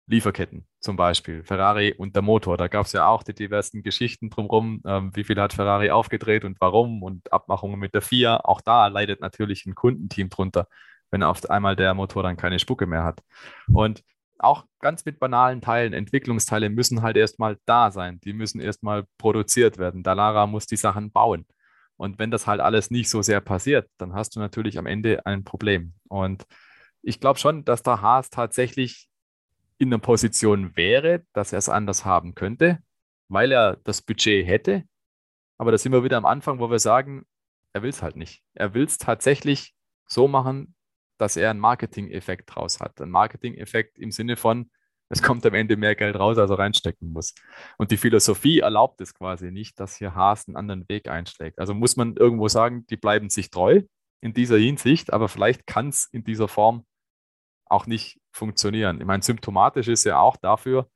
Lieferketten 0.06 0.68
zum 0.80 0.98
Beispiel, 0.98 1.44
Ferrari 1.44 1.94
und 1.94 2.16
der 2.16 2.24
Motor. 2.24 2.58
Da 2.58 2.68
gab 2.68 2.86
es 2.86 2.92
ja 2.92 3.08
auch 3.08 3.24
die 3.24 3.34
diversen 3.34 3.84
Geschichten 3.84 4.30
drumherum, 4.30 4.82
ähm, 4.86 5.16
wie 5.16 5.24
viel 5.24 5.40
hat 5.40 5.54
Ferrari 5.54 5.92
aufgedreht 5.92 6.44
und 6.44 6.60
warum 6.60 7.04
und 7.04 7.32
Abmachungen 7.32 7.80
mit 7.80 7.94
der 7.94 8.02
FIA. 8.02 8.42
Auch 8.44 8.62
da 8.62 8.88
leidet 8.88 9.22
natürlich 9.22 9.66
ein 9.66 9.76
Kundenteam 9.76 10.30
drunter, 10.30 10.68
wenn 11.10 11.24
auf 11.24 11.50
einmal 11.50 11.76
der 11.76 11.94
Motor 11.94 12.24
dann 12.24 12.38
keine 12.38 12.60
Spucke 12.60 12.86
mehr 12.86 13.04
hat. 13.04 13.22
Und 13.72 14.04
auch 14.40 14.66
ganz 14.80 15.06
mit 15.06 15.20
banalen 15.20 15.62
Teilen, 15.62 15.94
Entwicklungsteile 15.94 16.70
müssen 16.70 17.02
halt 17.02 17.16
erstmal 17.16 17.58
da 17.66 17.92
sein. 17.92 18.20
Die 18.22 18.34
müssen 18.34 18.60
erstmal 18.60 19.06
produziert 19.18 19.78
werden. 19.78 20.04
Dalara 20.04 20.48
muss 20.48 20.66
die 20.66 20.76
Sachen 20.76 21.12
bauen. 21.12 21.46
Und 21.96 22.20
wenn 22.20 22.32
das 22.32 22.48
halt 22.48 22.60
alles 22.60 22.92
nicht 22.92 23.10
so 23.10 23.22
sehr 23.22 23.40
passiert, 23.40 23.90
dann 23.98 24.14
hast 24.14 24.36
du 24.36 24.40
natürlich 24.42 24.78
am 24.78 24.86
Ende 24.86 25.26
ein 25.26 25.46
Problem. 25.46 25.94
Und 26.10 26.46
ich 27.02 27.20
glaube 27.22 27.40
schon, 27.40 27.64
dass 27.64 27.84
der 27.84 28.02
Haas 28.02 28.30
tatsächlich 28.30 29.08
in 29.84 29.92
der 29.92 30.00
Position 30.00 30.76
wäre, 30.76 31.26
dass 31.34 31.54
er 31.54 31.60
es 31.60 31.70
anders 31.70 32.06
haben 32.06 32.36
könnte, 32.36 32.80
weil 33.28 33.52
er 33.52 33.78
das 33.84 34.02
Budget 34.02 34.46
hätte. 34.46 34.84
Aber 35.58 35.72
da 35.72 35.78
sind 35.78 35.92
wir 35.92 36.04
wieder 36.04 36.18
am 36.18 36.26
Anfang, 36.26 36.60
wo 36.60 36.70
wir 36.70 36.80
sagen, 36.80 37.26
er 37.74 37.84
will 37.84 37.90
es 37.90 38.02
halt 38.02 38.16
nicht. 38.16 38.44
Er 38.54 38.74
will 38.74 38.84
es 38.84 38.98
tatsächlich 38.98 39.74
so 40.08 40.28
machen, 40.28 40.76
dass 41.18 41.38
er 41.38 41.50
einen 41.50 41.60
Marketing-Effekt 41.60 42.54
draus 42.54 42.80
hat. 42.80 43.00
Ein 43.02 43.10
Marketing-Effekt 43.10 43.98
im 44.00 44.12
Sinne 44.12 44.36
von, 44.36 44.70
es 45.10 45.22
kommt 45.22 45.46
am 45.46 45.54
Ende 45.54 45.78
mehr 45.78 45.96
Geld 45.96 46.16
raus, 46.16 46.38
als 46.38 46.50
er 46.50 46.60
reinstecken 46.60 47.12
muss. 47.12 47.36
Und 47.78 47.92
die 47.92 47.98
Philosophie 47.98 48.60
erlaubt 48.60 49.00
es 49.02 49.14
quasi 49.14 49.52
nicht, 49.52 49.80
dass 49.80 49.96
hier 49.96 50.16
Haas 50.16 50.48
einen 50.48 50.58
anderen 50.58 50.90
Weg 50.90 51.08
einschlägt. 51.08 51.60
Also 51.60 51.74
muss 51.74 51.96
man 51.96 52.16
irgendwo 52.16 52.48
sagen, 52.48 52.86
die 52.88 52.98
bleiben 52.98 53.30
sich 53.30 53.50
treu 53.50 53.82
in 54.22 54.34
dieser 54.34 54.58
Hinsicht, 54.58 55.14
aber 55.14 55.30
vielleicht 55.30 55.68
kann 55.68 55.90
es 55.90 56.08
in 56.12 56.24
dieser 56.24 56.48
Form 56.48 56.86
auch 57.66 57.86
nicht 57.86 58.20
funktionieren. 58.34 59.00
Ich 59.00 59.06
meine, 59.06 59.24
symptomatisch 59.24 59.88
ist 59.88 60.04
ja 60.04 60.20
auch 60.20 60.36
dafür, 60.38 60.90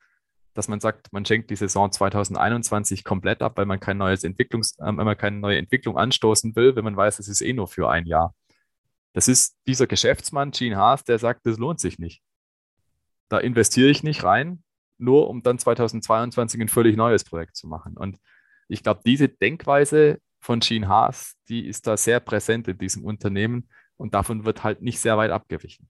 dass 0.53 0.67
man 0.67 0.79
sagt, 0.79 1.13
man 1.13 1.23
schenkt 1.23 1.51
die 1.51 1.55
Saison 1.55 1.91
2021 1.91 3.03
komplett 3.03 3.43
ab, 3.43 3.57
weil 3.57 3.67
man 3.67 3.79
kein 3.79 3.97
neues 3.97 4.23
Entwicklungs, 4.23 4.75
äh, 4.79 4.91
man 4.91 5.15
keine 5.15 5.37
neue 5.37 5.57
Entwicklung 5.57 5.97
anstoßen 5.97 6.55
will, 6.55 6.75
wenn 6.75 6.83
man 6.83 6.97
weiß, 6.97 7.19
es 7.19 7.27
ist 7.27 7.41
eh 7.41 7.53
nur 7.53 7.67
für 7.67 7.89
ein 7.89 8.07
Jahr. 8.07 8.33
Das 9.13 9.27
ist 9.27 9.55
dieser 9.67 9.87
Geschäftsmann, 9.87 10.51
Gene 10.51 10.77
Haas, 10.77 11.03
der 11.03 11.19
sagt, 11.19 11.45
das 11.45 11.57
lohnt 11.57 11.79
sich 11.79 11.99
nicht. 11.99 12.23
Da 13.29 13.37
investiere 13.37 13.89
ich 13.89 14.03
nicht 14.03 14.23
rein, 14.23 14.63
nur 14.97 15.29
um 15.29 15.43
dann 15.43 15.59
2022 15.59 16.59
ein 16.59 16.69
völlig 16.69 16.97
neues 16.97 17.23
Projekt 17.23 17.55
zu 17.55 17.67
machen. 17.67 17.95
Und 17.95 18.17
ich 18.67 18.81
glaube, 18.83 19.01
diese 19.05 19.29
Denkweise 19.29 20.19
von 20.39 20.59
Gene 20.59 20.87
Haas, 20.87 21.35
die 21.49 21.67
ist 21.67 21.87
da 21.87 21.97
sehr 21.97 22.19
präsent 22.19 22.67
in 22.67 22.77
diesem 22.77 23.05
Unternehmen 23.05 23.69
und 23.95 24.13
davon 24.13 24.45
wird 24.45 24.63
halt 24.63 24.81
nicht 24.81 24.99
sehr 24.99 25.17
weit 25.17 25.31
abgewichen. 25.31 25.87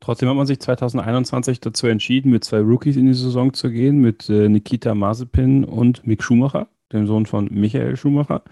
Trotzdem 0.00 0.30
hat 0.30 0.36
man 0.36 0.46
sich 0.46 0.60
2021 0.60 1.60
dazu 1.60 1.86
entschieden, 1.86 2.30
mit 2.30 2.42
zwei 2.42 2.60
Rookies 2.60 2.96
in 2.96 3.06
die 3.06 3.14
Saison 3.14 3.52
zu 3.52 3.70
gehen, 3.70 3.98
mit 3.98 4.30
äh, 4.30 4.48
Nikita 4.48 4.94
Mazepin 4.94 5.64
und 5.64 6.06
Mick 6.06 6.22
Schumacher, 6.22 6.68
dem 6.92 7.06
Sohn 7.06 7.26
von 7.26 7.48
Michael 7.50 7.96
Schumacher. 7.96 8.42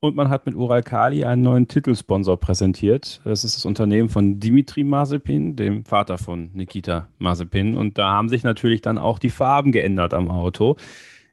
Und 0.00 0.16
man 0.16 0.28
hat 0.28 0.46
mit 0.46 0.54
Ural 0.54 0.82
Kali 0.82 1.24
einen 1.24 1.42
neuen 1.42 1.68
Titelsponsor 1.68 2.38
präsentiert. 2.38 3.20
Das 3.24 3.44
ist 3.44 3.56
das 3.56 3.64
Unternehmen 3.64 4.08
von 4.08 4.40
Dimitri 4.40 4.84
Mazepin, 4.84 5.56
dem 5.56 5.84
Vater 5.84 6.16
von 6.16 6.50
Nikita 6.54 7.08
Mazepin. 7.18 7.76
Und 7.76 7.98
da 7.98 8.12
haben 8.12 8.28
sich 8.28 8.42
natürlich 8.42 8.82
dann 8.82 8.98
auch 8.98 9.18
die 9.18 9.30
Farben 9.30 9.72
geändert 9.72 10.14
am 10.14 10.30
Auto. 10.30 10.76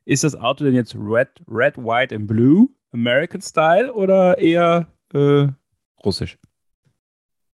Ist 0.06 0.24
das 0.24 0.36
Auto 0.36 0.66
denn 0.66 0.76
jetzt 0.76 0.96
Red, 0.96 1.30
Red 1.48 1.78
White 1.78 2.16
and 2.16 2.28
Blue, 2.28 2.70
American 2.92 3.42
Style 3.42 3.94
oder 3.94 4.38
eher 4.38 4.88
äh, 5.14 5.48
russisch? 6.04 6.38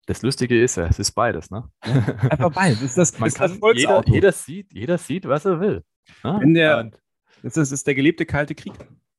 Das 0.08 0.22
Lustige 0.22 0.60
ist 0.64 0.78
ja, 0.78 0.88
es 0.88 1.00
ist 1.00 1.12
beides, 1.12 1.52
ne? 1.52 1.70
einfach 1.84 2.54
beides. 2.54 2.96
Das, 2.96 3.12
das, 3.12 3.20
Man 3.20 3.28
ist 3.28 3.38
kann, 3.38 3.60
das 3.60 3.74
jeder, 3.76 4.04
jeder, 4.08 4.32
sieht, 4.32 4.74
jeder 4.74 4.98
sieht, 4.98 5.28
was 5.28 5.44
er 5.44 5.60
will. 5.60 5.84
Ne? 6.24 6.38
Wenn 6.40 6.54
der, 6.54 6.84
das, 6.84 6.98
ist, 7.44 7.58
das 7.58 7.72
ist 7.74 7.88
der 7.88 7.96
gelebte 7.96 8.26
kalte 8.26 8.56
Krieg. 8.56 8.74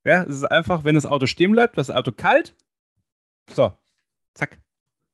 Ja, 0.05 0.22
es 0.22 0.37
ist 0.37 0.44
einfach, 0.44 0.85
wenn 0.85 0.94
das 0.94 1.05
Auto 1.05 1.27
stehen 1.27 1.53
bleibt, 1.53 1.77
das 1.77 1.90
Auto 1.90 2.11
kalt. 2.11 2.57
So, 3.51 3.70
zack, 4.33 4.59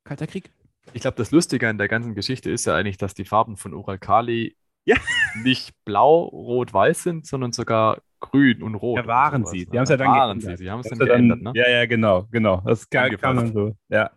kalter 0.04 0.28
Krieg. 0.28 0.48
Ich 0.92 1.02
glaube, 1.02 1.16
das 1.16 1.32
Lustige 1.32 1.68
an 1.68 1.76
der 1.76 1.88
ganzen 1.88 2.14
Geschichte 2.14 2.50
ist 2.50 2.66
ja 2.66 2.76
eigentlich, 2.76 2.98
dass 2.98 3.14
die 3.14 3.24
Farben 3.24 3.56
von 3.56 3.74
Uralkali 3.74 4.56
ja. 4.84 4.96
nicht 5.42 5.74
blau, 5.84 6.22
rot, 6.26 6.72
weiß 6.72 7.02
sind, 7.02 7.26
sondern 7.26 7.50
sogar 7.50 8.00
grün 8.20 8.62
und 8.62 8.76
rot. 8.76 8.98
Ja, 8.98 9.06
waren 9.08 9.44
sie. 9.44 9.66
Die 9.66 9.76
haben 9.76 9.82
es 9.82 9.90
ja 9.90 9.96
dann 9.96 10.06
waren 10.06 10.38
geändert. 10.38 10.58
Sie, 10.58 10.64
sie 10.64 10.70
haben 10.70 10.80
es 10.80 10.88
dann 10.88 10.98
geändert, 11.00 11.42
ne? 11.42 11.52
Ja, 11.56 11.68
ja, 11.68 11.86
genau, 11.86 12.28
genau. 12.30 12.62
Das 12.64 12.88
kann, 12.88 13.16
kann 13.16 13.34
man 13.34 13.52
so. 13.52 13.76
Ja. 13.88 14.12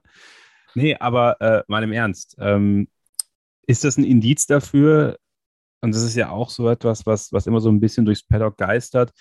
Nee, 0.75 0.95
aber 0.95 1.41
äh, 1.41 1.63
mal 1.67 1.83
im 1.83 1.91
Ernst. 1.91 2.35
Ähm, 2.39 2.87
ist 3.65 3.83
das 3.83 3.97
ein 3.97 4.03
Indiz 4.03 4.45
dafür, 4.45 5.17
und 5.81 5.93
das 5.93 6.03
ist 6.03 6.15
ja 6.15 6.29
auch 6.29 6.49
so 6.49 6.69
etwas, 6.69 7.05
was, 7.05 7.31
was 7.31 7.47
immer 7.47 7.59
so 7.59 7.69
ein 7.69 7.79
bisschen 7.79 8.05
durchs 8.05 8.23
Paddock 8.23 8.57
geistert, 8.57 9.11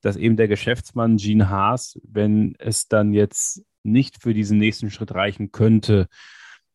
dass 0.00 0.16
eben 0.16 0.36
der 0.36 0.48
Geschäftsmann 0.48 1.16
Gene 1.16 1.50
Haas, 1.50 1.98
wenn 2.04 2.54
es 2.58 2.88
dann 2.88 3.12
jetzt 3.12 3.62
nicht 3.82 4.22
für 4.22 4.34
diesen 4.34 4.58
nächsten 4.58 4.90
Schritt 4.90 5.14
reichen 5.14 5.52
könnte 5.52 6.08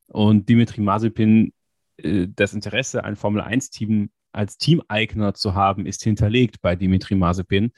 und 0.08 0.50
Dimitri 0.50 0.82
Mazepin 0.82 1.54
äh, 1.98 2.28
das 2.36 2.54
Interesse, 2.54 3.04
ein 3.04 3.16
Formel-1-Team 3.16 4.10
als 4.34 4.58
Teameigner 4.58 5.34
zu 5.34 5.56
haben, 5.56 5.86
ist 5.86 6.04
hinterlegt 6.04 6.62
bei 6.62 6.76
Dimitri 6.76 7.16
Mazepin, 7.16 7.72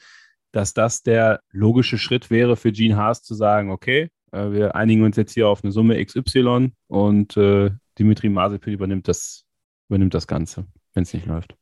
dass 0.52 0.72
das 0.72 1.02
der 1.02 1.40
logische 1.50 1.98
Schritt 1.98 2.30
wäre 2.30 2.56
für 2.56 2.72
Gene 2.72 2.96
Haas 2.96 3.22
zu 3.22 3.34
sagen, 3.34 3.70
okay, 3.70 4.10
äh, 4.34 4.52
wir 4.52 4.74
einigen 4.74 5.02
uns 5.04 5.16
jetzt 5.16 5.32
hier 5.32 5.48
auf 5.48 5.62
eine 5.62 5.72
Summe 5.72 6.04
XY 6.04 6.72
und 6.88 7.36
äh, 7.36 7.70
Dimitri 7.98 8.28
Mazepin 8.28 8.72
übernimmt 8.72 9.08
das, 9.08 9.44
übernimmt 9.88 10.14
das 10.14 10.26
Ganze, 10.26 10.66
wenn 10.92 11.04
es 11.04 11.14
nicht 11.14 11.26
läuft. 11.26 11.56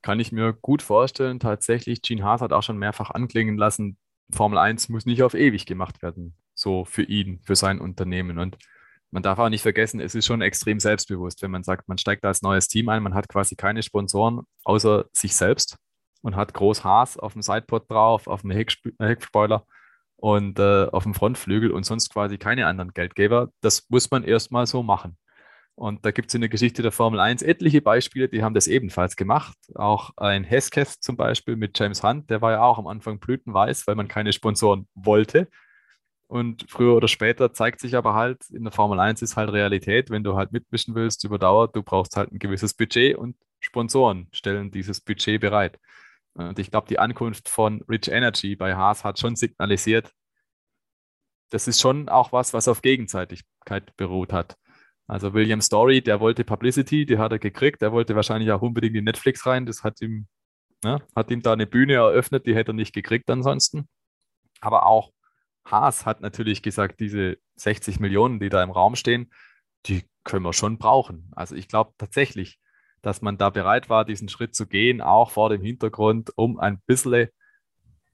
Kann 0.00 0.20
ich 0.20 0.32
mir 0.32 0.52
gut 0.52 0.82
vorstellen. 0.82 1.38
Tatsächlich, 1.40 2.02
Gene 2.02 2.24
Haas 2.24 2.40
hat 2.40 2.52
auch 2.52 2.62
schon 2.62 2.78
mehrfach 2.78 3.10
anklingen 3.10 3.56
lassen, 3.56 3.98
Formel 4.30 4.58
1 4.58 4.88
muss 4.88 5.06
nicht 5.06 5.22
auf 5.22 5.34
ewig 5.34 5.66
gemacht 5.66 6.02
werden. 6.02 6.34
So 6.54 6.84
für 6.84 7.02
ihn, 7.02 7.40
für 7.42 7.56
sein 7.56 7.80
Unternehmen. 7.80 8.38
Und 8.38 8.56
man 9.10 9.22
darf 9.22 9.38
auch 9.38 9.48
nicht 9.48 9.62
vergessen, 9.62 10.00
es 10.00 10.14
ist 10.14 10.26
schon 10.26 10.40
extrem 10.40 10.80
selbstbewusst, 10.80 11.42
wenn 11.42 11.50
man 11.50 11.64
sagt, 11.64 11.88
man 11.88 11.98
steigt 11.98 12.24
als 12.24 12.42
neues 12.42 12.66
Team 12.66 12.88
ein, 12.88 13.02
man 13.02 13.14
hat 13.14 13.28
quasi 13.28 13.56
keine 13.56 13.82
Sponsoren 13.82 14.42
außer 14.64 15.06
sich 15.12 15.36
selbst 15.36 15.76
und 16.22 16.34
hat 16.34 16.54
groß 16.54 16.82
Haas 16.82 17.18
auf 17.18 17.34
dem 17.34 17.42
Sidepod 17.42 17.90
drauf, 17.90 18.26
auf 18.26 18.42
dem 18.42 18.52
Heckspoiler 18.52 19.66
und 20.22 20.60
äh, 20.60 20.86
auf 20.92 21.02
dem 21.02 21.14
Frontflügel 21.14 21.72
und 21.72 21.84
sonst 21.84 22.08
quasi 22.10 22.38
keine 22.38 22.66
anderen 22.66 22.92
Geldgeber. 22.94 23.48
Das 23.60 23.88
muss 23.90 24.08
man 24.12 24.22
erstmal 24.22 24.68
so 24.68 24.84
machen. 24.84 25.18
Und 25.74 26.06
da 26.06 26.12
gibt 26.12 26.28
es 26.28 26.34
in 26.34 26.42
der 26.42 26.50
Geschichte 26.50 26.80
der 26.80 26.92
Formel 26.92 27.18
1 27.18 27.42
etliche 27.42 27.82
Beispiele, 27.82 28.28
die 28.28 28.44
haben 28.44 28.54
das 28.54 28.68
ebenfalls 28.68 29.16
gemacht. 29.16 29.56
Auch 29.74 30.12
ein 30.16 30.44
Hesketh 30.44 31.02
zum 31.02 31.16
Beispiel 31.16 31.56
mit 31.56 31.76
James 31.76 32.04
Hunt, 32.04 32.30
der 32.30 32.40
war 32.40 32.52
ja 32.52 32.62
auch 32.62 32.78
am 32.78 32.86
Anfang 32.86 33.18
blütenweiß, 33.18 33.88
weil 33.88 33.96
man 33.96 34.06
keine 34.06 34.32
Sponsoren 34.32 34.86
wollte. 34.94 35.48
Und 36.28 36.66
früher 36.68 36.94
oder 36.94 37.08
später 37.08 37.52
zeigt 37.52 37.80
sich 37.80 37.96
aber 37.96 38.14
halt, 38.14 38.48
in 38.50 38.62
der 38.62 38.72
Formel 38.72 39.00
1 39.00 39.22
ist 39.22 39.36
halt 39.36 39.50
Realität, 39.50 40.08
wenn 40.10 40.22
du 40.22 40.36
halt 40.36 40.52
mitmischen 40.52 40.94
willst 40.94 41.24
über 41.24 41.38
Dauer, 41.40 41.66
du 41.66 41.82
brauchst 41.82 42.16
halt 42.16 42.30
ein 42.30 42.38
gewisses 42.38 42.74
Budget 42.74 43.16
und 43.16 43.34
Sponsoren 43.58 44.28
stellen 44.32 44.70
dieses 44.70 45.00
Budget 45.00 45.40
bereit. 45.40 45.80
Und 46.34 46.60
ich 46.60 46.70
glaube, 46.70 46.86
die 46.88 47.00
Ankunft 47.00 47.48
von 47.48 47.82
Rich 47.88 48.08
Energy 48.08 48.54
bei 48.54 48.76
Haas 48.76 49.02
hat 49.04 49.18
schon 49.18 49.34
signalisiert, 49.34 50.12
das 51.52 51.68
ist 51.68 51.80
schon 51.80 52.08
auch 52.08 52.32
was, 52.32 52.54
was 52.54 52.66
auf 52.66 52.80
Gegenseitigkeit 52.80 53.94
beruht 53.96 54.32
hat. 54.32 54.56
Also 55.06 55.34
William 55.34 55.60
Story, 55.60 56.00
der 56.00 56.20
wollte 56.20 56.44
Publicity, 56.44 57.04
die 57.04 57.18
hat 57.18 57.32
er 57.32 57.38
gekriegt. 57.38 57.82
Der 57.82 57.92
wollte 57.92 58.16
wahrscheinlich 58.16 58.50
auch 58.52 58.62
unbedingt 58.62 58.96
in 58.96 59.04
Netflix 59.04 59.44
rein. 59.44 59.66
Das 59.66 59.84
hat 59.84 60.00
ihm, 60.00 60.26
ne, 60.82 61.02
hat 61.14 61.30
ihm 61.30 61.42
da 61.42 61.52
eine 61.52 61.66
Bühne 61.66 61.94
eröffnet, 61.94 62.46
die 62.46 62.54
hätte 62.54 62.70
er 62.70 62.74
nicht 62.74 62.94
gekriegt 62.94 63.28
ansonsten. 63.28 63.86
Aber 64.62 64.86
auch 64.86 65.12
Haas 65.66 66.06
hat 66.06 66.22
natürlich 66.22 66.62
gesagt, 66.62 67.00
diese 67.00 67.36
60 67.56 68.00
Millionen, 68.00 68.40
die 68.40 68.48
da 68.48 68.62
im 68.62 68.70
Raum 68.70 68.96
stehen, 68.96 69.30
die 69.84 70.04
können 70.24 70.44
wir 70.44 70.54
schon 70.54 70.78
brauchen. 70.78 71.30
Also 71.36 71.54
ich 71.54 71.68
glaube 71.68 71.92
tatsächlich, 71.98 72.58
dass 73.02 73.20
man 73.20 73.36
da 73.36 73.50
bereit 73.50 73.90
war, 73.90 74.06
diesen 74.06 74.30
Schritt 74.30 74.54
zu 74.54 74.66
gehen, 74.66 75.02
auch 75.02 75.32
vor 75.32 75.50
dem 75.50 75.60
Hintergrund, 75.60 76.30
um 76.36 76.58
ein 76.58 76.80
bisschen 76.86 77.28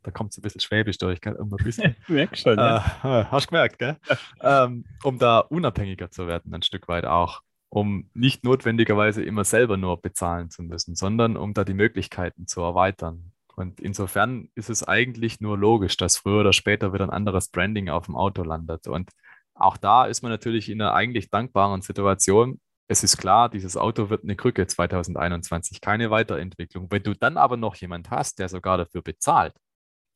da 0.09 0.13
kommt 0.13 0.33
es 0.33 0.39
ein 0.39 0.43
bisschen 0.43 0.63
schwäbisch 0.63 0.97
durch, 0.97 1.21
gell? 1.21 1.35
Um 1.35 1.53
ein 1.53 1.63
bisschen, 1.63 1.95
Merk 2.09 2.39
schon, 2.39 2.57
ja. 2.57 2.79
äh, 3.05 3.25
hast 3.27 3.47
du 3.47 3.51
gemerkt, 3.51 3.79
gell? 3.79 3.99
ähm, 4.41 4.87
um 5.03 5.19
da 5.19 5.41
unabhängiger 5.41 6.11
zu 6.11 6.27
werden, 6.27 6.55
ein 6.55 6.63
Stück 6.63 6.89
weit 6.89 7.05
auch. 7.05 7.43
Um 7.69 8.09
nicht 8.15 8.43
notwendigerweise 8.43 9.23
immer 9.23 9.45
selber 9.45 9.77
nur 9.77 10.01
bezahlen 10.01 10.49
zu 10.49 10.63
müssen, 10.63 10.95
sondern 10.95 11.37
um 11.37 11.53
da 11.53 11.65
die 11.65 11.75
Möglichkeiten 11.75 12.47
zu 12.47 12.63
erweitern. 12.63 13.33
Und 13.55 13.81
insofern 13.81 14.49
ist 14.55 14.71
es 14.71 14.83
eigentlich 14.83 15.41
nur 15.41 15.59
logisch, 15.59 15.99
dass 15.99 16.17
früher 16.17 16.41
oder 16.41 16.55
später 16.55 16.95
wieder 16.95 17.05
ein 17.05 17.11
anderes 17.11 17.51
Branding 17.51 17.91
auf 17.91 18.07
dem 18.07 18.17
Auto 18.17 18.43
landet. 18.43 18.87
Und 18.87 19.11
auch 19.55 19.77
da 19.77 20.07
ist 20.07 20.23
man 20.23 20.33
natürlich 20.33 20.71
in 20.71 20.81
einer 20.81 20.95
eigentlich 20.95 21.29
dankbaren 21.29 21.83
Situation. 21.83 22.61
Es 22.87 23.03
ist 23.05 23.19
klar, 23.19 23.51
dieses 23.51 23.77
Auto 23.77 24.09
wird 24.09 24.25
eine 24.25 24.37
Krücke 24.37 24.67
2021, 24.67 25.83
keine 25.83 26.11
Weiterentwicklung. 26.11 26.87
Wenn 26.91 27.03
du 27.03 27.13
dann 27.13 27.37
aber 27.37 27.59
noch 27.59 27.75
jemand 27.75 28.09
hast, 28.11 28.39
der 28.39 28.49
sogar 28.49 28.79
dafür 28.79 29.03
bezahlt, 29.03 29.53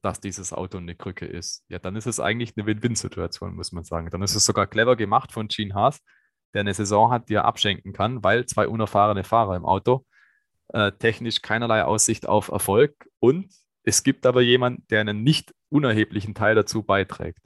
dass 0.02 0.20
dieses 0.20 0.52
Auto 0.52 0.78
eine 0.78 0.94
Krücke 0.94 1.26
ist, 1.26 1.64
ja, 1.68 1.78
dann 1.78 1.96
ist 1.96 2.06
es 2.06 2.20
eigentlich 2.20 2.54
eine 2.56 2.66
Win-Win-Situation, 2.66 3.54
muss 3.54 3.72
man 3.72 3.84
sagen. 3.84 4.10
Dann 4.10 4.22
ist 4.22 4.34
es 4.34 4.44
sogar 4.44 4.66
clever 4.66 4.96
gemacht 4.96 5.32
von 5.32 5.48
Gene 5.48 5.74
Haas, 5.74 6.00
der 6.54 6.60
eine 6.60 6.74
Saison 6.74 7.10
hat, 7.10 7.28
die 7.28 7.34
er 7.34 7.44
abschenken 7.44 7.92
kann, 7.92 8.22
weil 8.22 8.46
zwei 8.46 8.68
unerfahrene 8.68 9.24
Fahrer 9.24 9.56
im 9.56 9.64
Auto, 9.64 10.04
äh, 10.68 10.92
technisch 10.92 11.40
keinerlei 11.40 11.84
Aussicht 11.84 12.28
auf 12.28 12.48
Erfolg 12.48 13.08
und 13.20 13.52
es 13.84 14.02
gibt 14.02 14.26
aber 14.26 14.42
jemanden, 14.42 14.86
der 14.90 15.00
einen 15.00 15.22
nicht 15.22 15.54
unerheblichen 15.68 16.34
Teil 16.34 16.54
dazu 16.54 16.82
beiträgt. 16.82 17.40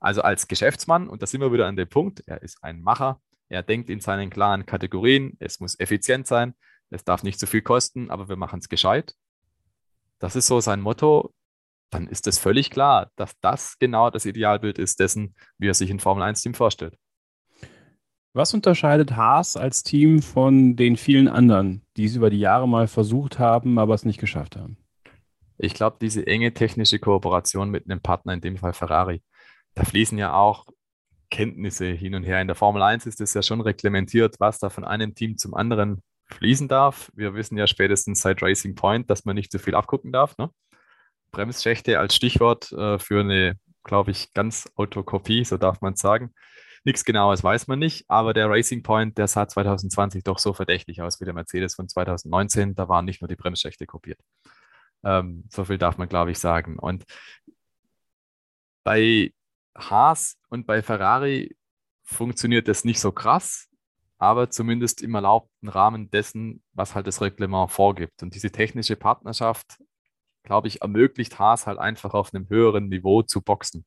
Also 0.00 0.22
als 0.22 0.48
Geschäftsmann, 0.48 1.08
und 1.08 1.22
da 1.22 1.26
sind 1.26 1.40
wir 1.40 1.52
wieder 1.52 1.66
an 1.66 1.76
dem 1.76 1.88
Punkt, 1.88 2.22
er 2.26 2.42
ist 2.42 2.62
ein 2.62 2.82
Macher, 2.82 3.20
er 3.48 3.62
denkt 3.62 3.88
in 3.90 4.00
seinen 4.00 4.30
klaren 4.30 4.66
Kategorien, 4.66 5.36
es 5.38 5.60
muss 5.60 5.78
effizient 5.78 6.26
sein, 6.26 6.54
es 6.90 7.04
darf 7.04 7.22
nicht 7.22 7.38
zu 7.38 7.46
viel 7.46 7.62
kosten, 7.62 8.10
aber 8.10 8.28
wir 8.28 8.36
machen 8.36 8.58
es 8.58 8.68
gescheit. 8.68 9.14
Das 10.18 10.36
ist 10.36 10.46
so 10.46 10.60
sein 10.60 10.80
Motto 10.80 11.34
dann 11.92 12.06
ist 12.08 12.26
es 12.26 12.38
völlig 12.38 12.70
klar, 12.70 13.10
dass 13.16 13.38
das 13.40 13.78
genau 13.78 14.10
das 14.10 14.24
Idealbild 14.24 14.78
ist 14.78 14.98
dessen, 14.98 15.34
wie 15.58 15.68
er 15.68 15.74
sich 15.74 15.90
ein 15.90 16.00
Formel-1-Team 16.00 16.54
vorstellt. 16.54 16.96
Was 18.34 18.54
unterscheidet 18.54 19.14
Haas 19.14 19.58
als 19.58 19.82
Team 19.82 20.22
von 20.22 20.74
den 20.74 20.96
vielen 20.96 21.28
anderen, 21.28 21.84
die 21.98 22.06
es 22.06 22.16
über 22.16 22.30
die 22.30 22.38
Jahre 22.38 22.66
mal 22.66 22.88
versucht 22.88 23.38
haben, 23.38 23.78
aber 23.78 23.94
es 23.94 24.06
nicht 24.06 24.18
geschafft 24.18 24.56
haben? 24.56 24.78
Ich 25.58 25.74
glaube, 25.74 25.98
diese 26.00 26.26
enge 26.26 26.54
technische 26.54 26.98
Kooperation 26.98 27.70
mit 27.70 27.84
einem 27.84 28.00
Partner, 28.00 28.32
in 28.32 28.40
dem 28.40 28.56
Fall 28.56 28.72
Ferrari, 28.72 29.22
da 29.74 29.84
fließen 29.84 30.16
ja 30.16 30.32
auch 30.32 30.64
Kenntnisse 31.30 31.86
hin 31.86 32.14
und 32.14 32.24
her. 32.24 32.40
In 32.40 32.46
der 32.46 32.56
Formel 32.56 32.82
1 32.82 33.04
ist 33.04 33.20
es 33.20 33.34
ja 33.34 33.42
schon 33.42 33.60
reglementiert, 33.60 34.36
was 34.38 34.58
da 34.58 34.70
von 34.70 34.84
einem 34.84 35.14
Team 35.14 35.36
zum 35.36 35.54
anderen 35.54 36.02
fließen 36.26 36.68
darf. 36.68 37.10
Wir 37.14 37.34
wissen 37.34 37.58
ja 37.58 37.66
spätestens 37.66 38.22
seit 38.22 38.42
Racing 38.42 38.74
Point, 38.74 39.10
dass 39.10 39.26
man 39.26 39.36
nicht 39.36 39.52
zu 39.52 39.58
viel 39.58 39.74
abgucken 39.74 40.10
darf. 40.10 40.38
Ne? 40.38 40.50
Bremsschächte 41.32 41.98
als 41.98 42.14
Stichwort 42.14 42.70
äh, 42.72 42.98
für 42.98 43.20
eine, 43.20 43.58
glaube 43.82 44.12
ich, 44.12 44.32
ganz 44.34 44.70
Autokopie, 44.76 45.44
so 45.44 45.56
darf 45.56 45.80
man 45.80 45.96
sagen. 45.96 46.32
Nichts 46.84 47.04
Genaues 47.04 47.42
weiß 47.44 47.68
man 47.68 47.78
nicht, 47.78 48.04
aber 48.08 48.34
der 48.34 48.50
Racing 48.50 48.82
Point, 48.82 49.16
der 49.16 49.28
sah 49.28 49.46
2020 49.48 50.24
doch 50.24 50.38
so 50.38 50.52
verdächtig 50.52 51.00
aus 51.00 51.20
wie 51.20 51.24
der 51.24 51.34
Mercedes 51.34 51.74
von 51.76 51.88
2019. 51.88 52.74
Da 52.74 52.88
waren 52.88 53.04
nicht 53.04 53.22
nur 53.22 53.28
die 53.28 53.36
Bremsschächte 53.36 53.86
kopiert. 53.86 54.18
Ähm, 55.04 55.44
so 55.50 55.64
viel 55.64 55.78
darf 55.78 55.98
man, 55.98 56.08
glaube 56.08 56.32
ich, 56.32 56.38
sagen. 56.38 56.78
Und 56.78 57.04
bei 58.84 59.32
Haas 59.76 60.38
und 60.48 60.66
bei 60.66 60.82
Ferrari 60.82 61.56
funktioniert 62.02 62.68
das 62.68 62.84
nicht 62.84 63.00
so 63.00 63.12
krass, 63.12 63.68
aber 64.18 64.50
zumindest 64.50 65.02
im 65.02 65.14
erlaubten 65.14 65.68
Rahmen 65.68 66.10
dessen, 66.10 66.62
was 66.72 66.94
halt 66.94 67.06
das 67.06 67.20
Reglement 67.20 67.70
vorgibt. 67.70 68.22
Und 68.22 68.34
diese 68.34 68.50
technische 68.50 68.96
Partnerschaft 68.96 69.78
glaube 70.42 70.68
ich, 70.68 70.82
ermöglicht 70.82 71.38
Haas 71.38 71.66
halt 71.66 71.78
einfach 71.78 72.14
auf 72.14 72.34
einem 72.34 72.48
höheren 72.48 72.88
Niveau 72.88 73.22
zu 73.22 73.42
boxen. 73.42 73.84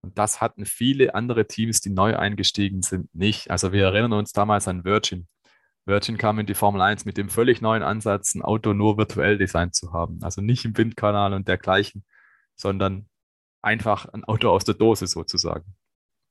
Und 0.00 0.16
das 0.16 0.40
hatten 0.40 0.64
viele 0.64 1.14
andere 1.14 1.46
Teams, 1.46 1.80
die 1.80 1.90
neu 1.90 2.16
eingestiegen 2.16 2.82
sind, 2.82 3.14
nicht. 3.14 3.50
Also 3.50 3.72
wir 3.72 3.84
erinnern 3.84 4.12
uns 4.12 4.32
damals 4.32 4.68
an 4.68 4.84
Virgin. 4.84 5.26
Virgin 5.86 6.18
kam 6.18 6.38
in 6.38 6.46
die 6.46 6.54
Formel 6.54 6.80
1 6.80 7.04
mit 7.04 7.16
dem 7.16 7.28
völlig 7.28 7.60
neuen 7.60 7.82
Ansatz, 7.82 8.34
ein 8.34 8.42
Auto 8.42 8.74
nur 8.74 8.98
virtuell 8.98 9.38
designt 9.38 9.74
zu 9.74 9.92
haben. 9.92 10.18
Also 10.22 10.40
nicht 10.40 10.64
im 10.64 10.76
Windkanal 10.76 11.32
und 11.32 11.48
dergleichen, 11.48 12.04
sondern 12.54 13.08
einfach 13.62 14.06
ein 14.06 14.24
Auto 14.24 14.50
aus 14.50 14.64
der 14.64 14.74
Dose 14.74 15.06
sozusagen. 15.06 15.74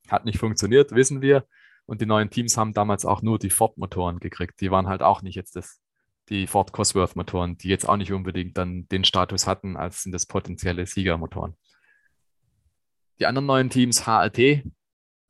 Hat 0.08 0.24
nicht 0.24 0.38
funktioniert, 0.38 0.92
wissen 0.92 1.20
wir. 1.20 1.44
Und 1.86 2.00
die 2.00 2.06
neuen 2.06 2.30
Teams 2.30 2.56
haben 2.56 2.72
damals 2.72 3.04
auch 3.04 3.22
nur 3.22 3.38
die 3.38 3.50
Ford-Motoren 3.50 4.20
gekriegt. 4.20 4.60
Die 4.60 4.70
waren 4.70 4.88
halt 4.88 5.02
auch 5.02 5.22
nicht 5.22 5.34
jetzt 5.34 5.56
das 5.56 5.80
die 6.28 6.46
Ford 6.46 6.72
Cosworth-Motoren, 6.72 7.58
die 7.58 7.68
jetzt 7.68 7.88
auch 7.88 7.96
nicht 7.96 8.12
unbedingt 8.12 8.56
dann 8.56 8.86
den 8.88 9.04
Status 9.04 9.46
hatten, 9.46 9.76
als 9.76 10.02
sind 10.02 10.12
das 10.12 10.26
potenzielle 10.26 10.86
Siegermotoren. 10.86 11.54
Die 13.18 13.26
anderen 13.26 13.46
neuen 13.46 13.70
Teams, 13.70 14.06
HRT, 14.06 14.64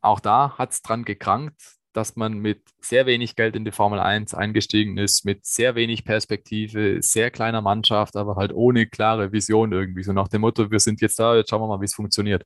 auch 0.01 0.21
da 0.21 0.57
hat 0.59 0.73
es 0.73 0.83
dran 0.83 1.05
gekrankt, 1.05 1.79
dass 1.93 2.17
man 2.17 2.39
mit 2.39 2.63
sehr 2.81 3.07
wenig 3.07 3.35
Geld 3.35 3.57
in 3.57 3.65
die 3.65 3.73
Formel 3.73 3.99
1 3.99 4.35
eingestiegen 4.35 4.99
ist, 4.99 5.25
mit 5.25 5.45
sehr 5.45 5.75
wenig 5.75 6.05
Perspektive, 6.05 6.99
sehr 7.01 7.31
kleiner 7.31 7.63
Mannschaft, 7.63 8.17
aber 8.17 8.37
halt 8.37 8.53
ohne 8.53 8.87
klare 8.87 9.33
Vision 9.33 9.73
irgendwie. 9.73 10.03
So 10.03 10.13
nach 10.13 10.29
dem 10.29 10.43
Motto, 10.43 10.71
wir 10.71 10.81
sind 10.81 11.01
jetzt 11.01 11.19
da, 11.19 11.35
jetzt 11.35 11.51
schauen 11.51 11.63
wir 11.63 11.67
mal, 11.67 11.81
wie 11.81 11.87
es 11.87 11.95
funktioniert. 11.95 12.45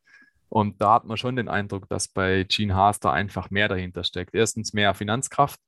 Und 0.49 0.81
da 0.81 0.95
hat 0.95 1.07
man 1.07 1.17
schon 1.17 1.37
den 1.37 1.49
Eindruck, 1.49 1.89
dass 1.89 2.09
bei 2.09 2.45
Gene 2.45 2.75
Haas 2.75 3.01
da 3.01 3.13
einfach 3.13 3.51
mehr 3.51 3.69
dahinter 3.69 4.05
steckt. 4.05 4.35
Erstens 4.35 4.73
mehr 4.73 4.95
Finanzkraft, 4.95 5.59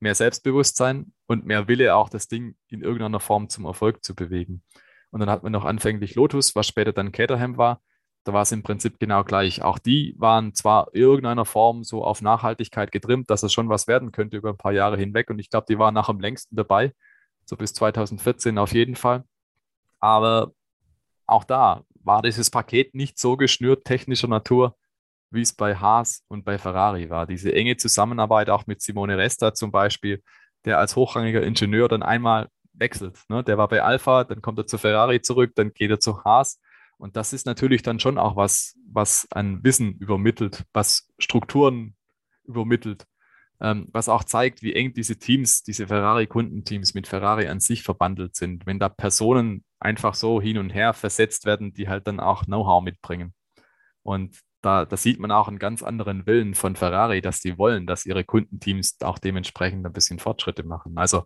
mehr 0.00 0.14
Selbstbewusstsein 0.14 1.12
und 1.26 1.46
mehr 1.46 1.68
Wille, 1.68 1.94
auch 1.94 2.08
das 2.08 2.28
Ding 2.28 2.56
in 2.68 2.82
irgendeiner 2.82 3.20
Form 3.20 3.48
zum 3.48 3.64
Erfolg 3.64 4.04
zu 4.04 4.14
bewegen. 4.14 4.62
Und 5.10 5.20
dann 5.20 5.30
hat 5.30 5.42
man 5.42 5.52
noch 5.52 5.64
anfänglich 5.64 6.14
Lotus, 6.14 6.54
was 6.54 6.66
später 6.66 6.92
dann 6.92 7.12
Caterham 7.12 7.56
war. 7.56 7.80
Da 8.24 8.32
war 8.32 8.42
es 8.42 8.52
im 8.52 8.62
Prinzip 8.62 8.98
genau 8.98 9.24
gleich. 9.24 9.62
Auch 9.62 9.78
die 9.78 10.14
waren 10.18 10.54
zwar 10.54 10.88
in 10.92 11.00
irgendeiner 11.00 11.46
Form 11.46 11.82
so 11.82 12.04
auf 12.04 12.20
Nachhaltigkeit 12.20 12.92
getrimmt, 12.92 13.30
dass 13.30 13.42
es 13.42 13.52
schon 13.52 13.68
was 13.68 13.86
werden 13.86 14.12
könnte 14.12 14.36
über 14.36 14.50
ein 14.50 14.58
paar 14.58 14.72
Jahre 14.72 14.98
hinweg. 14.98 15.30
Und 15.30 15.38
ich 15.38 15.48
glaube, 15.48 15.66
die 15.68 15.78
waren 15.78 15.94
nach 15.94 16.08
am 16.08 16.20
längsten 16.20 16.54
dabei, 16.54 16.92
so 17.46 17.56
bis 17.56 17.72
2014 17.72 18.58
auf 18.58 18.72
jeden 18.72 18.96
Fall. 18.96 19.24
Aber 19.98 20.52
auch 21.26 21.44
da 21.44 21.84
war 21.94 22.22
dieses 22.22 22.50
Paket 22.50 22.94
nicht 22.94 23.18
so 23.18 23.36
geschnürt 23.36 23.84
technischer 23.84 24.28
Natur, 24.28 24.76
wie 25.30 25.42
es 25.42 25.52
bei 25.52 25.76
Haas 25.76 26.24
und 26.28 26.44
bei 26.44 26.58
Ferrari 26.58 27.10
war. 27.10 27.26
Diese 27.26 27.52
enge 27.52 27.76
Zusammenarbeit 27.76 28.50
auch 28.50 28.66
mit 28.66 28.80
Simone 28.80 29.18
Resta 29.18 29.54
zum 29.54 29.70
Beispiel, 29.70 30.22
der 30.64 30.78
als 30.78 30.96
hochrangiger 30.96 31.42
Ingenieur 31.42 31.88
dann 31.88 32.02
einmal 32.02 32.48
wechselt. 32.72 33.18
Ne? 33.28 33.44
Der 33.44 33.58
war 33.58 33.68
bei 33.68 33.82
Alpha, 33.82 34.24
dann 34.24 34.42
kommt 34.42 34.58
er 34.58 34.66
zu 34.66 34.78
Ferrari 34.78 35.20
zurück, 35.20 35.52
dann 35.54 35.72
geht 35.72 35.90
er 35.90 36.00
zu 36.00 36.24
Haas. 36.24 36.60
Und 36.96 37.16
das 37.16 37.32
ist 37.32 37.46
natürlich 37.46 37.82
dann 37.82 38.00
schon 38.00 38.18
auch 38.18 38.36
was, 38.36 38.76
was 38.90 39.28
ein 39.30 39.62
Wissen 39.62 39.94
übermittelt, 39.98 40.64
was 40.72 41.08
Strukturen 41.18 41.94
übermittelt, 42.44 43.06
ähm, 43.60 43.88
was 43.92 44.08
auch 44.08 44.24
zeigt, 44.24 44.62
wie 44.62 44.74
eng 44.74 44.94
diese 44.94 45.16
Teams, 45.16 45.62
diese 45.62 45.86
Ferrari-Kundenteams 45.86 46.94
mit 46.94 47.06
Ferrari 47.06 47.46
an 47.46 47.60
sich 47.60 47.82
verbandelt 47.82 48.34
sind. 48.34 48.66
Wenn 48.66 48.80
da 48.80 48.88
Personen 48.88 49.64
einfach 49.78 50.14
so 50.14 50.40
hin 50.40 50.58
und 50.58 50.70
her 50.70 50.92
versetzt 50.92 51.44
werden, 51.44 51.72
die 51.72 51.88
halt 51.88 52.06
dann 52.08 52.18
auch 52.18 52.44
Know-how 52.46 52.82
mitbringen. 52.82 53.32
Und 54.02 54.40
da, 54.60 54.84
da 54.84 54.96
sieht 54.96 55.20
man 55.20 55.30
auch 55.30 55.48
einen 55.48 55.58
ganz 55.58 55.82
anderen 55.82 56.26
Willen 56.26 56.54
von 56.54 56.76
Ferrari, 56.76 57.20
dass 57.20 57.40
die 57.40 57.58
wollen, 57.58 57.86
dass 57.86 58.06
ihre 58.06 58.24
Kundenteams 58.24 59.00
auch 59.02 59.18
dementsprechend 59.18 59.86
ein 59.86 59.92
bisschen 59.92 60.18
Fortschritte 60.18 60.64
machen. 60.64 60.98
Also 60.98 61.24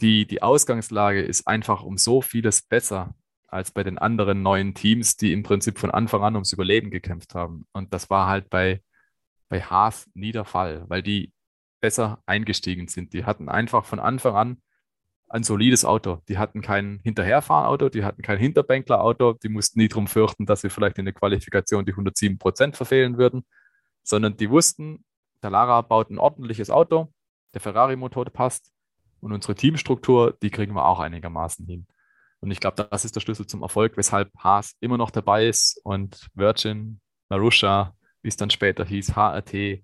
die, 0.00 0.26
die 0.26 0.42
Ausgangslage 0.42 1.22
ist 1.22 1.46
einfach 1.46 1.82
um 1.82 1.96
so 1.98 2.22
vieles 2.22 2.62
besser 2.62 3.14
als 3.48 3.70
bei 3.70 3.82
den 3.84 3.98
anderen 3.98 4.42
neuen 4.42 4.74
Teams, 4.74 5.16
die 5.16 5.32
im 5.32 5.42
Prinzip 5.42 5.78
von 5.78 5.90
Anfang 5.90 6.22
an 6.22 6.34
ums 6.34 6.52
Überleben 6.52 6.90
gekämpft 6.90 7.34
haben. 7.34 7.66
Und 7.72 7.92
das 7.92 8.08
war 8.08 8.26
halt 8.26 8.48
bei, 8.48 8.82
bei 9.48 9.60
Haas 9.62 10.08
nie 10.14 10.32
der 10.32 10.46
Fall, 10.46 10.84
weil 10.88 11.02
die 11.02 11.32
besser 11.80 12.22
eingestiegen 12.24 12.88
sind. 12.88 13.12
Die 13.12 13.26
hatten 13.26 13.50
einfach 13.50 13.84
von 13.84 14.00
Anfang 14.00 14.34
an 14.34 14.62
ein 15.32 15.44
solides 15.44 15.84
Auto. 15.84 16.20
Die 16.28 16.36
hatten 16.36 16.60
kein 16.60 17.00
Hinterherfahrauto, 17.02 17.88
die 17.88 18.04
hatten 18.04 18.20
kein 18.20 18.38
Hinterbänklerauto, 18.38 19.34
die 19.42 19.48
mussten 19.48 19.80
nie 19.80 19.88
drum 19.88 20.06
fürchten, 20.06 20.44
dass 20.44 20.60
sie 20.60 20.68
vielleicht 20.68 20.98
in 20.98 21.06
der 21.06 21.14
Qualifikation 21.14 21.86
die 21.86 21.92
107 21.92 22.38
Prozent 22.38 22.76
verfehlen 22.76 23.16
würden, 23.16 23.46
sondern 24.02 24.36
die 24.36 24.50
wussten, 24.50 25.04
der 25.42 25.50
Lara 25.50 25.80
baut 25.80 26.10
ein 26.10 26.18
ordentliches 26.18 26.68
Auto, 26.68 27.12
der 27.54 27.62
Ferrari-Motor 27.62 28.26
passt 28.26 28.72
und 29.20 29.32
unsere 29.32 29.54
Teamstruktur, 29.54 30.36
die 30.42 30.50
kriegen 30.50 30.74
wir 30.74 30.84
auch 30.84 31.00
einigermaßen 31.00 31.66
hin. 31.66 31.86
Und 32.40 32.50
ich 32.50 32.60
glaube, 32.60 32.86
das 32.90 33.06
ist 33.06 33.16
der 33.16 33.20
Schlüssel 33.20 33.46
zum 33.46 33.62
Erfolg, 33.62 33.96
weshalb 33.96 34.30
Haas 34.36 34.74
immer 34.80 34.98
noch 34.98 35.10
dabei 35.10 35.46
ist 35.46 35.80
und 35.82 36.28
Virgin, 36.34 37.00
Marusha, 37.30 37.94
wie 38.20 38.28
es 38.28 38.36
dann 38.36 38.50
später 38.50 38.84
hieß, 38.84 39.16
HRT, 39.16 39.82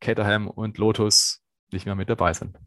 Caterham 0.00 0.48
und 0.48 0.76
Lotus 0.76 1.42
nicht 1.70 1.86
mehr 1.86 1.94
mit 1.94 2.10
dabei 2.10 2.34
sind. 2.34 2.58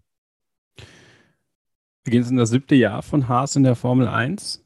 Wir 2.05 2.11
gehen 2.11 2.21
jetzt 2.21 2.29
in 2.29 2.37
das 2.37 2.51
siebte 2.51 2.75
Jahr 2.75 3.01
von 3.01 3.27
Haas 3.27 3.55
in 3.55 3.63
der 3.63 3.75
Formel 3.75 4.07
1. 4.07 4.63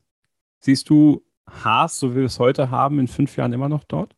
Siehst 0.59 0.89
du 0.89 1.25
Haas, 1.49 1.97
so 1.97 2.11
wie 2.11 2.17
wir 2.17 2.25
es 2.25 2.37
heute 2.37 2.69
haben, 2.69 2.99
in 2.99 3.07
fünf 3.07 3.37
Jahren 3.37 3.53
immer 3.53 3.69
noch 3.69 3.85
dort? 3.85 4.13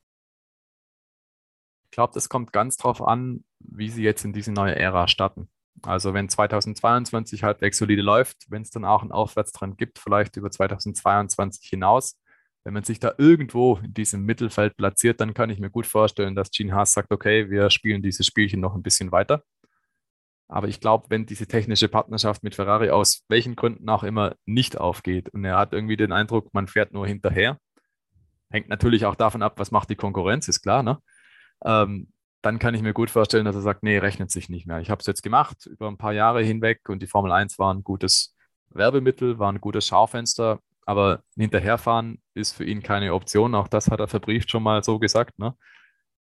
Ich 1.86 1.92
glaube, 1.92 2.16
das 2.16 2.30
kommt 2.30 2.52
ganz 2.52 2.78
drauf 2.78 3.00
an, 3.00 3.44
wie 3.60 3.90
sie 3.90 4.02
jetzt 4.02 4.26
in 4.26 4.34
diese 4.34 4.52
neue 4.52 4.76
Ära 4.76 5.08
starten. 5.08 5.50
Also 5.84 6.16
wenn 6.16 6.30
2022 6.30 7.44
halbwegs 7.44 7.78
solide 7.78 8.02
läuft, 8.02 8.50
wenn 8.50 8.64
es 8.64 8.72
dann 8.72 8.86
auch 8.86 9.04
einen 9.04 9.12
Aufwärtstrend 9.12 9.78
gibt, 9.78 10.00
vielleicht 10.00 10.36
über 10.36 10.50
2022 10.50 11.70
hinaus, 11.70 12.20
wenn 12.64 12.74
man 12.74 12.84
sich 12.84 13.00
da 13.00 13.14
irgendwo 13.20 13.76
in 13.84 13.94
diesem 13.94 14.26
Mittelfeld 14.26 14.76
platziert, 14.78 15.22
dann 15.22 15.36
kann 15.36 15.52
ich 15.52 15.60
mir 15.60 15.70
gut 15.70 15.86
vorstellen, 15.86 16.34
dass 16.34 16.50
Gene 16.50 16.74
Haas 16.74 16.94
sagt, 16.94 17.12
okay, 17.12 17.52
wir 17.52 17.70
spielen 17.70 18.02
dieses 18.02 18.26
Spielchen 18.26 18.62
noch 18.62 18.74
ein 18.74 18.82
bisschen 18.82 19.12
weiter. 19.12 19.44
Aber 20.52 20.68
ich 20.68 20.82
glaube, 20.82 21.06
wenn 21.08 21.26
diese 21.26 21.48
technische 21.48 21.88
Partnerschaft 21.88 22.44
mit 22.44 22.56
Ferrari 22.56 22.90
aus 22.90 23.24
welchen 23.30 23.56
Gründen 23.56 23.88
auch 23.88 24.04
immer 24.04 24.36
nicht 24.46 24.78
aufgeht 24.78 25.30
und 25.30 25.46
er 25.46 25.58
hat 25.58 25.72
irgendwie 25.72 25.96
den 25.96 26.12
Eindruck, 26.12 26.54
man 26.54 26.68
fährt 26.68 26.92
nur 26.92 27.08
hinterher, 27.08 27.58
hängt 28.50 28.68
natürlich 28.68 29.06
auch 29.06 29.16
davon 29.16 29.44
ab, 29.44 29.54
was 29.56 29.72
macht 29.72 29.90
die 29.90 29.96
Konkurrenz, 29.96 30.50
ist 30.50 30.62
klar, 30.62 30.84
ne? 30.84 31.00
Ähm, 31.64 32.12
dann 32.42 32.60
kann 32.60 32.74
ich 32.74 32.82
mir 32.82 32.92
gut 32.92 33.10
vorstellen, 33.10 33.46
dass 33.46 33.56
er 33.56 33.62
sagt, 33.62 33.84
nee, 33.84 33.98
rechnet 33.98 34.30
sich 34.30 34.50
nicht 34.50 34.68
mehr. 34.68 34.82
Ich 34.82 34.90
habe 34.90 35.00
es 35.00 35.06
jetzt 35.06 35.24
gemacht 35.24 35.68
über 35.68 35.88
ein 35.88 35.98
paar 35.98 36.12
Jahre 36.12 36.44
hinweg 36.44 36.82
und 36.90 37.02
die 37.02 37.08
Formel 37.08 37.32
1 37.32 37.58
war 37.58 37.74
ein 37.74 37.84
gutes 37.84 38.36
Werbemittel, 38.72 39.40
war 39.40 39.54
ein 39.54 39.62
gutes 39.62 39.88
Schaufenster, 39.88 40.60
aber 40.86 41.24
hinterherfahren 41.38 42.22
ist 42.34 42.58
für 42.58 42.66
ihn 42.66 42.84
keine 42.84 43.14
Option. 43.14 43.56
Auch 43.56 43.70
das 43.70 43.90
hat 43.90 44.02
er 44.02 44.10
verbrieft 44.10 44.52
schon 44.52 44.64
mal 44.64 44.84
so 44.84 45.00
gesagt. 45.00 45.40
Ne? 45.40 45.56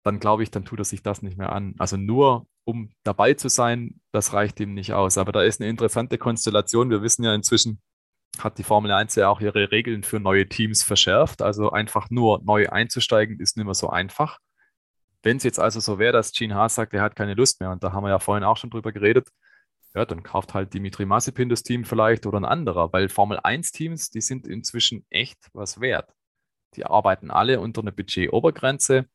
Dann 0.05 0.18
glaube 0.18 0.42
ich, 0.42 0.50
dann 0.50 0.64
tut 0.64 0.80
er 0.80 0.84
sich 0.84 1.03
das 1.03 1.22
nicht 1.22 1.38
mehr 1.38 1.53
an. 1.53 1.74
Also 1.78 1.96
nur 1.96 2.46
um 2.64 2.90
dabei 3.03 3.34
zu 3.34 3.48
sein, 3.48 4.00
das 4.12 4.32
reicht 4.32 4.61
ihm 4.61 4.74
nicht 4.74 4.92
aus. 4.92 5.18
Aber 5.18 5.32
da 5.32 5.42
ist 5.42 5.61
eine 5.61 5.70
interessante 5.70 6.18
Konstellation. 6.18 6.90
Wir 6.90 7.03
wissen 7.03 7.24
ja 7.24 7.34
inzwischen, 7.34 7.80
hat 8.38 8.59
die 8.59 8.64
Formel 8.64 8.90
1 8.92 9.14
ja 9.16 9.28
auch 9.28 9.40
ihre 9.40 9.70
Regeln 9.70 10.03
für 10.03 10.20
neue 10.20 10.48
Teams 10.48 10.82
verschärft. 10.82 11.42
Also 11.42 11.70
einfach 11.70 12.11
nur 12.11 12.40
neu 12.44 12.68
einzusteigen 12.68 13.40
ist 13.40 13.57
nicht 13.57 13.66
mehr 13.66 13.74
so 13.74 13.90
einfach. 13.90 14.38
Wenn 15.22 15.36
es 15.36 15.44
jetzt 15.44 15.61
also 15.61 15.80
so 15.80 15.98
wäre, 15.98 16.12
dass 16.12 16.32
Gene 16.32 16.55
Haas 16.55 16.74
sagt, 16.74 16.94
er 16.94 17.03
hat 17.03 17.14
keine 17.14 17.34
Lust 17.34 17.61
mehr, 17.61 17.70
und 17.70 17.84
da 17.84 17.92
haben 17.92 18.05
wir 18.05 18.11
ja 18.11 18.18
vorhin 18.18 18.44
auch 18.44 18.57
schon 18.57 18.70
drüber 18.70 18.90
geredet, 18.90 19.28
ja, 19.94 20.05
dann 20.05 20.22
kauft 20.22 20.55
halt 20.55 20.72
Dimitri 20.74 21.05
Massipin 21.05 21.48
das 21.48 21.62
Team 21.62 21.84
vielleicht 21.84 22.26
oder 22.26 22.40
ein 22.40 22.44
anderer, 22.44 22.92
weil 22.92 23.09
Formel 23.09 23.38
1-Teams, 23.38 24.11
die 24.11 24.22
sind 24.22 24.46
inzwischen 24.46 25.05
echt 25.11 25.38
was 25.53 25.80
wert. 25.80 26.11
Die 26.74 26.86
arbeiten 26.86 27.30
alle 27.30 27.61
unter 27.61 27.82
einer 27.82 27.92
Budget-Obergrenze 27.92 29.07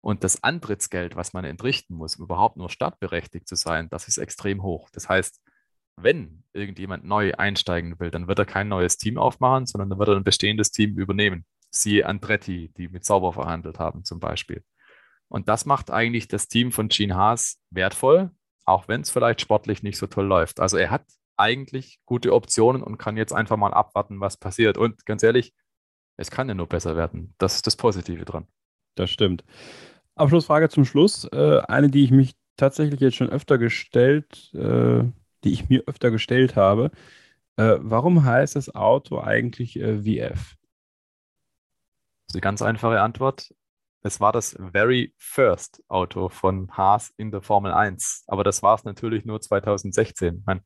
und 0.00 0.24
das 0.24 0.42
Antrittsgeld, 0.42 1.16
was 1.16 1.32
man 1.32 1.44
entrichten 1.44 1.94
muss, 1.94 2.16
um 2.16 2.24
überhaupt 2.24 2.56
nur 2.56 2.70
startberechtigt 2.70 3.46
zu 3.46 3.54
sein, 3.54 3.88
das 3.90 4.08
ist 4.08 4.18
extrem 4.18 4.62
hoch. 4.62 4.88
Das 4.92 5.08
heißt, 5.08 5.40
wenn 5.96 6.44
irgendjemand 6.52 7.04
neu 7.04 7.34
einsteigen 7.34 7.98
will, 8.00 8.10
dann 8.10 8.26
wird 8.26 8.38
er 8.38 8.46
kein 8.46 8.68
neues 8.68 8.96
Team 8.96 9.18
aufmachen, 9.18 9.66
sondern 9.66 9.90
dann 9.90 9.98
wird 9.98 10.08
er 10.08 10.16
ein 10.16 10.24
bestehendes 10.24 10.70
Team 10.70 10.96
übernehmen. 10.96 11.44
Siehe 11.70 12.06
Andretti, 12.06 12.72
die 12.76 12.88
mit 12.88 13.04
Sauber 13.04 13.32
verhandelt 13.32 13.78
haben 13.78 14.04
zum 14.04 14.18
Beispiel. 14.20 14.64
Und 15.28 15.48
das 15.48 15.66
macht 15.66 15.90
eigentlich 15.90 16.26
das 16.28 16.48
Team 16.48 16.72
von 16.72 16.88
Gene 16.88 17.14
Haas 17.14 17.60
wertvoll, 17.70 18.30
auch 18.64 18.88
wenn 18.88 19.02
es 19.02 19.10
vielleicht 19.10 19.40
sportlich 19.40 19.82
nicht 19.82 19.98
so 19.98 20.06
toll 20.06 20.26
läuft. 20.26 20.60
Also 20.60 20.76
er 20.76 20.90
hat 20.90 21.04
eigentlich 21.36 22.00
gute 22.06 22.34
Optionen 22.34 22.82
und 22.82 22.98
kann 22.98 23.16
jetzt 23.16 23.32
einfach 23.32 23.56
mal 23.56 23.72
abwarten, 23.72 24.20
was 24.20 24.36
passiert. 24.36 24.76
Und 24.76 25.06
ganz 25.06 25.22
ehrlich, 25.22 25.54
es 26.16 26.30
kann 26.30 26.48
ja 26.48 26.54
nur 26.54 26.66
besser 26.66 26.96
werden. 26.96 27.34
Das 27.38 27.56
ist 27.56 27.66
das 27.66 27.76
Positive 27.76 28.24
dran. 28.24 28.46
Das 28.94 29.10
stimmt. 29.10 29.44
Abschlussfrage 30.14 30.68
zum 30.68 30.84
Schluss. 30.84 31.24
Äh, 31.32 31.60
eine, 31.68 31.88
die 31.88 32.04
ich 32.04 32.10
mich 32.10 32.34
tatsächlich 32.56 33.00
jetzt 33.00 33.16
schon 33.16 33.30
öfter 33.30 33.58
gestellt, 33.58 34.52
äh, 34.54 35.04
die 35.44 35.52
ich 35.52 35.68
mir 35.68 35.84
öfter 35.86 36.10
gestellt 36.10 36.56
habe. 36.56 36.90
Äh, 37.56 37.76
warum 37.80 38.24
heißt 38.24 38.56
das 38.56 38.74
Auto 38.74 39.20
eigentlich 39.20 39.78
äh, 39.78 39.98
VF? 40.02 40.56
Das 42.26 42.28
ist 42.28 42.34
eine 42.34 42.40
ganz 42.42 42.62
einfache 42.62 43.00
Antwort. 43.00 43.54
Es 44.02 44.20
war 44.20 44.32
das 44.32 44.56
very 44.72 45.12
first 45.18 45.82
Auto 45.88 46.28
von 46.28 46.70
Haas 46.76 47.12
in 47.16 47.30
der 47.30 47.42
Formel 47.42 47.72
1. 47.72 48.24
Aber 48.28 48.44
das 48.44 48.62
war 48.62 48.74
es 48.76 48.84
natürlich 48.84 49.24
nur 49.24 49.40
2016. 49.40 50.42
Meine, 50.46 50.62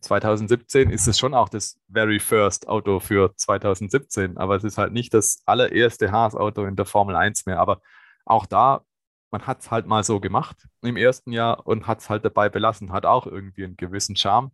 2017 0.00 0.90
ist 0.90 1.08
es 1.08 1.18
schon 1.18 1.34
auch 1.34 1.48
das 1.48 1.80
very 1.90 2.20
first 2.20 2.68
Auto 2.68 3.00
für 3.00 3.34
2017, 3.34 4.36
aber 4.36 4.56
es 4.56 4.64
ist 4.64 4.78
halt 4.78 4.92
nicht 4.92 5.12
das 5.12 5.42
allererste 5.46 6.12
Haas-Auto 6.12 6.64
in 6.64 6.76
der 6.76 6.86
Formel 6.86 7.16
1 7.16 7.46
mehr. 7.46 7.58
Aber 7.58 7.82
auch 8.24 8.46
da, 8.46 8.84
man 9.30 9.46
hat 9.46 9.60
es 9.60 9.70
halt 9.70 9.86
mal 9.86 10.04
so 10.04 10.20
gemacht 10.20 10.68
im 10.82 10.96
ersten 10.96 11.32
Jahr 11.32 11.66
und 11.66 11.86
hat 11.86 12.00
es 12.00 12.10
halt 12.10 12.24
dabei 12.24 12.48
belassen. 12.48 12.92
Hat 12.92 13.06
auch 13.06 13.26
irgendwie 13.26 13.64
einen 13.64 13.76
gewissen 13.76 14.16
Charme, 14.16 14.52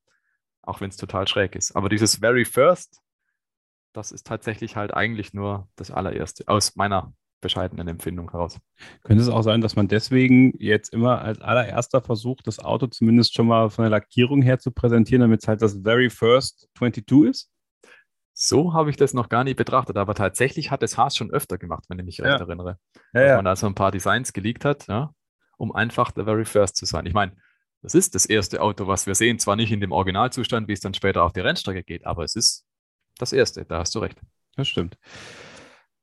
auch 0.63 0.81
wenn 0.81 0.91
es 0.91 0.97
total 0.97 1.29
schräg 1.29 1.55
ist. 1.57 1.77
Aber 1.77 1.89
dieses 1.89 2.17
very 2.17 2.45
first, 2.45 3.01
das 3.93 4.13
ist 4.13 4.27
tatsächlich 4.27 4.77
halt 4.77 4.95
eigentlich 4.95 5.35
nur 5.35 5.69
das 5.77 5.91
allererste, 5.91 6.45
aus 6.49 6.75
meiner 6.75 7.13
bescheidenen 7.45 7.87
Empfindung 7.87 8.31
heraus. 8.31 8.59
Könnte 9.05 9.23
es 9.23 9.29
auch 9.29 9.43
sein, 9.43 9.61
dass 9.61 9.77
man 9.77 9.87
deswegen 9.87 10.55
jetzt 10.59 10.93
immer 10.93 11.21
als 11.21 11.41
allererster 11.41 12.01
versucht, 12.01 12.47
das 12.47 12.59
Auto 12.59 12.87
zumindest 12.89 13.35
schon 13.35 13.47
mal 13.47 13.71
von 13.71 13.85
der 13.85 13.91
Lackierung 13.91 14.43
her 14.43 14.59
zu 14.59 14.73
präsentieren, 14.73 15.21
damit 15.21 15.43
es 15.43 15.49
halt 15.49 15.63
das 15.63 15.79
Very 15.83 16.11
First 16.11 16.69
22 16.79 17.31
ist? 17.31 17.51
So 18.33 18.73
habe 18.73 18.91
ich 18.91 18.97
das 18.97 19.15
noch 19.15 19.29
gar 19.29 19.45
nicht 19.45 19.57
betrachtet, 19.57 19.97
aber 19.97 20.15
tatsächlich 20.15 20.73
hat 20.73 20.83
es 20.83 20.99
Haas 20.99 21.17
schon 21.17 21.31
öfter 21.31 21.59
gemacht, 21.59 21.85
wenn 21.89 22.01
ich 22.01 22.05
mich 22.05 22.21
recht 22.21 22.41
erinnere. 22.41 22.79
Ja, 23.13 23.21
dass 23.21 23.29
ja. 23.29 23.37
man 23.37 23.45
da 23.45 23.55
so 23.55 23.67
ein 23.69 23.77
paar 23.77 23.93
Designs 23.93 24.33
geleakt 24.33 24.65
hat, 24.65 24.89
ja, 24.89 25.13
um 25.57 25.73
einfach 25.73 26.11
the 26.17 26.25
very 26.25 26.45
first 26.45 26.77
zu 26.77 26.87
sein. 26.87 27.07
Ich 27.07 27.15
meine, 27.15 27.37
das 27.83 27.95
ist 27.95 28.15
das 28.15 28.25
erste 28.25 28.63
Auto, 28.63 28.87
was 28.89 29.07
wir 29.07 29.15
sehen, 29.15 29.39
zwar 29.39 29.55
nicht 29.55 29.71
in 29.71 29.81
dem 29.81 29.93
Originalzustand, 29.93 30.67
wie 30.67 30.73
es 30.73 30.81
dann 30.81 30.95
später 30.95 31.23
auf 31.23 31.33
die 31.35 31.41
Rennstrecke 31.41 31.85
geht, 31.85 32.07
aber 32.07 32.25
es 32.25 32.35
ist 32.35 32.65
das 33.19 33.33
erste, 33.33 33.65
da 33.65 33.79
hast 33.79 33.95
du 33.95 34.01
recht. 34.01 34.19
Das 34.57 34.67
stimmt. 34.67 34.97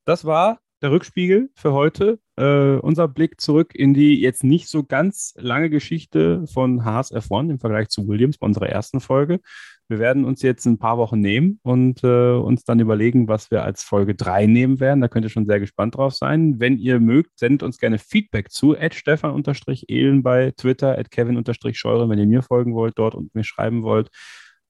Das 0.06 0.24
war 0.24 0.60
der 0.82 0.92
Rückspiegel 0.92 1.50
für 1.56 1.74
heute. 1.74 2.20
Äh, 2.38 2.78
unser 2.78 3.08
Blick 3.08 3.40
zurück 3.40 3.76
in 3.76 3.94
die 3.94 4.20
jetzt 4.20 4.44
nicht 4.44 4.68
so 4.68 4.84
ganz 4.84 5.34
lange 5.38 5.70
Geschichte 5.70 6.46
von 6.48 6.84
Haas 6.86 7.14
F1 7.14 7.50
im 7.52 7.60
Vergleich 7.60 7.90
zu 7.90 8.08
Williams 8.08 8.38
bei 8.38 8.48
unserer 8.48 8.70
ersten 8.70 9.00
Folge. 9.00 9.40
Wir 9.88 10.00
werden 10.00 10.24
uns 10.24 10.42
jetzt 10.42 10.66
ein 10.66 10.80
paar 10.80 10.98
Wochen 10.98 11.20
nehmen 11.20 11.60
und 11.64 12.04
äh, 12.04 12.32
uns 12.32 12.64
dann 12.64 12.80
überlegen, 12.80 13.28
was 13.28 13.52
wir 13.52 13.64
als 13.64 13.84
Folge 13.84 14.16
3 14.16 14.48
nehmen 14.48 14.80
werden. 14.80 15.02
Da 15.02 15.10
könnt 15.10 15.26
ihr 15.26 15.30
schon 15.30 15.46
sehr 15.46 15.60
gespannt 15.60 15.98
drauf 15.98 16.14
sein. 16.14 16.60
Wenn 16.60 16.78
ihr 16.78 17.00
mögt, 17.00 17.38
sendet 17.38 17.62
uns 17.62 17.78
gerne 17.78 18.00
Feedback 18.00 18.52
zu 18.52 18.76
stefan-ehlen 18.92 20.24
bei 20.24 20.52
Twitter, 20.56 21.04
kevin-scheuren, 21.04 22.10
wenn 22.10 22.20
ihr 22.20 22.28
mir 22.28 22.42
folgen 22.42 22.74
wollt 22.74 22.98
dort 22.98 23.16
und 23.16 23.36
mir 23.36 23.44
schreiben 23.44 23.84
wollt 23.84 24.10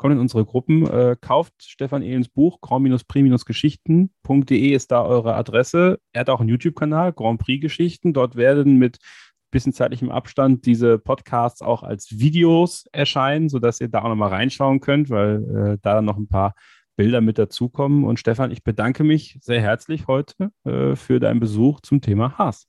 kommt 0.02 0.16
in 0.16 0.20
unsere 0.20 0.46
Gruppen, 0.46 0.88
äh, 0.88 1.16
kauft 1.22 1.54
Stefan 1.60 2.02
Ehlens 2.02 2.28
Buch, 2.28 2.60
grand-prix-geschichten.de 2.62 4.72
ist 4.72 4.92
da 4.92 5.04
eure 5.04 5.36
Adresse. 5.36 6.00
Er 6.12 6.22
hat 6.22 6.32
auch 6.32 6.40
einen 6.40 6.50
YouTube-Kanal, 6.50 7.14
Grand 7.14 7.40
Prix 7.40 7.62
Geschichten. 7.62 8.12
Dort 8.12 8.36
werden 8.36 8.78
mit 8.78 8.98
bisschen 9.52 9.74
zeitlichem 9.74 10.10
Abstand 10.10 10.66
diese 10.66 10.98
Podcasts 10.98 11.62
auch 11.62 11.84
als 11.84 12.20
Videos 12.20 12.88
erscheinen, 12.92 13.48
sodass 13.48 13.80
ihr 13.80 13.90
da 13.90 14.02
auch 14.02 14.10
nochmal 14.10 14.30
reinschauen 14.30 14.80
könnt, 14.80 15.12
weil 15.12 15.74
äh, 15.74 15.78
da 15.84 16.02
noch 16.02 16.18
ein 16.18 16.28
paar 16.28 16.56
Bilder 16.96 17.22
mit 17.22 17.38
dazukommen. 17.38 18.04
Und 18.04 18.20
Stefan, 18.20 18.50
ich 18.50 18.64
bedanke 18.64 19.04
mich 19.04 19.38
sehr 19.42 19.62
herzlich 19.62 20.08
heute 20.08 20.52
äh, 20.64 20.96
für 20.96 21.20
deinen 21.20 21.40
Besuch 21.40 21.80
zum 21.82 22.02
Thema 22.02 22.40
Haas. 22.40 22.68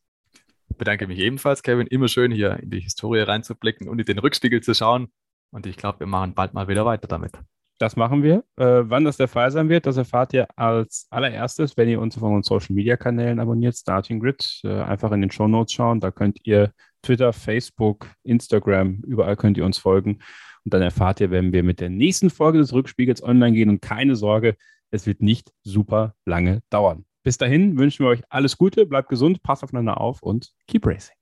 Bedanke 0.77 1.07
mich 1.07 1.19
ebenfalls, 1.19 1.63
Kevin. 1.63 1.87
Immer 1.87 2.09
schön 2.09 2.31
hier 2.31 2.59
in 2.59 2.69
die 2.69 2.81
Historie 2.81 3.21
reinzublicken 3.21 3.89
und 3.89 4.01
in 4.01 4.05
den 4.05 4.19
Rückspiegel 4.19 4.63
zu 4.63 4.75
schauen. 4.75 5.09
Und 5.53 5.67
ich 5.67 5.77
glaube, 5.77 6.01
wir 6.01 6.07
machen 6.07 6.35
bald 6.35 6.55
mal 6.55 6.67
wieder 6.67 6.85
weiter 6.85 7.07
damit. 7.07 7.33
Das 7.79 7.97
machen 7.97 8.23
wir. 8.23 8.45
Äh, 8.57 8.83
wann 8.85 9.05
das 9.05 9.17
der 9.17 9.29
Fall 9.29 9.51
sein 9.51 9.69
wird, 9.69 9.87
das 9.87 9.97
erfahrt 9.97 10.33
ihr 10.35 10.47
als 10.57 11.07
allererstes, 11.11 11.77
wenn 11.77 11.89
ihr 11.89 12.01
uns 12.01 12.17
auf 12.17 12.23
unseren 12.23 12.43
Social 12.43 12.75
Media 12.75 12.97
Kanälen 12.97 13.41
abonniert, 13.41 13.77
Starting 13.77 14.21
Grid. 14.21 14.61
Äh, 14.63 14.83
einfach 14.83 15.11
in 15.13 15.21
den 15.21 15.31
Show 15.31 15.49
Notes 15.49 15.73
schauen. 15.73 16.01
Da 16.01 16.11
könnt 16.11 16.39
ihr 16.45 16.73
Twitter, 17.03 17.33
Facebook, 17.33 18.07
Instagram, 18.23 19.03
überall 19.05 19.37
könnt 19.37 19.59
ihr 19.59 19.65
uns 19.65 19.79
folgen. 19.79 20.21
Und 20.65 20.73
dann 20.75 20.83
erfahrt 20.83 21.21
ihr, 21.21 21.31
wenn 21.31 21.53
wir 21.53 21.65
mit 21.65 21.81
der 21.81 21.91
nächsten 21.91 22.31
Folge 22.31 22.59
des 22.59 22.73
Rückspiegels 22.73 23.23
online 23.23 23.53
gehen. 23.53 23.69
Und 23.69 23.83
keine 23.83 24.15
Sorge, 24.15 24.57
es 24.91 25.07
wird 25.07 25.21
nicht 25.21 25.51
super 25.65 26.15
lange 26.25 26.63
dauern. 26.71 27.05
Bis 27.25 27.39
dahin 27.39 27.79
wünschen 27.79 28.05
wir 28.05 28.11
euch 28.11 28.23
alles 28.29 28.59
Gute, 28.59 28.87
bleibt 28.87 29.09
gesund, 29.09 29.43
passt 29.43 29.65
aufeinander 29.65 30.01
auf 30.01 30.23
und 30.23 30.53
keep 30.67 30.87
racing. 30.87 31.22